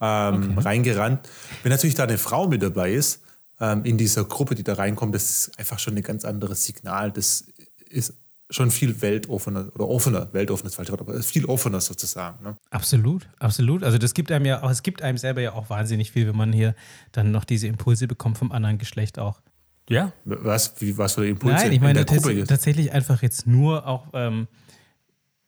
ähm, 0.00 0.58
reingerannt. 0.58 1.28
Wenn 1.62 1.72
natürlich 1.72 1.94
da 1.94 2.04
eine 2.04 2.18
Frau 2.18 2.48
mit 2.48 2.62
dabei 2.62 2.92
ist, 2.92 3.22
ähm, 3.60 3.84
in 3.84 3.98
dieser 3.98 4.24
Gruppe, 4.24 4.54
die 4.54 4.62
da 4.62 4.74
reinkommt, 4.74 5.14
das 5.14 5.30
ist 5.30 5.58
einfach 5.58 5.78
schon 5.78 5.96
ein 5.96 6.02
ganz 6.02 6.24
anderes 6.24 6.64
Signal. 6.64 7.12
Das 7.12 7.46
ist 7.88 8.14
schon 8.50 8.70
viel 8.70 9.00
weltoffener 9.00 9.72
oder 9.74 9.88
offener, 9.88 10.32
weltoffener 10.32 10.68
ist 10.68 10.76
falsch, 10.76 10.90
aber 10.90 11.20
viel 11.22 11.46
offener 11.46 11.80
sozusagen. 11.80 12.44
Ne? 12.44 12.56
Absolut, 12.70 13.28
absolut. 13.38 13.82
Also 13.82 13.98
das 13.98 14.14
gibt 14.14 14.30
einem 14.30 14.46
ja 14.46 14.62
auch, 14.62 14.70
es 14.70 14.82
gibt 14.82 15.02
einem 15.02 15.18
selber 15.18 15.40
ja 15.40 15.52
auch 15.52 15.68
wahnsinnig 15.68 16.12
viel, 16.12 16.28
wenn 16.28 16.36
man 16.36 16.52
hier 16.52 16.74
dann 17.12 17.32
noch 17.32 17.44
diese 17.44 17.66
Impulse 17.66 18.06
bekommt 18.06 18.38
vom 18.38 18.52
anderen 18.52 18.78
Geschlecht 18.78 19.18
auch. 19.18 19.40
Ja, 19.88 20.12
Was, 20.24 20.80
wie, 20.80 20.98
was 20.98 21.14
für 21.14 21.26
Impulse 21.26 21.56
Nein, 21.56 21.70
ich 21.70 21.76
in 21.76 21.82
meine 21.82 22.04
der 22.04 22.16
Gruppe 22.16 22.36
tats 22.36 22.48
tatsächlich 22.48 22.92
einfach 22.92 23.22
jetzt 23.22 23.46
nur 23.46 23.86
auch, 23.86 24.08
ähm, 24.14 24.48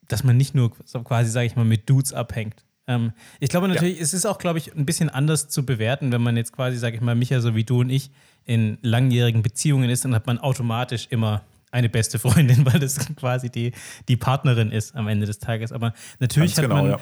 dass 0.07 0.23
man 0.23 0.37
nicht 0.37 0.55
nur 0.55 0.73
quasi, 1.05 1.31
sage 1.31 1.47
ich 1.47 1.57
mal, 1.57 1.65
mit 1.65 1.91
Dudes 1.91 2.13
abhängt. 2.13 2.65
Ähm, 2.89 3.13
ich 3.39 3.51
glaube 3.51 3.69
natürlich, 3.69 4.01
es 4.01 4.15
ist 4.15 4.27
auch, 4.27 4.39
glaube 4.39 4.59
ich, 4.59 4.75
ein 4.75 4.87
bisschen 4.87 5.11
anders 5.11 5.49
zu 5.49 5.65
bewerten, 5.65 6.11
wenn 6.11 6.23
man 6.23 6.37
jetzt 6.37 6.53
quasi, 6.53 6.79
sage 6.79 6.97
ich 6.97 7.03
mal, 7.03 7.15
Micha, 7.15 7.41
so 7.41 7.55
wie 7.55 7.63
du 7.63 7.81
und 7.81 7.91
ich, 7.91 8.11
in 8.45 8.79
langjährigen 8.81 9.43
Beziehungen 9.43 9.91
ist, 9.91 10.05
dann 10.07 10.15
hat 10.15 10.27
man 10.27 10.39
automatisch 10.39 11.07
immer 11.11 11.43
eine 11.71 11.91
beste 11.91 12.19
Freundin, 12.19 12.65
weil 12.73 12.81
das 12.81 12.99
quasi 13.15 13.51
die, 13.51 13.73
die 14.09 14.17
Partnerin 14.17 14.73
ist 14.73 14.97
am 14.97 15.07
Ende 15.07 15.27
des 15.27 15.39
Tages. 15.39 15.71
Aber 15.71 15.93
natürlich 16.19 16.57
genau, 16.57 16.77
man, 16.77 16.91
ja. 16.93 17.01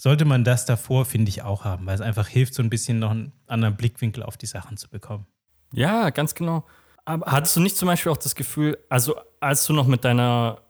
sollte 0.00 0.24
man 0.24 0.42
das 0.42 0.64
davor, 0.64 1.04
finde 1.04 1.28
ich, 1.28 1.42
auch 1.42 1.64
haben, 1.64 1.84
weil 1.84 1.94
es 1.94 2.00
einfach 2.00 2.26
hilft, 2.26 2.54
so 2.54 2.62
ein 2.62 2.70
bisschen 2.70 2.98
noch 2.98 3.10
einen 3.10 3.32
anderen 3.46 3.76
Blickwinkel 3.76 4.22
auf 4.22 4.38
die 4.38 4.46
Sachen 4.46 4.78
zu 4.78 4.88
bekommen. 4.88 5.26
Ja, 5.74 6.08
ganz 6.08 6.34
genau. 6.34 6.64
Aber 7.04 7.30
hattest 7.30 7.56
du 7.56 7.60
nicht 7.60 7.76
zum 7.76 7.86
Beispiel 7.86 8.10
auch 8.10 8.16
das 8.16 8.34
Gefühl, 8.34 8.78
also 8.88 9.16
als 9.40 9.66
du 9.66 9.74
noch 9.74 9.86
mit 9.86 10.04
deiner, 10.04 10.62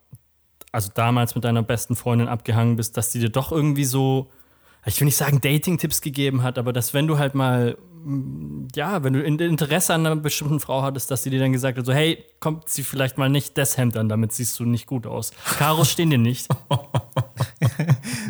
also 0.72 0.90
damals 0.92 1.36
mit 1.36 1.44
deiner 1.44 1.62
besten 1.62 1.94
Freundin 1.94 2.28
abgehangen 2.28 2.76
bist, 2.76 2.96
dass 2.96 3.10
die 3.10 3.20
dir 3.20 3.30
doch 3.30 3.52
irgendwie 3.52 3.84
so, 3.84 4.30
ich 4.86 5.00
will 5.00 5.06
nicht 5.06 5.16
sagen 5.16 5.40
Dating-Tipps 5.40 6.00
gegeben 6.00 6.42
hat, 6.42 6.58
aber 6.58 6.72
dass 6.72 6.94
wenn 6.94 7.06
du 7.06 7.18
halt 7.18 7.34
mal, 7.34 7.76
mm, 8.04 8.68
ja, 8.74 9.02
wenn 9.04 9.12
du 9.12 9.22
in- 9.22 9.38
Interesse 9.38 9.94
an 9.94 10.06
einer 10.06 10.16
bestimmten 10.16 10.58
Frau 10.60 10.82
hattest, 10.82 11.10
dass 11.10 11.22
sie 11.22 11.30
dir 11.30 11.38
dann 11.40 11.52
gesagt 11.52 11.76
hat, 11.78 11.84
so, 11.86 11.92
hey, 11.92 12.24
kommt 12.40 12.68
sie 12.68 12.82
vielleicht 12.82 13.18
mal 13.18 13.28
nicht 13.28 13.56
das 13.58 13.76
Hemd 13.76 13.96
an, 13.96 14.08
damit 14.08 14.32
siehst 14.32 14.58
du 14.58 14.64
nicht 14.64 14.86
gut 14.86 15.06
aus. 15.06 15.32
Karos 15.58 15.90
stehen 15.90 16.10
dir 16.10 16.18
nicht. 16.18 16.48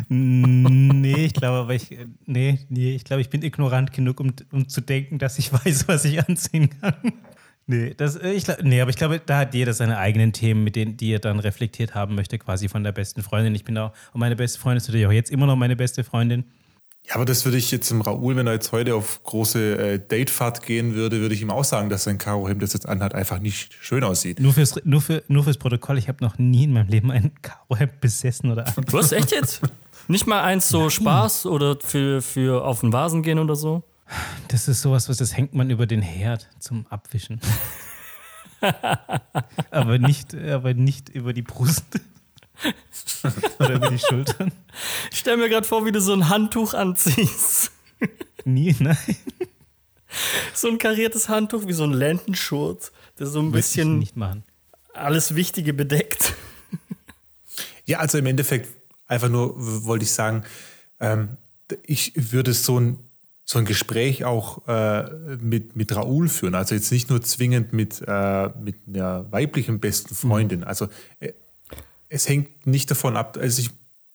Nee, 0.09 1.25
ich 1.25 1.33
glaube, 1.33 1.57
aber 1.59 1.73
ich, 1.73 1.97
nee, 2.25 2.59
nee, 2.69 2.95
ich 2.95 3.03
glaube, 3.05 3.21
ich 3.21 3.29
bin 3.29 3.43
ignorant 3.43 3.93
genug, 3.93 4.19
um, 4.19 4.33
um 4.51 4.67
zu 4.67 4.81
denken, 4.81 5.19
dass 5.19 5.39
ich 5.39 5.51
weiß, 5.53 5.87
was 5.87 6.05
ich 6.05 6.27
anziehen 6.27 6.69
kann. 6.81 6.95
Nee, 7.67 7.93
das, 7.95 8.15
äh, 8.15 8.31
ich, 8.31 8.45
nee, 8.63 8.81
aber 8.81 8.89
ich 8.89 8.97
glaube, 8.97 9.21
da 9.25 9.39
hat 9.39 9.53
jeder 9.53 9.73
seine 9.73 9.97
eigenen 9.97 10.33
Themen, 10.33 10.63
mit 10.63 10.75
denen, 10.75 10.97
die 10.97 11.13
er 11.13 11.19
dann 11.19 11.39
reflektiert 11.39 11.95
haben 11.95 12.15
möchte, 12.15 12.37
quasi 12.37 12.67
von 12.67 12.83
der 12.83 12.91
besten 12.91 13.21
Freundin. 13.23 13.55
Ich 13.55 13.63
bin 13.63 13.77
auch, 13.77 13.91
und 14.13 14.19
meine 14.19 14.35
beste 14.35 14.59
Freundin 14.59 14.77
ist 14.77 14.87
natürlich 14.87 15.07
auch 15.07 15.11
jetzt 15.11 15.31
immer 15.31 15.45
noch 15.45 15.55
meine 15.55 15.75
beste 15.75 16.03
Freundin. 16.03 16.45
Ja, 17.07 17.15
aber 17.15 17.25
das 17.25 17.45
würde 17.45 17.57
ich 17.57 17.71
jetzt 17.71 17.89
im 17.89 18.01
Raoul, 18.01 18.35
wenn 18.35 18.45
er 18.45 18.53
jetzt 18.53 18.71
heute 18.71 18.93
auf 18.93 19.23
große 19.23 19.77
äh, 19.77 19.99
Datefahrt 19.99 20.63
gehen 20.63 20.93
würde, 20.93 21.19
würde 21.19 21.33
ich 21.33 21.41
ihm 21.41 21.49
auch 21.49 21.63
sagen, 21.63 21.89
dass 21.89 22.03
sein 22.03 22.17
Karohemd, 22.17 22.61
das 22.61 22.73
jetzt 22.73 22.87
anhat, 22.87 23.15
einfach 23.15 23.39
nicht 23.39 23.73
schön 23.81 24.03
aussieht. 24.03 24.39
Nur 24.39 24.53
fürs, 24.53 24.79
nur 24.83 25.01
für, 25.01 25.23
nur 25.27 25.43
fürs 25.43 25.57
Protokoll, 25.57 25.97
ich 25.97 26.07
habe 26.07 26.23
noch 26.23 26.37
nie 26.37 26.65
in 26.65 26.73
meinem 26.73 26.89
Leben 26.89 27.11
ein 27.11 27.31
Karohemd 27.41 28.01
besessen 28.01 28.51
oder 28.51 28.65
Du 28.85 28.97
hast 28.97 29.11
echt 29.13 29.31
jetzt? 29.31 29.61
Nicht 30.07 30.27
mal 30.27 30.41
eins 30.41 30.67
so 30.67 30.89
Spaß 30.89 31.45
oder 31.45 31.77
für, 31.79 32.21
für 32.21 32.65
auf 32.65 32.81
den 32.81 32.91
Vasen 32.91 33.23
gehen 33.23 33.39
oder 33.39 33.55
so? 33.55 33.83
Das 34.47 34.67
ist 34.67 34.81
sowas, 34.81 35.07
was 35.09 35.17
das 35.17 35.35
hängt 35.35 35.53
man 35.53 35.69
über 35.69 35.85
den 35.87 36.01
Herd 36.01 36.49
zum 36.59 36.85
Abwischen. 36.89 37.39
aber, 39.71 39.97
nicht, 39.97 40.35
aber 40.35 40.73
nicht 40.73 41.09
über 41.09 41.33
die 41.33 41.41
Brust. 41.41 41.85
Oder 43.59 43.75
über 43.75 43.89
die 43.89 43.97
Schultern. 43.97 44.51
Ich 45.11 45.19
stell 45.19 45.37
mir 45.37 45.49
gerade 45.49 45.65
vor, 45.67 45.85
wie 45.85 45.91
du 45.91 45.99
so 45.99 46.13
ein 46.13 46.29
Handtuch 46.29 46.73
anziehst. 46.75 47.71
Nie, 48.45 48.75
nein. 48.79 48.97
So 50.53 50.67
ein 50.67 50.77
kariertes 50.77 51.27
Handtuch 51.29 51.65
wie 51.67 51.73
so 51.73 51.83
ein 51.85 51.93
Lendenschurz, 51.93 52.91
der 53.17 53.27
so 53.27 53.39
ein 53.39 53.45
Möchte 53.45 53.57
ich 53.57 53.63
bisschen 53.63 53.99
nicht 53.99 54.15
machen. 54.17 54.43
alles 54.93 55.33
Wichtige 55.35 55.73
bedeckt. 55.73 56.35
Ja, 57.85 57.99
also 57.99 58.17
im 58.19 58.25
Endeffekt 58.27 58.69
einfach 59.07 59.29
nur 59.29 59.55
wollte 59.57 60.03
ich 60.03 60.11
sagen, 60.11 60.43
ähm, 60.99 61.37
ich 61.83 62.13
würde 62.15 62.53
so 62.53 62.79
ein, 62.79 62.99
so 63.51 63.59
ein 63.59 63.65
Gespräch 63.65 64.23
auch 64.23 64.65
äh, 64.69 65.09
mit, 65.41 65.75
mit 65.75 65.93
Raoul 65.93 66.29
führen. 66.29 66.55
Also 66.55 66.73
jetzt 66.73 66.89
nicht 66.89 67.09
nur 67.09 67.21
zwingend 67.21 67.73
mit, 67.73 68.01
äh, 68.07 68.49
mit 68.61 68.77
einer 68.87 69.29
weiblichen 69.29 69.81
besten 69.81 70.15
Freundin. 70.15 70.63
Also 70.63 70.87
äh, 71.19 71.33
es 72.07 72.29
hängt 72.29 72.65
nicht 72.65 72.89
davon 72.89 73.17
ab, 73.17 73.37
also 73.37 73.61
ich 73.61 73.71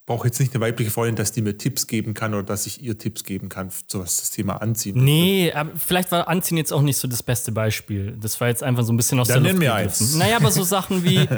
brauche 0.07 0.27
jetzt 0.27 0.41
nicht 0.41 0.55
eine 0.55 0.65
weibliche 0.65 0.91
Freundin, 0.91 1.17
dass 1.17 1.33
die 1.33 1.43
mir 1.43 1.59
Tipps 1.59 1.87
geben 1.87 2.15
kann 2.15 2.33
oder 2.33 2.45
dass 2.45 2.65
ich 2.65 2.83
ihr 2.83 2.97
Tipps 2.97 3.25
geben 3.25 3.51
kann, 3.51 3.71
so 3.89 4.01
was 4.01 4.17
das 4.17 4.31
Thema 4.31 4.63
Anziehen. 4.63 5.05
Nee, 5.05 5.53
aber 5.53 5.73
vielleicht 5.77 6.13
war 6.13 6.29
Anziehen 6.29 6.57
jetzt 6.57 6.73
auch 6.73 6.83
nicht 6.83 6.97
so 6.97 7.07
das 7.07 7.23
beste 7.23 7.53
Beispiel. 7.53 8.17
Das 8.19 8.41
war 8.41 8.49
jetzt 8.49 8.63
einfach 8.63 8.85
so 8.85 8.93
ein 8.95 8.97
bisschen 8.97 9.21
aus 9.21 9.29
Dann 9.29 9.43
der 9.43 9.53
Luft 9.53 9.61
mir 9.61 9.75
eins. 9.75 10.15
Naja, 10.15 10.37
aber 10.37 10.51
so 10.51 10.63
Sachen 10.63 11.05
wie 11.05 11.29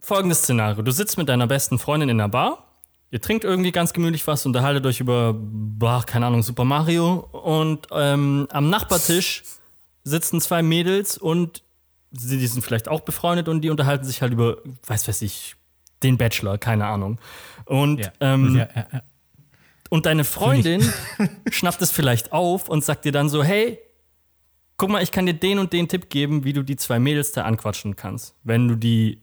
folgendes 0.00 0.38
Szenario. 0.38 0.82
Du 0.82 0.90
sitzt 0.90 1.16
mit 1.16 1.28
deiner 1.28 1.46
besten 1.46 1.78
Freundin 1.78 2.08
in 2.08 2.18
der 2.18 2.28
Bar, 2.28 2.67
ihr 3.10 3.20
trinkt 3.20 3.44
irgendwie 3.44 3.72
ganz 3.72 3.92
gemütlich 3.92 4.26
was, 4.26 4.44
unterhaltet 4.46 4.84
euch 4.86 5.00
über, 5.00 5.34
boah, 5.36 6.04
keine 6.04 6.26
Ahnung, 6.26 6.42
Super 6.42 6.64
Mario 6.64 7.14
und 7.32 7.86
ähm, 7.90 8.46
am 8.50 8.68
Nachbartisch 8.70 9.42
sitzen 10.04 10.40
zwei 10.40 10.62
Mädels 10.62 11.18
und 11.18 11.62
sie 12.10 12.38
die 12.38 12.46
sind 12.46 12.62
vielleicht 12.64 12.88
auch 12.88 13.00
befreundet 13.00 13.48
und 13.48 13.60
die 13.62 13.70
unterhalten 13.70 14.04
sich 14.04 14.22
halt 14.22 14.32
über, 14.32 14.58
weiß 14.86 15.08
weiß 15.08 15.22
ich, 15.22 15.56
den 16.02 16.16
Bachelor, 16.16 16.58
keine 16.58 16.86
Ahnung. 16.86 17.18
Und 17.64 17.98
Ja. 18.00 18.12
ähm, 18.20 18.56
ja, 18.56 18.68
ja, 18.74 19.02
und 19.90 20.06
deine 20.06 20.24
Freundin 20.24 20.82
schnappt 21.50 21.82
es 21.82 21.90
vielleicht 21.90 22.32
auf 22.32 22.68
und 22.68 22.84
sagt 22.84 23.04
dir 23.04 23.12
dann 23.12 23.28
so, 23.28 23.42
hey, 23.42 23.78
guck 24.76 24.90
mal, 24.90 25.02
ich 25.02 25.10
kann 25.12 25.26
dir 25.26 25.34
den 25.34 25.58
und 25.58 25.72
den 25.72 25.88
Tipp 25.88 26.08
geben, 26.10 26.44
wie 26.44 26.52
du 26.52 26.62
die 26.62 26.76
zwei 26.76 26.98
Mädels 26.98 27.32
da 27.32 27.42
anquatschen 27.42 27.96
kannst, 27.96 28.34
wenn 28.44 28.68
du 28.68 28.76
die, 28.76 29.22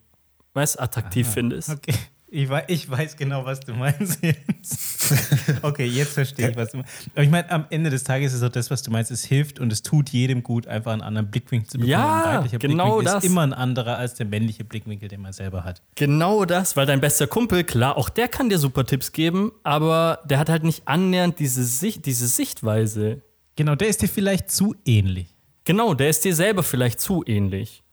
weißt, 0.53 0.79
attraktiv 0.79 1.27
findest. 1.27 1.69
Okay. 1.69 1.93
Ich 2.35 2.49
weiß, 2.49 2.65
ich 2.67 2.89
weiß 2.89 3.15
genau, 3.15 3.45
was 3.45 3.61
du 3.61 3.73
meinst 3.73 4.21
jetzt. 4.21 5.13
okay, 5.61 5.85
jetzt 5.85 6.11
verstehe 6.11 6.49
ich, 6.49 6.57
was 6.57 6.71
du 6.71 6.77
meinst. 6.77 6.91
Aber 7.13 7.23
ich 7.23 7.29
meine, 7.29 7.49
am 7.49 7.65
Ende 7.69 7.89
des 7.89 8.03
Tages 8.03 8.33
ist 8.33 8.43
auch 8.43 8.49
das, 8.49 8.69
was 8.69 8.83
du 8.83 8.91
meinst, 8.91 9.09
es 9.09 9.23
hilft 9.23 9.61
und 9.61 9.71
es 9.71 9.83
tut 9.83 10.09
jedem 10.09 10.43
gut, 10.43 10.67
einfach 10.67 10.91
einen 10.91 11.01
anderen 11.01 11.31
Blickwinkel 11.31 11.69
zu 11.69 11.77
bekommen. 11.77 11.91
Ja, 11.91 12.41
ein 12.41 12.59
genau 12.59 12.97
Blickwinkel 12.97 13.03
das. 13.05 13.23
ist 13.23 13.29
immer 13.29 13.43
ein 13.43 13.53
anderer 13.53 13.97
als 13.97 14.15
der 14.15 14.25
männliche 14.25 14.65
Blickwinkel, 14.65 15.07
den 15.07 15.21
man 15.21 15.31
selber 15.31 15.63
hat. 15.63 15.81
Genau 15.95 16.43
das, 16.43 16.75
weil 16.75 16.85
dein 16.85 16.99
bester 16.99 17.25
Kumpel, 17.25 17.63
klar, 17.63 17.95
auch 17.95 18.09
der 18.09 18.27
kann 18.27 18.49
dir 18.49 18.59
super 18.59 18.85
Tipps 18.85 19.13
geben, 19.13 19.53
aber 19.63 20.19
der 20.25 20.37
hat 20.37 20.49
halt 20.49 20.65
nicht 20.65 20.89
annähernd 20.89 21.39
diese, 21.39 21.63
Sicht, 21.63 22.05
diese 22.05 22.27
Sichtweise. 22.27 23.21
Genau, 23.55 23.75
der 23.75 23.87
ist 23.87 24.01
dir 24.01 24.09
vielleicht 24.09 24.51
zu 24.51 24.75
ähnlich. 24.83 25.33
Genau, 25.63 25.93
der 25.93 26.09
ist 26.09 26.25
dir 26.25 26.35
selber 26.35 26.63
vielleicht 26.63 26.99
zu 26.99 27.23
ähnlich. 27.25 27.84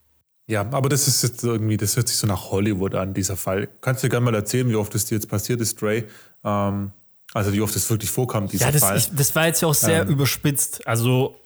Ja, 0.46 0.62
aber 0.72 0.88
das 0.88 1.08
ist 1.08 1.22
jetzt 1.22 1.44
irgendwie, 1.44 1.76
das 1.76 1.96
hört 1.96 2.08
sich 2.08 2.16
so 2.16 2.26
nach 2.26 2.50
Hollywood 2.50 2.94
an, 2.94 3.14
dieser 3.14 3.36
Fall. 3.36 3.68
Kannst 3.80 4.02
du 4.02 4.06
dir 4.06 4.10
gerne 4.10 4.24
mal 4.24 4.34
erzählen, 4.34 4.68
wie 4.68 4.74
oft 4.74 4.94
es 4.94 5.06
dir 5.06 5.14
jetzt 5.14 5.28
passiert 5.28 5.60
ist, 5.60 5.80
Dre? 5.80 6.04
Ähm, 6.44 6.92
also 7.32 7.52
wie 7.52 7.60
oft 7.60 7.74
es 7.76 7.88
wirklich 7.88 8.10
vorkam, 8.10 8.48
dieser 8.48 8.66
Ja, 8.66 8.72
das, 8.72 8.82
Fall. 8.82 8.98
ich, 8.98 9.10
das 9.14 9.34
war 9.34 9.46
jetzt 9.46 9.62
ja 9.62 9.68
auch 9.68 9.74
sehr 9.74 10.06
überspitzt. 10.06 10.86
Also, 10.86 11.36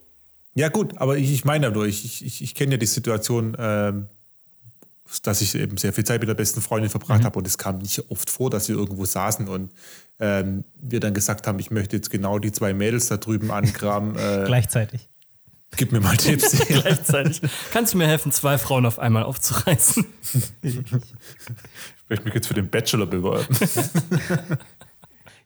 Ja, 0.55 0.69
gut, 0.69 0.97
aber 0.99 1.17
ich, 1.19 1.33
ich 1.33 1.45
meine 1.45 1.67
ja 1.67 1.73
nur, 1.73 1.87
ich, 1.87 2.05
ich, 2.25 2.43
ich, 2.43 2.55
kenne 2.55 2.73
ja 2.73 2.79
die 2.79 2.87
Situation, 2.87 3.57
ähm, 3.59 4.09
dass 5.23 5.41
ich 5.41 5.55
eben 5.55 5.77
sehr 5.77 5.93
viel 5.93 6.05
Zeit 6.05 6.21
mit 6.21 6.29
der 6.29 6.35
besten 6.35 6.61
Freundin 6.61 6.91
verbracht 6.91 7.23
habe 7.23 7.39
und 7.39 7.47
es 7.47 7.59
kam 7.59 7.79
nicht 7.79 8.11
oft 8.11 8.29
vor, 8.29 8.51
dass 8.51 8.69
wir 8.69 8.77
irgendwo 8.77 9.05
saßen 9.05 9.47
und 9.47 9.73
ähm, 10.19 10.65
wir 10.75 10.99
dann 10.99 11.15
gesagt 11.15 11.47
haben, 11.47 11.59
ich 11.61 11.71
möchte 11.71 11.95
jetzt 11.95 12.11
genau 12.11 12.39
die 12.39 12.51
zwei 12.51 12.75
Mädels 12.75 13.07
da 13.07 13.19
drüben 13.19 13.51
angraben. 13.51 14.17
Äh, 14.27 14.45
Gleichzeitig. 14.47 15.09
Gib 15.77 15.93
mir 15.93 16.01
mal 16.01 16.17
Tipps. 16.17 16.67
Gleichzeitig. 16.69 17.41
Kannst 17.73 17.95
du 17.95 17.99
mir 17.99 18.07
helfen, 18.07 18.33
zwei 18.33 18.59
Frauen 18.59 18.87
auf 18.87 18.99
einmal 18.99 19.25
aufzureißen? 19.25 20.05
ich 20.63 20.75
möchte 22.09 22.25
mich 22.25 22.35
jetzt 22.35 22.47
für 22.47 22.55
den 22.55 22.71
Bachelor 22.71 23.07
bewerben. 23.07 23.47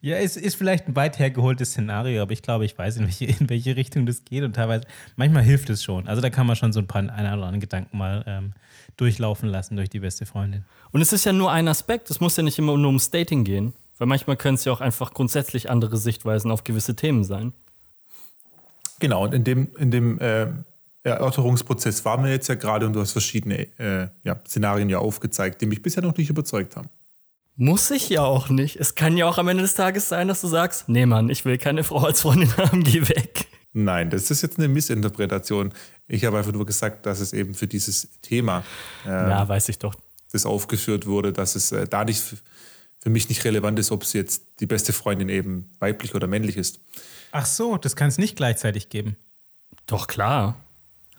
Ja, 0.02 0.16
es 0.16 0.38
ist 0.38 0.54
vielleicht 0.54 0.88
ein 0.88 0.96
weit 0.96 1.18
hergeholtes 1.18 1.72
Szenario, 1.72 2.22
aber 2.22 2.32
ich 2.32 2.40
glaube, 2.40 2.64
ich 2.64 2.76
weiß, 2.76 2.96
in 2.96 3.04
welche, 3.04 3.26
in 3.26 3.50
welche 3.50 3.76
Richtung 3.76 4.06
das 4.06 4.24
geht 4.24 4.42
und 4.44 4.54
teilweise, 4.54 4.86
manchmal 5.16 5.42
hilft 5.42 5.68
es 5.68 5.84
schon. 5.84 6.08
Also 6.08 6.22
da 6.22 6.30
kann 6.30 6.46
man 6.46 6.56
schon 6.56 6.72
so 6.72 6.80
ein 6.80 6.86
paar 6.86 7.00
einen 7.00 7.10
oder 7.10 7.28
anderen 7.28 7.60
Gedanken 7.60 7.98
mal 7.98 8.24
ähm, 8.26 8.52
durchlaufen 8.96 9.50
lassen 9.50 9.76
durch 9.76 9.90
die 9.90 10.00
beste 10.00 10.24
Freundin. 10.24 10.64
Und 10.90 11.02
es 11.02 11.12
ist 11.12 11.26
ja 11.26 11.34
nur 11.34 11.52
ein 11.52 11.68
Aspekt, 11.68 12.10
es 12.10 12.18
muss 12.18 12.34
ja 12.36 12.42
nicht 12.42 12.58
immer 12.58 12.78
nur 12.78 12.86
ums 12.86 13.10
Dating 13.10 13.44
gehen, 13.44 13.74
weil 13.98 14.06
manchmal 14.06 14.38
können 14.38 14.54
es 14.54 14.64
ja 14.64 14.72
auch 14.72 14.80
einfach 14.80 15.12
grundsätzlich 15.12 15.68
andere 15.68 15.98
Sichtweisen 15.98 16.50
auf 16.50 16.64
gewisse 16.64 16.96
Themen 16.96 17.22
sein. 17.22 17.52
Genau, 19.00 19.24
und 19.24 19.34
in 19.34 19.44
dem, 19.44 19.68
in 19.78 19.90
dem 19.90 20.18
äh, 20.20 20.46
Erörterungsprozess 21.02 22.04
waren 22.04 22.22
wir 22.22 22.30
jetzt 22.30 22.48
ja 22.48 22.54
gerade 22.54 22.86
und 22.86 22.92
du 22.92 23.00
hast 23.00 23.12
verschiedene 23.12 23.66
äh, 23.78 24.08
ja, 24.22 24.40
Szenarien 24.46 24.88
ja 24.88 24.98
aufgezeigt, 24.98 25.60
die 25.60 25.66
mich 25.66 25.82
bisher 25.82 26.02
noch 26.02 26.16
nicht 26.16 26.30
überzeugt 26.30 26.76
haben. 26.76 26.88
Muss 27.56 27.90
ich 27.90 28.08
ja 28.08 28.22
auch 28.22 28.48
nicht. 28.48 28.76
Es 28.76 28.94
kann 28.94 29.16
ja 29.16 29.26
auch 29.26 29.38
am 29.38 29.48
Ende 29.48 29.62
des 29.62 29.74
Tages 29.74 30.08
sein, 30.08 30.28
dass 30.28 30.40
du 30.40 30.46
sagst, 30.46 30.88
nee 30.88 31.06
Mann, 31.06 31.28
ich 31.28 31.44
will 31.44 31.58
keine 31.58 31.84
Frau 31.84 31.98
als 32.04 32.20
Freundin 32.20 32.54
haben, 32.56 32.84
geh 32.84 33.08
weg. 33.08 33.46
Nein, 33.72 34.10
das 34.10 34.30
ist 34.30 34.42
jetzt 34.42 34.58
eine 34.58 34.68
Missinterpretation. 34.68 35.72
Ich 36.08 36.24
habe 36.24 36.38
einfach 36.38 36.52
nur 36.52 36.66
gesagt, 36.66 37.06
dass 37.06 37.20
es 37.20 37.32
eben 37.32 37.54
für 37.54 37.66
dieses 37.66 38.08
Thema, 38.20 38.64
äh, 39.06 39.10
ja, 39.10 39.48
weiß 39.48 39.68
ich 39.68 39.78
doch. 39.78 39.94
das 40.32 40.44
aufgeführt 40.44 41.06
wurde, 41.06 41.32
dass 41.32 41.54
es 41.54 41.70
äh, 41.72 41.86
da 41.86 42.04
nicht 42.04 42.22
für 42.98 43.10
mich 43.10 43.28
nicht 43.28 43.44
relevant 43.44 43.78
ist, 43.78 43.92
ob 43.92 44.04
sie 44.04 44.18
jetzt 44.18 44.42
die 44.60 44.66
beste 44.66 44.92
Freundin 44.92 45.28
eben 45.28 45.70
weiblich 45.78 46.14
oder 46.14 46.26
männlich 46.26 46.56
ist. 46.56 46.80
Ach 47.32 47.46
so, 47.46 47.76
das 47.76 47.96
kann 47.96 48.08
es 48.08 48.18
nicht 48.18 48.36
gleichzeitig 48.36 48.88
geben. 48.88 49.16
Doch, 49.86 50.06
klar. 50.06 50.56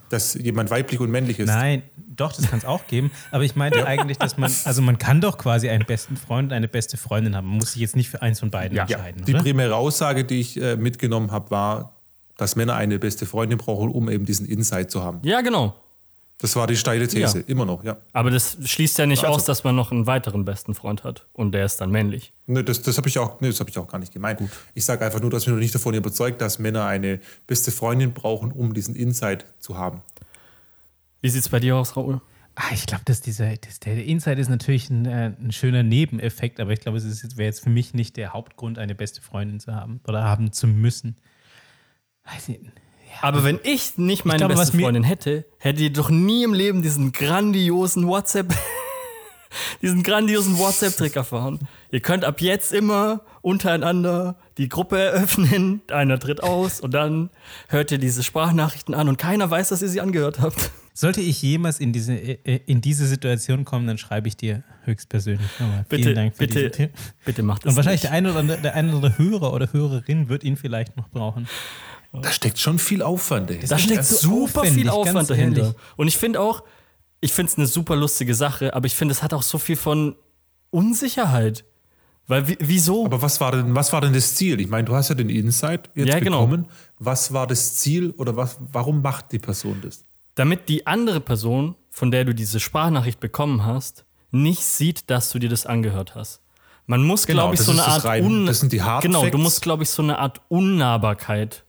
Dass 0.10 0.34
jemand 0.34 0.70
weiblich 0.70 1.00
und 1.00 1.10
männlich 1.10 1.40
ist. 1.40 1.48
Nein, 1.48 1.84
doch, 1.96 2.34
das 2.34 2.50
kann 2.50 2.60
es 2.60 2.66
auch 2.66 2.86
geben. 2.88 3.12
Aber 3.32 3.44
ich 3.44 3.56
meinte 3.56 3.86
eigentlich, 3.88 4.18
dass 4.18 4.38
man, 4.38 4.52
also 4.66 4.82
man 4.82 4.98
kann 4.98 5.22
doch 5.22 5.38
quasi 5.38 5.70
einen 5.70 5.86
besten 5.86 6.18
Freund 6.18 6.52
und 6.52 6.54
eine 6.56 6.68
beste 6.68 6.98
Freundin 6.98 7.36
haben. 7.36 7.48
Man 7.48 7.58
muss 7.58 7.72
sich 7.74 7.82
jetzt 7.82 7.96
nicht 7.96 8.10
für 8.10 8.22
eins 8.22 8.40
von 8.42 8.52
beiden 8.52 8.76
Ja, 8.76 8.84
entscheiden. 8.84 9.24
Die 9.26 9.34
oder? 9.34 9.42
primäre 9.42 9.76
Aussage, 9.76 10.26
die 10.26 10.42
ich 10.42 10.62
äh, 10.62 10.76
mitgenommen 10.76 11.32
habe, 11.32 11.50
war, 11.52 11.96
dass 12.36 12.56
Männer 12.58 12.76
eine 12.76 13.00
beste 13.00 13.26
Freundin 13.26 13.58
brauchen, 13.58 13.90
um 13.90 14.10
eben 14.10 14.26
diesen 14.26 14.46
Insight 14.46 14.92
zu 14.92 15.02
haben. 15.02 15.20
Ja, 15.24 15.42
genau. 15.42 15.76
Das 16.42 16.56
war 16.56 16.66
die 16.68 16.76
steile 16.76 17.08
These, 17.08 17.40
Ja. 17.40 17.44
immer 17.48 17.66
noch, 17.66 17.84
ja. 17.84 17.98
Aber 18.14 18.32
das 18.32 18.58
schließt 18.64 18.98
ja 18.98 19.06
nicht 19.06 19.24
Also- 19.24 19.36
aus, 19.36 19.46
dass 19.46 19.64
man 19.64 19.76
noch 19.76 19.92
einen 19.92 20.08
weiteren 20.08 20.44
besten 20.44 20.74
Freund 20.74 21.04
hat. 21.04 21.28
Und 21.34 21.52
der 21.52 21.66
ist 21.66 21.80
dann 21.80 21.92
männlich. 21.92 22.34
Ne, 22.48 22.64
das 22.64 22.82
das 22.82 22.98
habe 22.98 23.08
ich, 23.08 23.20
auch- 23.20 23.40
ne, 23.42 23.50
das 23.50 23.60
hab 23.60 23.70
ich 23.70 23.78
auch 23.78 23.88
gar 23.88 24.00
nicht 24.00 24.12
gemeint. 24.12 24.42
Ich 24.74 24.84
sage 24.84 25.06
einfach 25.06 25.22
nur, 25.22 25.30
dass 25.30 25.46
mich 25.46 25.54
noch 25.54 25.60
nicht 25.60 25.76
davon 25.76 25.94
überzeugt, 25.94 26.42
dass 26.42 26.58
Männer 26.60 26.86
eine 26.86 27.20
beste 27.46 27.72
Freundin 27.72 28.14
brauchen, 28.14 28.52
um 28.52 28.74
diesen 28.74 28.96
Insight 28.96 29.46
zu 29.60 29.78
haben. 29.78 30.02
Wie 31.22 31.30
sieht's 31.30 31.50
bei 31.50 31.60
dir 31.60 31.76
aus, 31.78 31.96
Raoul? 31.96 32.20
Ah, 32.56 32.74
ich 32.74 32.86
glaube, 32.86 33.04
dass 33.06 33.22
dieser, 33.22 33.56
das, 33.56 33.80
der 33.80 34.04
Insight 34.04 34.38
ist 34.40 34.50
natürlich 34.50 34.90
ein, 34.90 35.06
äh, 35.06 35.32
ein 35.40 35.52
schöner 35.52 35.84
Nebeneffekt, 35.84 36.60
aber 36.60 36.72
ich 36.72 36.82
glaube, 36.82 36.98
es 36.98 37.38
wäre 37.38 37.46
jetzt 37.46 37.62
für 37.64 37.70
mich 37.70 37.94
nicht 37.94 38.18
der 38.18 38.34
Hauptgrund, 38.34 38.78
eine 38.78 38.94
beste 38.96 39.22
Freundin 39.22 39.60
zu 39.60 39.74
haben 39.74 40.02
oder 40.08 40.24
haben 40.24 40.52
zu 40.52 40.68
müssen. 40.68 41.16
Weiß 42.26 42.50
ich, 42.50 42.60
Aber 43.22 43.44
wenn 43.44 43.60
ich 43.64 43.98
nicht 43.98 44.26
meine 44.26 44.40
glaube, 44.40 44.56
beste 44.56 44.78
Freundin 44.80 45.04
hätte, 45.04 45.46
hätte 45.58 45.84
ihr 45.84 45.94
doch 45.94 46.10
nie 46.10 46.44
im 46.44 46.54
Leben 46.54 46.82
diesen 46.82 47.12
grandiosen 47.12 48.08
WhatsApp, 48.08 48.54
diesen 49.82 50.04
grandiosen 50.04 50.58
WhatsApp-Trick 50.58 51.16
erfahren. 51.16 51.60
Ihr 51.92 52.00
könnt 52.00 52.24
ab 52.26 52.42
jetzt 52.42 52.74
immer 52.74 53.22
untereinander 53.42 54.38
die 54.58 54.70
Gruppe 54.70 55.00
eröffnen, 55.00 55.82
einer 55.92 56.20
tritt 56.20 56.42
aus 56.44 56.80
und 56.80 56.94
dann 56.94 57.30
hört 57.68 57.92
ihr 57.92 57.98
diese 57.98 58.24
Sprachnachrichten 58.24 58.94
an 58.96 59.10
und 59.10 59.18
keiner 59.18 59.50
weiß, 59.50 59.70
dass 59.70 59.82
ihr 59.82 59.90
sie 59.90 60.02
angehört 60.02 60.40
habt. 60.40 60.72
Sollte 60.94 61.22
ich 61.22 61.42
jemals 61.42 61.80
in 61.80 61.94
diese, 61.94 62.14
äh, 62.14 62.60
in 62.66 62.82
diese 62.82 63.08
Situation 63.08 63.64
kommen, 63.64 63.88
dann 63.88 63.98
schreibe 63.98 64.28
ich 64.28 64.36
dir 64.36 64.64
höchstpersönlich 64.84 65.48
nochmal. 65.60 65.86
Bitte, 65.88 66.04
Vielen 66.04 66.16
Dank 66.16 66.34
für 66.36 66.40
bitte, 66.40 66.60
diese 66.60 66.72
Tipp. 66.72 66.92
bitte 67.24 67.44
macht 67.44 67.66
das 67.66 67.72
Und 67.72 67.78
wahrscheinlich 67.78 68.02
nicht. 68.04 68.12
der 68.12 68.18
eine, 68.18 68.32
oder 68.32 68.40
andere, 68.40 68.58
der 68.62 68.76
eine 68.76 68.90
oder 68.90 69.08
andere 69.08 69.18
Hörer 69.18 69.54
oder 69.54 69.72
Hörerin 69.72 70.28
wird 70.28 70.44
ihn 70.44 70.58
vielleicht 70.58 70.98
noch 70.98 71.08
brauchen. 71.10 71.48
Da 72.14 72.32
steckt 72.32 72.58
schon 72.60 72.78
viel 72.80 73.02
Aufwand 73.02 73.50
dahinter. 73.50 73.68
Da 73.68 73.78
steckt 73.80 74.04
so 74.06 74.16
super 74.18 74.66
viel 74.66 74.90
Aufwand 74.90 75.30
dahinter. 75.30 75.62
ehrlich. 75.62 75.76
Und 75.96 76.08
ich 76.08 76.18
finde 76.18 76.42
auch, 76.42 76.64
ich 77.22 77.32
finde 77.34 77.52
es 77.52 77.58
eine 77.58 77.68
super 77.68 77.96
lustige 77.96 78.36
Sache, 78.36 78.74
aber 78.74 78.86
ich 78.86 78.96
finde, 78.96 79.14
es 79.14 79.24
hat 79.24 79.34
auch 79.34 79.44
so 79.44 79.58
viel 79.58 79.76
von 79.78 80.16
Unsicherheit. 80.72 81.64
Weil, 82.28 82.48
wie- 82.48 82.58
wieso? 82.60 83.06
Aber 83.06 83.22
was 83.22 83.40
war, 83.42 83.52
denn, 83.52 83.76
was 83.76 83.92
war 83.94 84.02
denn 84.02 84.14
das 84.14 84.36
Ziel? 84.36 84.60
Ich 84.62 84.68
meine, 84.70 84.86
du 84.86 84.96
hast 84.96 85.10
ja 85.10 85.16
den 85.16 85.30
Insight 85.30 85.90
jetzt 85.96 86.08
Ja, 86.10 86.20
genau. 86.20 86.46
bekommen. 86.46 86.68
Was 87.00 87.34
war 87.34 87.48
das 87.48 87.76
Ziel 87.78 88.12
oder 88.18 88.36
was, 88.38 88.58
warum 88.72 89.02
macht 89.02 89.32
die 89.32 89.40
Person 89.40 89.80
das? 89.84 90.04
damit 90.36 90.70
die 90.70 90.88
andere 90.88 91.20
Person, 91.20 91.76
von 91.90 92.10
der 92.10 92.24
du 92.24 92.34
diese 92.34 92.62
Sprachnachricht 92.62 93.20
bekommen 93.20 93.66
hast, 93.66 94.06
nicht 94.32 94.64
sieht, 94.64 95.10
dass 95.10 95.30
du 95.30 95.40
dir 95.40 95.50
das 95.50 95.66
angehört 95.66 96.16
hast. 96.16 96.42
Man 96.88 97.04
muss, 97.04 97.26
Genau, 97.28 97.44
glaube 97.44 97.56
ich, 97.56 97.60
so 97.62 97.74
eine 97.74 97.84
Art 97.86 98.06
rein- 98.06 98.24
Un 98.26 98.46
das 98.46 98.62
sind 98.62 98.72
die 98.72 98.82
Hard 98.82 99.04
Genau, 99.04 99.20
du 99.24 99.26
Facts. 99.32 99.38
musst, 99.44 99.62
glaube 99.62 99.84
ich, 99.84 99.90
so 99.90 100.02
eine 100.02 100.20
Art 100.20 100.40
Unnahbarkeit 100.48 101.66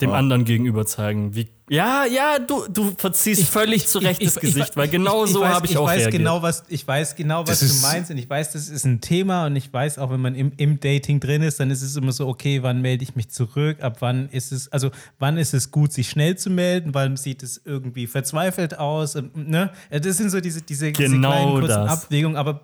dem 0.00 0.10
Ja. 0.10 0.16
anderen 0.16 0.44
gegenüber 0.44 0.84
zeigen. 0.86 1.36
Wie, 1.36 1.48
ja, 1.70 2.04
ja, 2.04 2.38
du, 2.40 2.66
du 2.68 2.92
verziehst 2.98 3.44
völlig 3.48 3.86
zurecht 3.86 4.20
das 4.26 4.34
Gesicht, 4.40 4.76
weil 4.76 4.88
genau 4.88 5.24
so 5.24 5.42
weiß- 5.44 5.48
habe 5.48 5.66
ich, 5.66 5.76
auch 5.78 5.86
weiß 5.86 6.00
reagiert. 6.00 6.20
genau, 6.20 6.42
was 6.42 6.64
Ich 6.68 6.86
weiß 6.86 7.14
genau, 7.14 7.46
was 7.46 7.60
Das 7.60 7.80
du 7.80 7.86
meinst 7.86 8.10
und 8.10 8.18
ich 8.18 8.28
weiß, 8.28 8.50
das 8.52 8.68
ist 8.68 8.84
ein 8.84 9.00
Thema 9.00 9.46
und 9.46 9.54
ich 9.54 9.72
weiß 9.72 9.98
auch, 9.98 10.10
wenn 10.10 10.20
man 10.20 10.34
im, 10.34 10.50
im 10.56 10.80
Dating 10.80 11.20
drin 11.20 11.42
ist, 11.42 11.60
dann 11.60 11.70
ist 11.70 11.80
es 11.82 11.94
immer 11.96 12.10
so, 12.12 12.26
okay, 12.26 12.62
wann 12.64 12.82
melde 12.82 13.04
ich 13.04 13.14
mich 13.14 13.28
zurück, 13.30 13.82
ab 13.82 13.98
wann 14.00 14.28
ist 14.30 14.50
es, 14.50 14.70
also 14.72 14.90
wann 15.20 15.38
ist 15.38 15.54
es 15.54 15.70
gut, 15.70 15.92
sich 15.92 16.10
schnell 16.10 16.36
zu 16.36 16.50
melden, 16.50 16.92
wann 16.92 17.16
sieht 17.16 17.42
es 17.44 17.62
irgendwie 17.64 18.08
verzweifelt 18.08 18.78
aus 18.78 19.14
und, 19.14 19.36
ne? 19.48 19.70
Das 19.90 20.16
sind 20.16 20.30
so 20.30 20.40
diese, 20.40 20.60
diese, 20.60 20.90
diese 20.92 21.08
Genau 21.12 21.30
kleinen 21.30 21.50
kurzen 21.52 21.68
das. 21.68 21.90
Abwägungen, 22.04 22.36
aber 22.36 22.62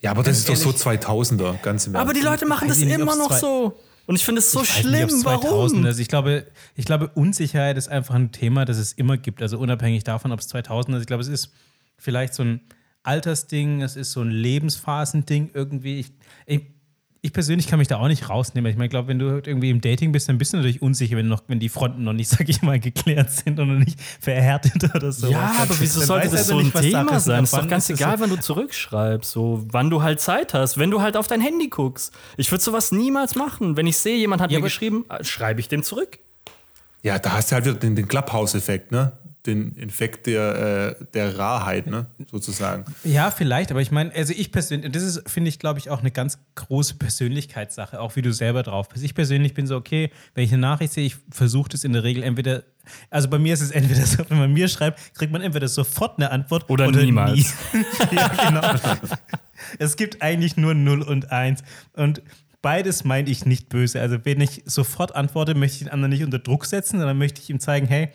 Ja, 0.00 0.10
aber 0.10 0.24
das 0.24 0.38
ist 0.38 0.48
doch 0.48 0.56
so 0.56 0.70
ehrlich. 0.70 0.82
2000er, 1.06 1.62
ganz 1.62 1.86
im 1.86 1.94
aber 1.94 2.10
Ernst. 2.10 2.20
die 2.20 2.26
Leute 2.26 2.46
machen 2.46 2.66
das 2.68 2.78
ich 2.78 2.90
immer 2.90 3.14
noch 3.16 3.28
zwei- 3.28 3.38
so. 3.38 3.76
Und 4.12 4.16
ich 4.16 4.26
finde 4.26 4.40
es 4.40 4.52
so 4.52 4.60
Ich 4.60 4.68
nicht, 4.84 4.88
schlimm. 4.88 5.08
2000 5.08 5.24
Warum? 5.80 5.86
ist. 5.86 5.98
Ich 5.98 6.08
glaube, 6.08 6.46
ich 6.74 6.84
glaube, 6.84 7.08
Unsicherheit 7.14 7.78
ist 7.78 7.88
einfach 7.88 8.14
ein 8.14 8.30
Thema, 8.30 8.66
das 8.66 8.76
es 8.76 8.92
immer 8.92 9.16
gibt. 9.16 9.40
Also 9.40 9.58
unabhängig 9.58 10.04
davon, 10.04 10.32
ob 10.32 10.40
es 10.40 10.48
2000 10.48 10.98
ist. 10.98 11.00
Ich 11.00 11.06
glaube, 11.06 11.22
es 11.22 11.28
ist 11.28 11.50
vielleicht 11.96 12.34
so 12.34 12.42
ein 12.42 12.60
Altersding, 13.04 13.80
es 13.80 13.96
ist 13.96 14.12
so 14.12 14.20
ein 14.20 14.30
Lebensphasending 14.30 15.52
irgendwie. 15.54 16.00
Ich, 16.00 16.12
ich, 16.44 16.60
ich 17.24 17.32
persönlich 17.32 17.68
kann 17.68 17.78
mich 17.78 17.86
da 17.86 17.98
auch 17.98 18.08
nicht 18.08 18.28
rausnehmen. 18.28 18.68
Ich 18.68 18.76
meine, 18.76 18.86
ich 18.86 18.90
glaube, 18.90 19.06
wenn 19.06 19.20
du 19.20 19.26
irgendwie 19.46 19.70
im 19.70 19.80
Dating 19.80 20.10
bist, 20.10 20.28
dann 20.28 20.38
bist 20.38 20.52
du 20.52 20.56
natürlich 20.56 20.82
unsicher, 20.82 21.16
wenn, 21.16 21.28
noch, 21.28 21.44
wenn 21.46 21.60
die 21.60 21.68
Fronten 21.68 22.02
noch 22.02 22.12
nicht, 22.12 22.28
sag 22.30 22.48
ich 22.48 22.62
mal, 22.62 22.80
geklärt 22.80 23.30
sind 23.30 23.60
und 23.60 23.68
noch 23.72 23.78
nicht 23.78 23.96
verhärtet 24.20 24.92
oder 24.92 25.12
so. 25.12 25.28
Ja, 25.28 25.52
aber 25.60 25.78
wieso 25.78 26.00
sollte 26.00 26.30
das 26.30 26.40
also 26.40 26.52
so 26.54 26.58
ein 26.58 26.64
nicht, 26.64 26.74
was 26.74 26.82
Sache 26.82 26.90
Thema 26.90 27.10
ist 27.16 27.16
und 27.16 27.20
sein? 27.20 27.44
Ist 27.44 27.52
doch 27.54 27.68
ganz 27.68 27.84
es 27.88 28.00
egal, 28.00 28.16
so- 28.18 28.24
wann 28.24 28.30
du 28.30 28.36
zurückschreibst, 28.40 29.30
so 29.30 29.64
wann 29.70 29.88
du 29.88 30.02
halt 30.02 30.20
Zeit 30.20 30.52
hast, 30.52 30.78
wenn 30.78 30.90
du 30.90 31.00
halt 31.00 31.16
auf 31.16 31.28
dein 31.28 31.40
Handy 31.40 31.68
guckst. 31.68 32.12
Ich 32.36 32.50
würde 32.50 32.64
sowas 32.64 32.90
niemals 32.90 33.36
machen. 33.36 33.76
Wenn 33.76 33.86
ich 33.86 33.98
sehe, 33.98 34.16
jemand 34.16 34.42
hat 34.42 34.50
Ja, 34.50 34.58
mir 34.58 34.64
geschrieben, 34.64 35.04
äh, 35.08 35.22
schreibe 35.22 35.60
ich 35.60 35.68
dem 35.68 35.84
zurück. 35.84 36.18
Ja, 37.04 37.20
da 37.20 37.32
hast 37.34 37.52
du 37.52 37.54
halt 37.54 37.64
wieder 37.66 37.76
den, 37.76 37.94
den 37.94 38.08
Clubhouse-Effekt, 38.08 38.90
ne? 38.90 39.12
Den 39.46 39.76
Effekt 39.76 40.26
der, 40.26 40.96
äh, 41.00 41.04
der 41.14 41.36
Rarheit, 41.36 41.88
ne? 41.88 42.06
Sozusagen. 42.30 42.84
Ja, 43.02 43.30
vielleicht, 43.30 43.72
aber 43.72 43.80
ich 43.80 43.90
meine, 43.90 44.14
also 44.14 44.32
ich 44.32 44.52
persönlich, 44.52 44.86
und 44.86 44.94
das 44.94 45.02
ist, 45.02 45.28
finde 45.28 45.48
ich, 45.48 45.58
glaube 45.58 45.80
ich, 45.80 45.90
auch 45.90 46.00
eine 46.00 46.12
ganz 46.12 46.38
große 46.54 46.94
Persönlichkeitssache, 46.94 48.00
auch 48.00 48.14
wie 48.14 48.22
du 48.22 48.32
selber 48.32 48.62
drauf 48.62 48.88
bist. 48.88 49.04
Ich 49.04 49.14
persönlich 49.14 49.54
bin 49.54 49.66
so, 49.66 49.76
okay, 49.76 50.10
wenn 50.34 50.44
ich 50.44 50.52
eine 50.52 50.60
Nachricht 50.60 50.92
sehe, 50.92 51.04
ich 51.04 51.16
versuche 51.30 51.70
das 51.70 51.82
in 51.82 51.92
der 51.92 52.04
Regel 52.04 52.22
entweder, 52.22 52.62
also 53.10 53.28
bei 53.28 53.38
mir 53.38 53.54
ist 53.54 53.62
es 53.62 53.72
entweder 53.72 54.06
so, 54.06 54.24
wenn 54.28 54.38
man 54.38 54.52
mir 54.52 54.68
schreibt, 54.68 55.14
kriegt 55.14 55.32
man 55.32 55.42
entweder 55.42 55.66
sofort 55.66 56.18
eine 56.18 56.30
Antwort 56.30 56.70
Oder 56.70 56.90
niemals. 56.90 57.34
nie. 57.34 57.44
ja, 58.12 58.28
genau. 58.28 58.74
es 59.78 59.96
gibt 59.96 60.22
eigentlich 60.22 60.56
nur 60.56 60.74
0 60.74 61.02
und 61.02 61.32
1 61.32 61.62
und 61.94 62.22
beides 62.62 63.04
meine 63.04 63.28
ich 63.28 63.44
nicht 63.44 63.68
böse. 63.68 64.00
Also 64.00 64.18
wenn 64.24 64.40
ich 64.40 64.62
sofort 64.64 65.14
antworte, 65.14 65.54
möchte 65.54 65.74
ich 65.74 65.82
den 65.82 65.88
anderen 65.90 66.10
nicht 66.10 66.24
unter 66.24 66.38
Druck 66.38 66.64
setzen, 66.64 66.98
sondern 66.98 67.18
möchte 67.18 67.42
ich 67.42 67.50
ihm 67.50 67.60
zeigen, 67.60 67.86
hey, 67.88 68.10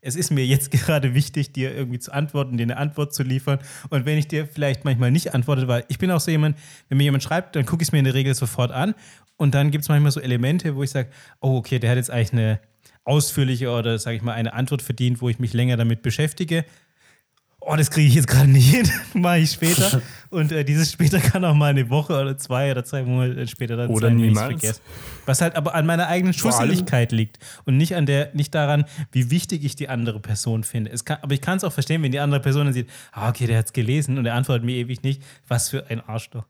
es 0.00 0.16
ist 0.16 0.30
mir 0.30 0.44
jetzt 0.44 0.70
gerade 0.72 1.14
wichtig, 1.14 1.52
dir 1.52 1.74
irgendwie 1.74 1.98
zu 1.98 2.12
antworten, 2.12 2.56
dir 2.56 2.64
eine 2.64 2.76
Antwort 2.76 3.14
zu 3.14 3.22
liefern. 3.22 3.58
Und 3.90 4.06
wenn 4.06 4.18
ich 4.18 4.28
dir 4.28 4.46
vielleicht 4.46 4.84
manchmal 4.84 5.10
nicht 5.10 5.34
antworte, 5.34 5.68
weil 5.68 5.84
ich 5.88 5.98
bin 5.98 6.10
auch 6.10 6.20
so 6.20 6.30
jemand, 6.30 6.56
wenn 6.88 6.98
mir 6.98 7.04
jemand 7.04 7.22
schreibt, 7.22 7.56
dann 7.56 7.66
gucke 7.66 7.82
ich 7.82 7.88
es 7.88 7.92
mir 7.92 7.98
in 7.98 8.04
der 8.04 8.14
Regel 8.14 8.34
sofort 8.34 8.72
an. 8.72 8.94
Und 9.36 9.54
dann 9.54 9.70
gibt 9.70 9.82
es 9.82 9.88
manchmal 9.88 10.12
so 10.12 10.20
Elemente, 10.20 10.74
wo 10.74 10.82
ich 10.82 10.90
sage, 10.90 11.10
oh, 11.40 11.56
okay, 11.56 11.78
der 11.78 11.90
hat 11.90 11.96
jetzt 11.96 12.10
eigentlich 12.10 12.32
eine 12.32 12.60
ausführliche 13.04 13.70
oder, 13.70 13.98
sage 13.98 14.16
ich 14.16 14.22
mal, 14.22 14.34
eine 14.34 14.52
Antwort 14.52 14.82
verdient, 14.82 15.22
wo 15.22 15.28
ich 15.28 15.38
mich 15.38 15.54
länger 15.54 15.76
damit 15.76 16.02
beschäftige. 16.02 16.64
Oh, 17.70 17.76
das 17.76 17.90
kriege 17.90 18.08
ich 18.08 18.14
jetzt 18.14 18.28
gerade 18.28 18.48
nicht 18.48 18.74
hin, 18.74 18.90
mache 19.14 19.40
ich 19.40 19.50
später. 19.50 20.00
Und 20.30 20.52
äh, 20.52 20.64
dieses 20.64 20.90
später 20.90 21.20
kann 21.20 21.44
auch 21.44 21.54
mal 21.54 21.68
eine 21.70 21.90
Woche 21.90 22.18
oder 22.18 22.36
zwei 22.38 22.70
oder 22.70 22.82
zwei 22.82 23.02
Monate 23.02 23.46
später 23.46 23.76
dann 23.76 23.90
Oder 23.90 24.08
sein, 24.08 24.16
niemals. 24.16 24.60
vergesse. 24.60 24.80
Was 25.26 25.42
halt 25.42 25.54
aber 25.54 25.74
an 25.74 25.84
meiner 25.84 26.08
eigenen 26.08 26.32
Schusseligkeit 26.32 27.12
liegt 27.12 27.38
und 27.66 27.76
nicht 27.76 27.94
an 27.94 28.06
der, 28.06 28.30
nicht 28.34 28.54
daran, 28.54 28.84
wie 29.12 29.30
wichtig 29.30 29.64
ich 29.64 29.76
die 29.76 29.88
andere 29.88 30.20
Person 30.20 30.64
finde. 30.64 30.90
Kann, 31.04 31.18
aber 31.22 31.34
ich 31.34 31.40
kann 31.42 31.58
es 31.58 31.64
auch 31.64 31.72
verstehen, 31.72 32.02
wenn 32.02 32.12
die 32.12 32.20
andere 32.20 32.40
Person 32.40 32.66
dann 32.66 32.74
sieht, 32.74 32.88
ah, 33.12 33.28
okay, 33.28 33.46
der 33.46 33.58
hat 33.58 33.66
es 33.66 33.72
gelesen 33.72 34.18
und 34.18 34.24
er 34.24 34.34
antwortet 34.34 34.64
mir 34.64 34.76
ewig 34.76 35.02
nicht. 35.02 35.22
Was 35.46 35.68
für 35.68 35.88
ein 35.90 36.00
Arschloch. 36.00 36.44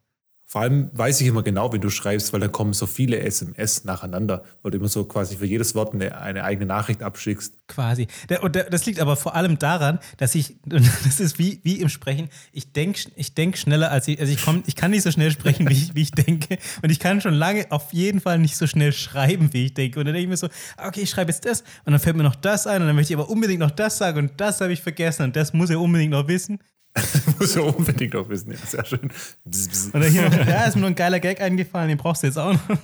Vor 0.50 0.62
allem 0.62 0.88
weiß 0.94 1.20
ich 1.20 1.26
immer 1.26 1.42
genau, 1.42 1.74
wie 1.74 1.78
du 1.78 1.90
schreibst, 1.90 2.32
weil 2.32 2.40
dann 2.40 2.50
kommen 2.50 2.72
so 2.72 2.86
viele 2.86 3.20
SMS 3.20 3.84
nacheinander, 3.84 4.44
weil 4.62 4.70
du 4.70 4.78
immer 4.78 4.88
so 4.88 5.04
quasi 5.04 5.36
für 5.36 5.44
jedes 5.44 5.74
Wort 5.74 5.92
eine, 5.92 6.18
eine 6.18 6.42
eigene 6.42 6.64
Nachricht 6.64 7.02
abschickst. 7.02 7.52
Quasi. 7.68 8.08
Und 8.40 8.56
das 8.56 8.86
liegt 8.86 8.98
aber 8.98 9.16
vor 9.16 9.34
allem 9.34 9.58
daran, 9.58 9.98
dass 10.16 10.34
ich, 10.34 10.56
das 10.64 11.20
ist 11.20 11.38
wie, 11.38 11.60
wie 11.64 11.82
im 11.82 11.90
Sprechen, 11.90 12.30
ich 12.50 12.72
denke 12.72 12.98
ich 13.16 13.34
denk 13.34 13.58
schneller 13.58 13.90
als 13.90 14.08
ich, 14.08 14.18
also 14.20 14.32
ich, 14.32 14.42
komm, 14.42 14.62
ich 14.64 14.74
kann 14.74 14.90
nicht 14.90 15.02
so 15.02 15.10
schnell 15.10 15.30
sprechen, 15.32 15.68
wie 15.68 15.74
ich, 15.74 15.94
wie 15.94 16.00
ich 16.00 16.12
denke. 16.12 16.56
Und 16.80 16.88
ich 16.88 16.98
kann 16.98 17.20
schon 17.20 17.34
lange 17.34 17.66
auf 17.68 17.92
jeden 17.92 18.22
Fall 18.22 18.38
nicht 18.38 18.56
so 18.56 18.66
schnell 18.66 18.94
schreiben, 18.94 19.52
wie 19.52 19.66
ich 19.66 19.74
denke. 19.74 20.00
Und 20.00 20.06
dann 20.06 20.14
denke 20.14 20.24
ich 20.24 20.30
mir 20.30 20.38
so, 20.38 20.48
okay, 20.78 21.02
ich 21.02 21.10
schreibe 21.10 21.30
jetzt 21.30 21.44
das 21.44 21.60
und 21.84 21.92
dann 21.92 22.00
fällt 22.00 22.16
mir 22.16 22.22
noch 22.22 22.36
das 22.36 22.66
ein 22.66 22.80
und 22.80 22.86
dann 22.86 22.96
möchte 22.96 23.12
ich 23.12 23.18
aber 23.18 23.28
unbedingt 23.28 23.60
noch 23.60 23.70
das 23.70 23.98
sagen 23.98 24.16
und 24.16 24.40
das 24.40 24.62
habe 24.62 24.72
ich 24.72 24.80
vergessen 24.80 25.24
und 25.24 25.36
das 25.36 25.52
muss 25.52 25.68
er 25.68 25.78
unbedingt 25.78 26.12
noch 26.12 26.26
wissen. 26.26 26.58
Muss 27.38 27.54
ja 27.54 27.62
unbedingt 27.62 28.14
auch 28.16 28.28
wissen, 28.28 28.52
ja, 28.52 28.58
sehr 28.58 28.84
schön. 28.84 29.10
Bzz, 29.44 29.68
bzz. 29.68 29.84
Und 29.92 30.00
dann 30.00 30.10
hier, 30.10 30.30
ja, 30.48 30.64
ist 30.64 30.74
mir 30.74 30.82
noch 30.82 30.88
ein 30.88 30.94
geiler 30.94 31.20
Gag 31.20 31.40
eingefallen, 31.40 31.88
den 31.88 31.98
brauchst 31.98 32.22
du 32.22 32.26
jetzt 32.28 32.38
auch 32.38 32.52
noch. 32.52 32.78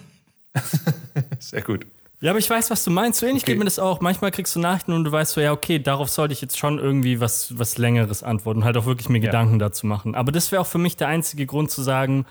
Sehr 1.40 1.62
gut. 1.62 1.86
Ja, 2.20 2.30
aber 2.30 2.38
ich 2.38 2.48
weiß, 2.48 2.70
was 2.70 2.84
du 2.84 2.90
meinst. 2.90 3.18
So 3.20 3.26
ähnlich 3.26 3.42
Okay. 3.42 3.52
geht 3.52 3.58
mir 3.58 3.64
das 3.64 3.78
auch. 3.78 4.00
Manchmal 4.00 4.30
kriegst 4.30 4.54
du 4.56 4.60
Nachrichten 4.60 4.92
und 4.92 5.04
du 5.04 5.12
weißt 5.12 5.32
so, 5.32 5.40
ja, 5.40 5.52
okay, 5.52 5.78
darauf 5.78 6.08
sollte 6.08 6.32
ich 6.32 6.40
jetzt 6.40 6.56
schon 6.58 6.78
irgendwie 6.78 7.20
was, 7.20 7.58
was 7.58 7.76
Längeres 7.76 8.22
antworten, 8.22 8.64
halt 8.64 8.76
auch 8.76 8.86
wirklich 8.86 9.08
mir 9.08 9.20
Gedanken 9.20 9.58
dazu 9.58 9.86
machen. 9.86 10.14
Aber 10.14 10.32
das 10.32 10.50
wäre 10.52 10.62
auch 10.62 10.66
für 10.66 10.78
mich 10.78 10.96
der 10.96 11.08
einzige 11.08 11.44
Grund 11.44 11.70
zu 11.70 11.82
sagen, 11.82 12.24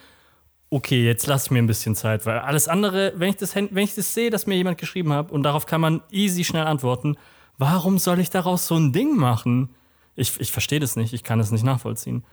okay, 0.71 1.05
jetzt 1.05 1.27
lass 1.27 1.45
ich 1.45 1.51
mir 1.51 1.59
ein 1.59 1.67
bisschen 1.67 1.95
Zeit, 1.95 2.25
weil 2.25 2.39
alles 2.39 2.67
andere, 2.67 3.13
wenn 3.17 3.29
ich 3.29 3.35
das, 3.35 3.55
wenn 3.55 3.77
ich 3.77 3.93
das 3.93 4.13
sehe, 4.15 4.31
dass 4.31 4.47
mir 4.47 4.55
jemand 4.55 4.79
geschrieben 4.79 5.13
hat 5.13 5.31
und 5.31 5.43
darauf 5.43 5.67
kann 5.67 5.81
man 5.81 6.01
easy 6.09 6.43
schnell 6.43 6.65
antworten, 6.65 7.15
warum 7.59 7.99
soll 7.99 8.19
ich 8.19 8.31
daraus 8.31 8.65
so 8.65 8.75
ein 8.75 8.93
Ding 8.93 9.15
machen? 9.15 9.69
Ich, 10.15 10.39
ich 10.39 10.51
verstehe 10.51 10.79
das 10.79 10.95
nicht, 10.95 11.13
ich 11.13 11.23
kann 11.23 11.39
das 11.39 11.51
nicht 11.51 11.63
nachvollziehen. 11.63 12.23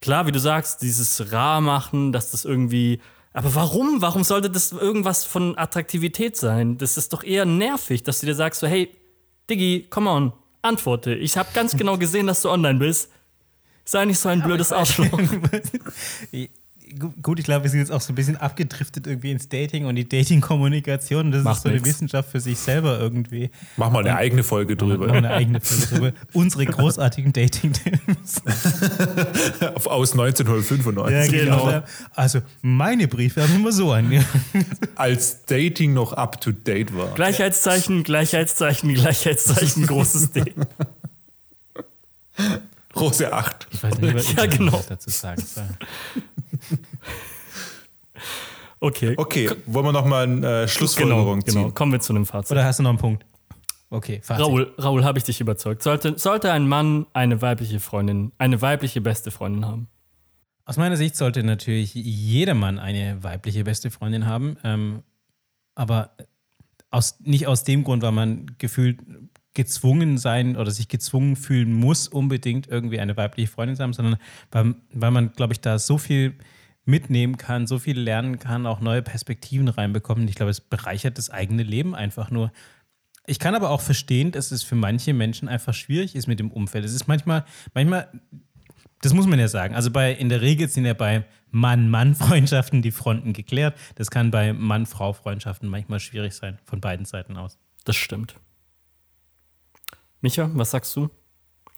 Klar, 0.00 0.26
wie 0.26 0.32
du 0.32 0.38
sagst, 0.38 0.82
dieses 0.82 1.32
rar 1.32 1.60
machen, 1.60 2.12
dass 2.12 2.30
das 2.30 2.44
irgendwie. 2.44 3.00
Aber 3.32 3.54
warum? 3.54 4.00
Warum 4.00 4.24
sollte 4.24 4.50
das 4.50 4.72
irgendwas 4.72 5.24
von 5.24 5.56
Attraktivität 5.58 6.36
sein? 6.36 6.78
Das 6.78 6.96
ist 6.96 7.12
doch 7.12 7.22
eher 7.22 7.44
nervig, 7.44 8.02
dass 8.02 8.20
du 8.20 8.26
dir 8.26 8.34
sagst, 8.34 8.60
so, 8.60 8.66
hey, 8.66 8.90
Diggi, 9.50 9.86
come 9.90 10.10
on, 10.10 10.32
antworte. 10.62 11.14
Ich 11.14 11.36
habe 11.36 11.48
ganz 11.52 11.76
genau 11.76 11.98
gesehen, 11.98 12.26
dass 12.26 12.42
du 12.42 12.50
online 12.50 12.78
bist. 12.78 13.10
Sei 13.84 14.04
nicht 14.04 14.18
so 14.18 14.28
ein 14.28 14.42
blödes 14.42 14.72
Arschloch. 14.72 15.06
Gu- 16.98 17.12
Gut, 17.22 17.38
ich 17.38 17.44
glaube, 17.44 17.64
wir 17.64 17.70
sind 17.70 17.80
jetzt 17.80 17.90
auch 17.90 18.00
so 18.00 18.12
ein 18.12 18.14
bisschen 18.16 18.36
abgedriftet 18.36 19.06
irgendwie 19.06 19.30
ins 19.32 19.48
Dating 19.48 19.86
und 19.86 19.96
die 19.96 20.08
Dating-Kommunikation. 20.08 21.30
Das 21.32 21.42
Macht 21.42 21.56
ist 21.56 21.62
so 21.62 21.68
eine 21.68 21.78
nix. 21.78 21.88
Wissenschaft 21.88 22.30
für 22.30 22.40
sich 22.40 22.58
selber 22.58 22.98
irgendwie. 23.00 23.50
Mach 23.76 23.90
mal 23.90 24.00
eine 24.00 24.16
eigene 24.16 24.42
Folge 24.42 24.74
Machen 24.76 24.88
wir 24.90 24.96
drüber. 24.98 25.12
eine 25.12 25.30
eigene 25.30 25.60
Folge 25.60 25.86
drüber. 25.86 26.12
Unsere 26.32 26.66
großartigen 26.66 27.32
Dating-Tipps. 27.32 28.42
Aus 29.86 30.12
1995. 30.12 31.30
genau. 31.32 31.82
Also, 32.14 32.40
meine 32.62 33.08
Briefe 33.08 33.42
haben 33.42 33.54
immer 33.56 33.72
so 33.72 33.92
an. 33.92 34.24
Als 34.94 35.44
Dating 35.46 35.94
noch 35.94 36.12
up 36.12 36.40
to 36.40 36.52
date 36.52 36.96
war. 36.96 37.14
Gleichheitszeichen, 37.14 38.02
Gleichheitszeichen, 38.04 38.94
Gleichheitszeichen, 38.94 39.86
großes 39.86 40.32
D. 40.32 40.52
Große 42.92 43.32
8. 43.32 43.66
Ich 43.70 43.82
weiß 43.82 43.98
nicht, 43.98 44.14
was 44.14 44.32
Ja, 44.32 44.44
ich 44.44 44.50
genau. 44.58 44.72
was 44.72 44.86
dazu 44.86 45.10
sagen 45.10 45.42
soll. 45.42 45.64
Okay. 48.80 49.14
Okay, 49.16 49.50
wollen 49.66 49.86
wir 49.86 49.92
nochmal 49.92 50.24
eine 50.24 50.36
äh, 50.36 50.40
Genau, 50.40 50.66
Schlussfolgerung 50.68 51.40
genau. 51.40 51.64
ziehen? 51.64 51.74
Kommen 51.74 51.92
wir 51.92 52.00
zu 52.00 52.12
einem 52.12 52.26
Fazit. 52.26 52.52
Oder 52.52 52.64
hast 52.64 52.78
du 52.78 52.84
noch 52.84 52.90
einen 52.90 52.98
Punkt? 52.98 53.26
Okay, 53.90 54.20
Fazit. 54.22 54.44
Raoul, 54.44 54.74
Raoul, 54.78 55.04
habe 55.04 55.18
ich 55.18 55.24
dich 55.24 55.40
überzeugt? 55.40 55.82
Sollte, 55.82 56.18
sollte 56.18 56.52
ein 56.52 56.68
Mann 56.68 57.06
eine 57.12 57.40
weibliche 57.42 57.80
Freundin, 57.80 58.32
eine 58.38 58.60
weibliche 58.62 59.00
beste 59.00 59.30
Freundin 59.30 59.66
haben? 59.66 59.88
Aus 60.64 60.76
meiner 60.76 60.96
Sicht 60.96 61.16
sollte 61.16 61.42
natürlich 61.42 61.94
jeder 61.94 62.54
Mann 62.54 62.78
eine 62.78 63.22
weibliche 63.22 63.64
beste 63.64 63.90
Freundin 63.90 64.26
haben. 64.26 64.58
Ähm, 64.62 65.02
aber 65.74 66.10
aus, 66.90 67.18
nicht 67.20 67.46
aus 67.46 67.64
dem 67.64 67.84
Grund, 67.84 68.02
weil 68.02 68.12
man 68.12 68.46
gefühlt 68.58 69.00
gezwungen 69.58 70.18
sein 70.18 70.56
oder 70.56 70.70
sich 70.70 70.86
gezwungen 70.86 71.34
fühlen 71.34 71.72
muss, 71.72 72.06
unbedingt 72.06 72.68
irgendwie 72.68 73.00
eine 73.00 73.16
weibliche 73.16 73.50
Freundin 73.50 73.74
zu 73.74 73.82
haben, 73.82 73.92
sondern 73.92 74.18
weil, 74.52 74.76
weil 74.92 75.10
man, 75.10 75.32
glaube 75.32 75.52
ich, 75.52 75.60
da 75.60 75.80
so 75.80 75.98
viel 75.98 76.34
mitnehmen 76.84 77.38
kann, 77.38 77.66
so 77.66 77.80
viel 77.80 77.98
lernen 77.98 78.38
kann, 78.38 78.66
auch 78.68 78.80
neue 78.80 79.02
Perspektiven 79.02 79.66
reinbekommen. 79.66 80.28
Ich 80.28 80.36
glaube, 80.36 80.50
es 80.50 80.60
bereichert 80.60 81.18
das 81.18 81.28
eigene 81.28 81.64
Leben 81.64 81.96
einfach 81.96 82.30
nur. 82.30 82.52
Ich 83.26 83.40
kann 83.40 83.56
aber 83.56 83.70
auch 83.70 83.80
verstehen, 83.80 84.30
dass 84.30 84.52
es 84.52 84.62
für 84.62 84.76
manche 84.76 85.12
Menschen 85.12 85.48
einfach 85.48 85.74
schwierig 85.74 86.14
ist 86.14 86.28
mit 86.28 86.38
dem 86.38 86.52
Umfeld. 86.52 86.84
Es 86.84 86.94
ist 86.94 87.08
manchmal, 87.08 87.44
manchmal, 87.74 88.08
das 89.02 89.12
muss 89.12 89.26
man 89.26 89.40
ja 89.40 89.48
sagen. 89.48 89.74
Also 89.74 89.90
bei, 89.90 90.12
in 90.12 90.28
der 90.28 90.40
Regel 90.40 90.68
sind 90.68 90.84
ja 90.84 90.94
bei 90.94 91.24
Mann-Mann-Freundschaften 91.50 92.80
die 92.80 92.92
Fronten 92.92 93.32
geklärt. 93.32 93.76
Das 93.96 94.08
kann 94.08 94.30
bei 94.30 94.52
Mann-Frau-Freundschaften 94.52 95.68
manchmal 95.68 95.98
schwierig 95.98 96.34
sein, 96.34 96.58
von 96.64 96.80
beiden 96.80 97.06
Seiten 97.06 97.36
aus. 97.36 97.58
Das 97.84 97.96
stimmt. 97.96 98.36
Micha, 100.20 100.50
was 100.54 100.70
sagst 100.70 100.94
du? 100.96 101.08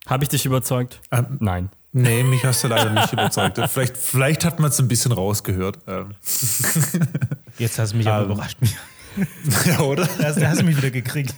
Habe 0.07 0.25
ich 0.25 0.29
dich 0.31 0.47
überzeugt? 0.47 1.01
Ähm, 1.11 1.37
Nein. 1.41 1.71
Nee, 1.93 2.23
mich 2.23 2.45
hast 2.45 2.63
du 2.65 2.69
leider 2.69 2.91
nicht 2.91 3.13
überzeugt. 3.13 3.59
Vielleicht, 3.69 3.97
vielleicht 3.97 4.45
hat 4.45 4.61
man 4.61 4.71
es 4.71 4.79
ein 4.79 4.89
bisschen 4.89 5.13
rausgehört. 5.13 5.79
Ähm, 5.87 6.15
Jetzt 7.59 7.79
hast 7.79 7.93
du 7.93 7.97
mich 7.99 8.07
aber 8.07 8.25
Ähm. 8.27 8.31
überrascht. 8.33 8.59
ja, 9.67 9.81
oder? 9.81 10.07
Da 10.19 10.25
hast, 10.29 10.41
da 10.41 10.49
hast 10.49 10.61
du 10.61 10.65
mich 10.65 10.77
wieder 10.77 10.91
gekriegt. 10.91 11.35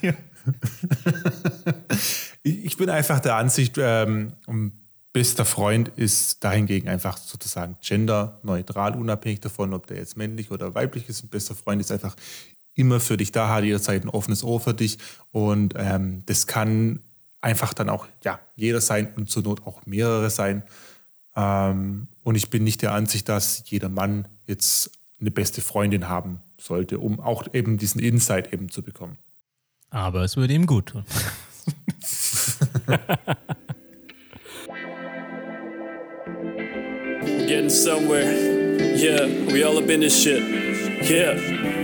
Ich 2.42 2.64
ich 2.64 2.76
bin 2.76 2.90
einfach 2.90 3.20
der 3.20 3.36
Ansicht, 3.36 3.76
ähm, 3.78 4.32
ein 4.46 4.72
bester 5.12 5.44
Freund 5.44 5.88
ist 5.96 6.42
dahingegen 6.42 6.88
einfach 6.88 7.16
sozusagen 7.18 7.76
genderneutral, 7.80 8.96
unabhängig 8.96 9.40
davon, 9.40 9.72
ob 9.74 9.86
der 9.86 9.98
jetzt 9.98 10.16
männlich 10.16 10.50
oder 10.50 10.74
weiblich 10.74 11.08
ist. 11.08 11.22
Ein 11.24 11.28
bester 11.28 11.54
Freund 11.54 11.80
ist 11.80 11.92
einfach 11.92 12.14
immer 12.74 13.00
für 13.00 13.16
dich 13.16 13.32
da, 13.32 13.48
hat 13.48 13.64
jederzeit 13.64 14.04
ein 14.04 14.08
offenes 14.08 14.44
Ohr 14.44 14.60
für 14.60 14.74
dich 14.74 14.98
und 15.30 15.74
ähm, 15.76 16.22
das 16.26 16.46
kann 16.46 17.00
einfach 17.40 17.74
dann 17.74 17.88
auch 17.88 18.06
ja, 18.24 18.40
jeder 18.54 18.80
sein 18.80 19.12
und 19.16 19.28
zur 19.30 19.42
Not 19.42 19.66
auch 19.66 19.84
mehrere 19.84 20.30
sein. 20.30 20.62
Ähm, 21.36 22.08
und 22.22 22.36
ich 22.36 22.50
bin 22.50 22.64
nicht 22.64 22.82
der 22.82 22.92
Ansicht, 22.92 23.28
dass 23.28 23.64
jeder 23.66 23.88
Mann 23.88 24.28
jetzt 24.46 24.90
eine 25.20 25.30
beste 25.30 25.60
Freundin 25.60 26.08
haben 26.08 26.40
sollte, 26.58 26.98
um 26.98 27.20
auch 27.20 27.52
eben 27.52 27.78
diesen 27.78 28.00
Insight 28.00 28.52
eben 28.52 28.68
zu 28.70 28.82
bekommen. 28.82 29.18
Aber 29.90 30.22
es 30.22 30.36
würde 30.36 30.54
ihm 30.54 30.66
gut 30.66 30.86
tun. 30.86 31.04
Getting 37.46 37.70
somewhere. 37.70 38.24
Yeah, 38.96 39.26
we 39.52 39.62
all 39.64 39.76
up 39.76 39.90
in 39.90 40.00
this 40.00 40.22
shit. 40.22 40.42
Yeah. 41.02 41.81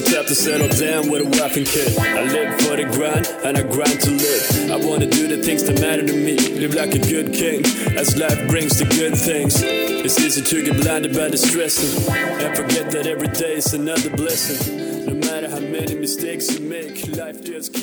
Type 0.00 0.26
to 0.26 0.34
settle 0.34 0.68
down 0.68 1.10
with 1.10 1.22
a 1.22 1.28
wife 1.38 1.56
and 1.56 1.66
kid. 1.66 1.96
I 1.98 2.22
live 2.24 2.60
for 2.62 2.76
the 2.76 2.84
grind 2.84 3.26
and 3.44 3.56
I 3.58 3.62
grind 3.62 4.00
to 4.00 4.10
live. 4.10 4.70
I 4.70 4.76
wanna 4.76 5.06
do 5.06 5.28
the 5.28 5.42
things 5.42 5.64
that 5.64 5.80
matter 5.80 6.06
to 6.06 6.12
me. 6.12 6.36
Live 6.58 6.74
like 6.74 6.94
a 6.94 6.98
good 6.98 7.32
king 7.32 7.64
as 7.96 8.16
life 8.16 8.48
brings 8.48 8.78
the 8.78 8.86
good 8.86 9.16
things. 9.16 9.60
It's 9.62 10.18
easy 10.18 10.42
to 10.42 10.64
get 10.64 10.80
blinded 10.82 11.14
by 11.14 11.28
the 11.28 11.36
stressing 11.36 11.92
and 12.40 12.56
forget 12.56 12.90
that 12.92 13.06
every 13.06 13.28
day 13.28 13.56
is 13.56 13.74
another 13.74 14.10
blessing. 14.10 14.90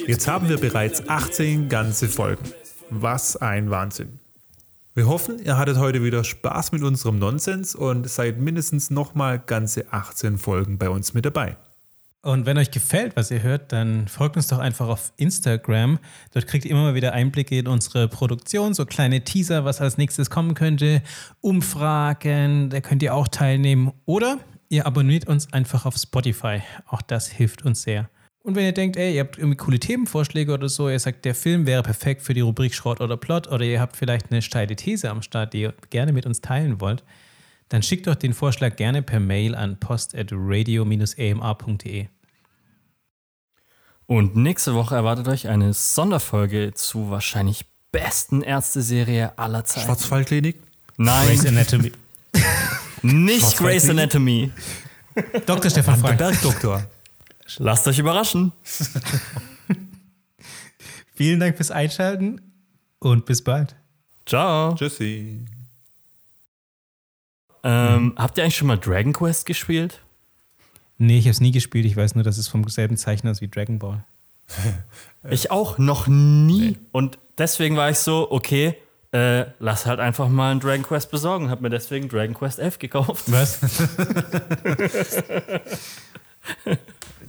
Jetzt 0.07 0.28
haben 0.28 0.49
wir 0.49 0.57
bereits 0.57 1.07
18 1.07 1.70
ganze 1.70 2.07
Folgen. 2.07 2.43
Was 2.89 3.38
ein 3.38 3.70
Wahnsinn. 3.70 4.20
Wir 4.93 5.07
hoffen, 5.07 5.39
ihr 5.43 5.57
hattet 5.57 5.78
heute 5.78 6.03
wieder 6.03 6.24
Spaß 6.24 6.72
mit 6.72 6.84
unserem 6.84 7.20
Nonsens 7.20 7.76
und 7.76 8.09
seid 8.09 8.39
mindestens 8.39 8.89
nochmal 8.89 9.39
ganze 9.39 9.91
18 9.91 10.38
Folgen 10.38 10.78
bei 10.78 10.89
uns 10.89 11.13
mit 11.13 11.26
dabei. 11.26 11.57
Und 12.24 12.45
wenn 12.45 12.57
euch 12.57 12.72
gefällt, 12.72 13.15
was 13.15 13.32
ihr 13.32 13.41
hört, 13.43 13.72
dann 13.72 14.07
folgt 14.07 14.36
uns 14.36 14.47
doch 14.47 14.57
einfach 14.57 14.88
auf 14.88 15.13
Instagram. 15.18 15.99
Dort 16.34 16.47
kriegt 16.47 16.65
ihr 16.65 16.72
immer 16.72 16.84
mal 16.84 16.95
wieder 16.95 17.13
Einblicke 17.13 17.57
in 17.57 17.68
unsere 17.68 18.07
Produktion, 18.07 18.74
so 18.74 18.86
kleine 18.86 19.24
Teaser, 19.24 19.65
was 19.65 19.82
als 19.82 19.97
nächstes 19.97 20.30
kommen 20.30 20.53
könnte, 20.53 21.01
Umfragen, 21.41 22.70
da 22.70 22.82
könnt 22.82 23.03
ihr 23.03 23.13
auch 23.13 23.28
teilnehmen. 23.28 23.91
Oder 24.05 24.39
ihr 24.70 24.86
abonniert 24.86 25.28
uns 25.28 25.53
einfach 25.53 25.86
auf 25.86 25.95
Spotify. 25.95 26.61
Auch 26.88 27.01
das 27.01 27.28
hilft 27.28 27.63
uns 27.63 27.84
sehr. 27.84 28.09
Und 28.47 28.55
wenn 28.55 28.63
ihr 28.63 28.74
denkt, 28.74 28.95
ey, 28.95 29.13
ihr 29.13 29.22
habt 29.22 29.38
irgendwie 29.38 29.57
coole 29.57 29.78
Themenvorschläge 29.78 30.53
oder 30.53 30.70
so, 30.70 30.89
ihr 30.89 30.99
sagt, 30.99 31.26
der 31.26 31.36
Film 31.36 31.65
wäre 31.65 31.84
perfekt 31.84 32.22
für 32.22 32.34
die 32.34 32.39
Rubrik 32.39 32.74
Schrott 32.74 33.01
oder 33.01 33.18
Plot 33.18 33.47
oder 33.47 33.65
ihr 33.65 33.82
habt 33.82 33.97
vielleicht 33.97 34.32
eine 34.32 34.41
steile 34.41 34.76
These 34.76 35.09
am 35.09 35.22
Start, 35.22 35.53
die 35.53 35.61
ihr 35.63 35.74
gerne 35.89 36.13
mit 36.13 36.26
uns 36.26 36.39
teilen 36.39 36.80
wollt, 36.80 37.03
dann 37.70 37.84
schickt 37.84 38.07
doch 38.07 38.15
den 38.15 38.34
Vorschlag 38.34 38.76
gerne 38.76 39.01
per 39.01 39.20
Mail 39.20 39.55
an 39.55 39.80
post.radio-amr.de. 39.80 42.07
Und 44.05 44.36
nächste 44.38 44.74
Woche 44.74 44.95
erwartet 44.95 45.28
euch 45.28 45.49
eine 45.49 45.74
Sonderfolge 45.74 46.74
zu 46.74 47.09
wahrscheinlich 47.09 47.65
besten 47.91 48.41
Ärzteserie 48.41 49.38
aller 49.38 49.65
Zeiten. 49.65 49.86
Schwarzwaldklinik? 49.86 50.61
Nein, 50.97 51.28
Grey's 51.28 51.45
Anatomy. 51.45 51.91
nicht 53.01 53.57
Grey's? 53.57 53.89
Anatomy. 53.89 54.51
Dr. 55.45 55.70
Stefan 55.70 55.95
Der 55.95 56.03
Frank. 56.03 56.18
Bergdoktor. 56.18 56.86
Lasst 57.57 57.88
euch 57.88 57.99
überraschen. 57.99 58.53
Vielen 61.13 61.39
Dank 61.39 61.57
fürs 61.57 61.72
Einschalten 61.72 62.41
und 62.99 63.26
bis 63.26 63.43
bald. 63.43 63.76
Ciao. 64.26 64.76
Tschüssi. 64.76 65.45
Ähm, 67.68 68.13
Habt 68.15 68.38
ihr 68.38 68.43
eigentlich 68.43 68.55
schon 68.55 68.68
mal 68.68 68.78
Dragon 68.78 69.11
Quest 69.11 69.45
gespielt? 69.45 70.01
Nee, 70.97 71.18
ich 71.18 71.26
habe 71.26 71.32
es 71.32 71.41
nie 71.41 71.51
gespielt. 71.51 71.86
Ich 71.86 71.97
weiß 71.97 72.15
nur, 72.15 72.24
dass 72.24 72.38
es 72.38 72.47
vom 72.47 72.68
selben 72.70 72.95
Zeichner 72.95 73.32
ist 73.32 73.41
wie 73.41 73.47
Dragon 73.47 73.80
Ball. 73.80 74.03
Ich 75.30 75.51
auch 75.51 75.78
noch 75.78 76.07
nie. 76.07 76.78
Und 76.93 77.20
deswegen 77.38 77.76
war 77.76 77.89
ich 77.89 77.97
so, 77.97 78.32
okay, 78.32 78.78
äh, 79.11 79.43
lass 79.59 79.86
halt 79.86 79.99
einfach 79.99 80.30
mal 80.30 80.51
einen 80.51 80.61
Dragon 80.61 80.84
Quest 80.84 81.11
besorgen. 81.11 81.49
Hab 81.49 81.59
mir 81.59 81.70
deswegen 81.70 82.07
Dragon 82.07 82.34
Quest 82.34 82.59
11 82.59 82.80
gekauft. 82.80 83.26
Was? 83.28 83.59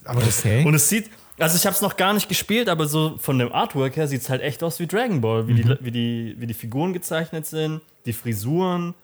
Aber 0.04 0.20
das, 0.20 0.38
Okay. 0.38 0.64
Und 0.64 0.74
es 0.74 0.88
sieht, 0.88 1.10
also 1.40 1.56
ich 1.56 1.66
habe 1.66 1.74
es 1.74 1.80
noch 1.82 1.96
gar 1.96 2.12
nicht 2.12 2.28
gespielt, 2.28 2.68
aber 2.68 2.86
so 2.86 3.16
von 3.18 3.38
dem 3.38 3.52
Artwork 3.52 3.96
her 3.96 4.06
sieht 4.06 4.22
es 4.22 4.30
halt 4.30 4.42
echt 4.42 4.62
aus 4.62 4.78
wie 4.78 4.86
Dragon 4.86 5.20
Ball, 5.20 5.48
wie, 5.48 5.54
die, 5.54 5.76
wie, 5.80 5.90
die, 5.90 6.36
wie 6.38 6.46
die 6.46 6.54
Figuren 6.54 6.92
gezeichnet 6.92 7.46
sind, 7.46 7.80
die 8.06 8.12
Frisuren 8.12 8.94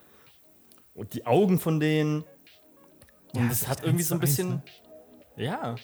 und 0.94 1.14
die 1.14 1.26
Augen 1.26 1.58
von 1.58 1.80
denen. 1.80 2.24
Und 3.34 3.50
es 3.50 3.66
hat 3.68 3.82
irgendwie 3.82 4.04
so 4.04 4.14
ein 4.14 4.20
bisschen, 4.20 4.62
ja. 5.36 5.74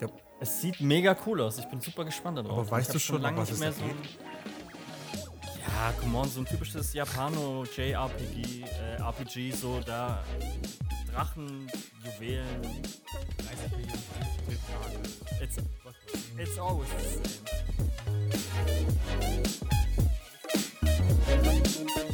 Ja. 0.00 0.08
Es 0.40 0.60
sieht 0.60 0.80
mega 0.80 1.16
cool 1.26 1.40
aus. 1.42 1.58
Ich 1.58 1.66
bin 1.66 1.80
super 1.80 2.04
gespannt 2.04 2.38
darauf. 2.38 2.58
Aber 2.58 2.70
weißt 2.70 2.94
du 2.94 2.98
schon, 2.98 3.22
lange 3.22 3.38
was 3.38 3.50
nicht 3.50 3.54
es 3.54 3.60
mehr 3.60 3.72
so 3.72 3.82
ein 3.82 3.90
Ja, 5.58 5.92
come 6.00 6.18
on, 6.18 6.28
so 6.28 6.40
ein 6.40 6.46
typisches 6.46 6.92
Japano 6.92 7.64
JRPG, 7.64 8.64
äh, 8.64 8.96
RPG, 9.00 9.52
so 9.52 9.80
da 9.80 10.24
Drachen, 11.12 11.70
Juwelen. 12.04 12.46
It's, 15.40 15.56
it's 16.38 16.58
always 16.58 16.88
the 16.90 17.04
same. 21.78 22.09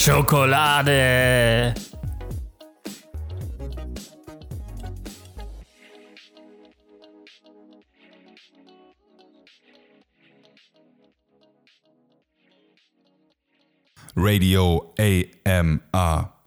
Schokolade! 0.00 1.74
Radio 14.16 14.94
AMR. 14.96 16.39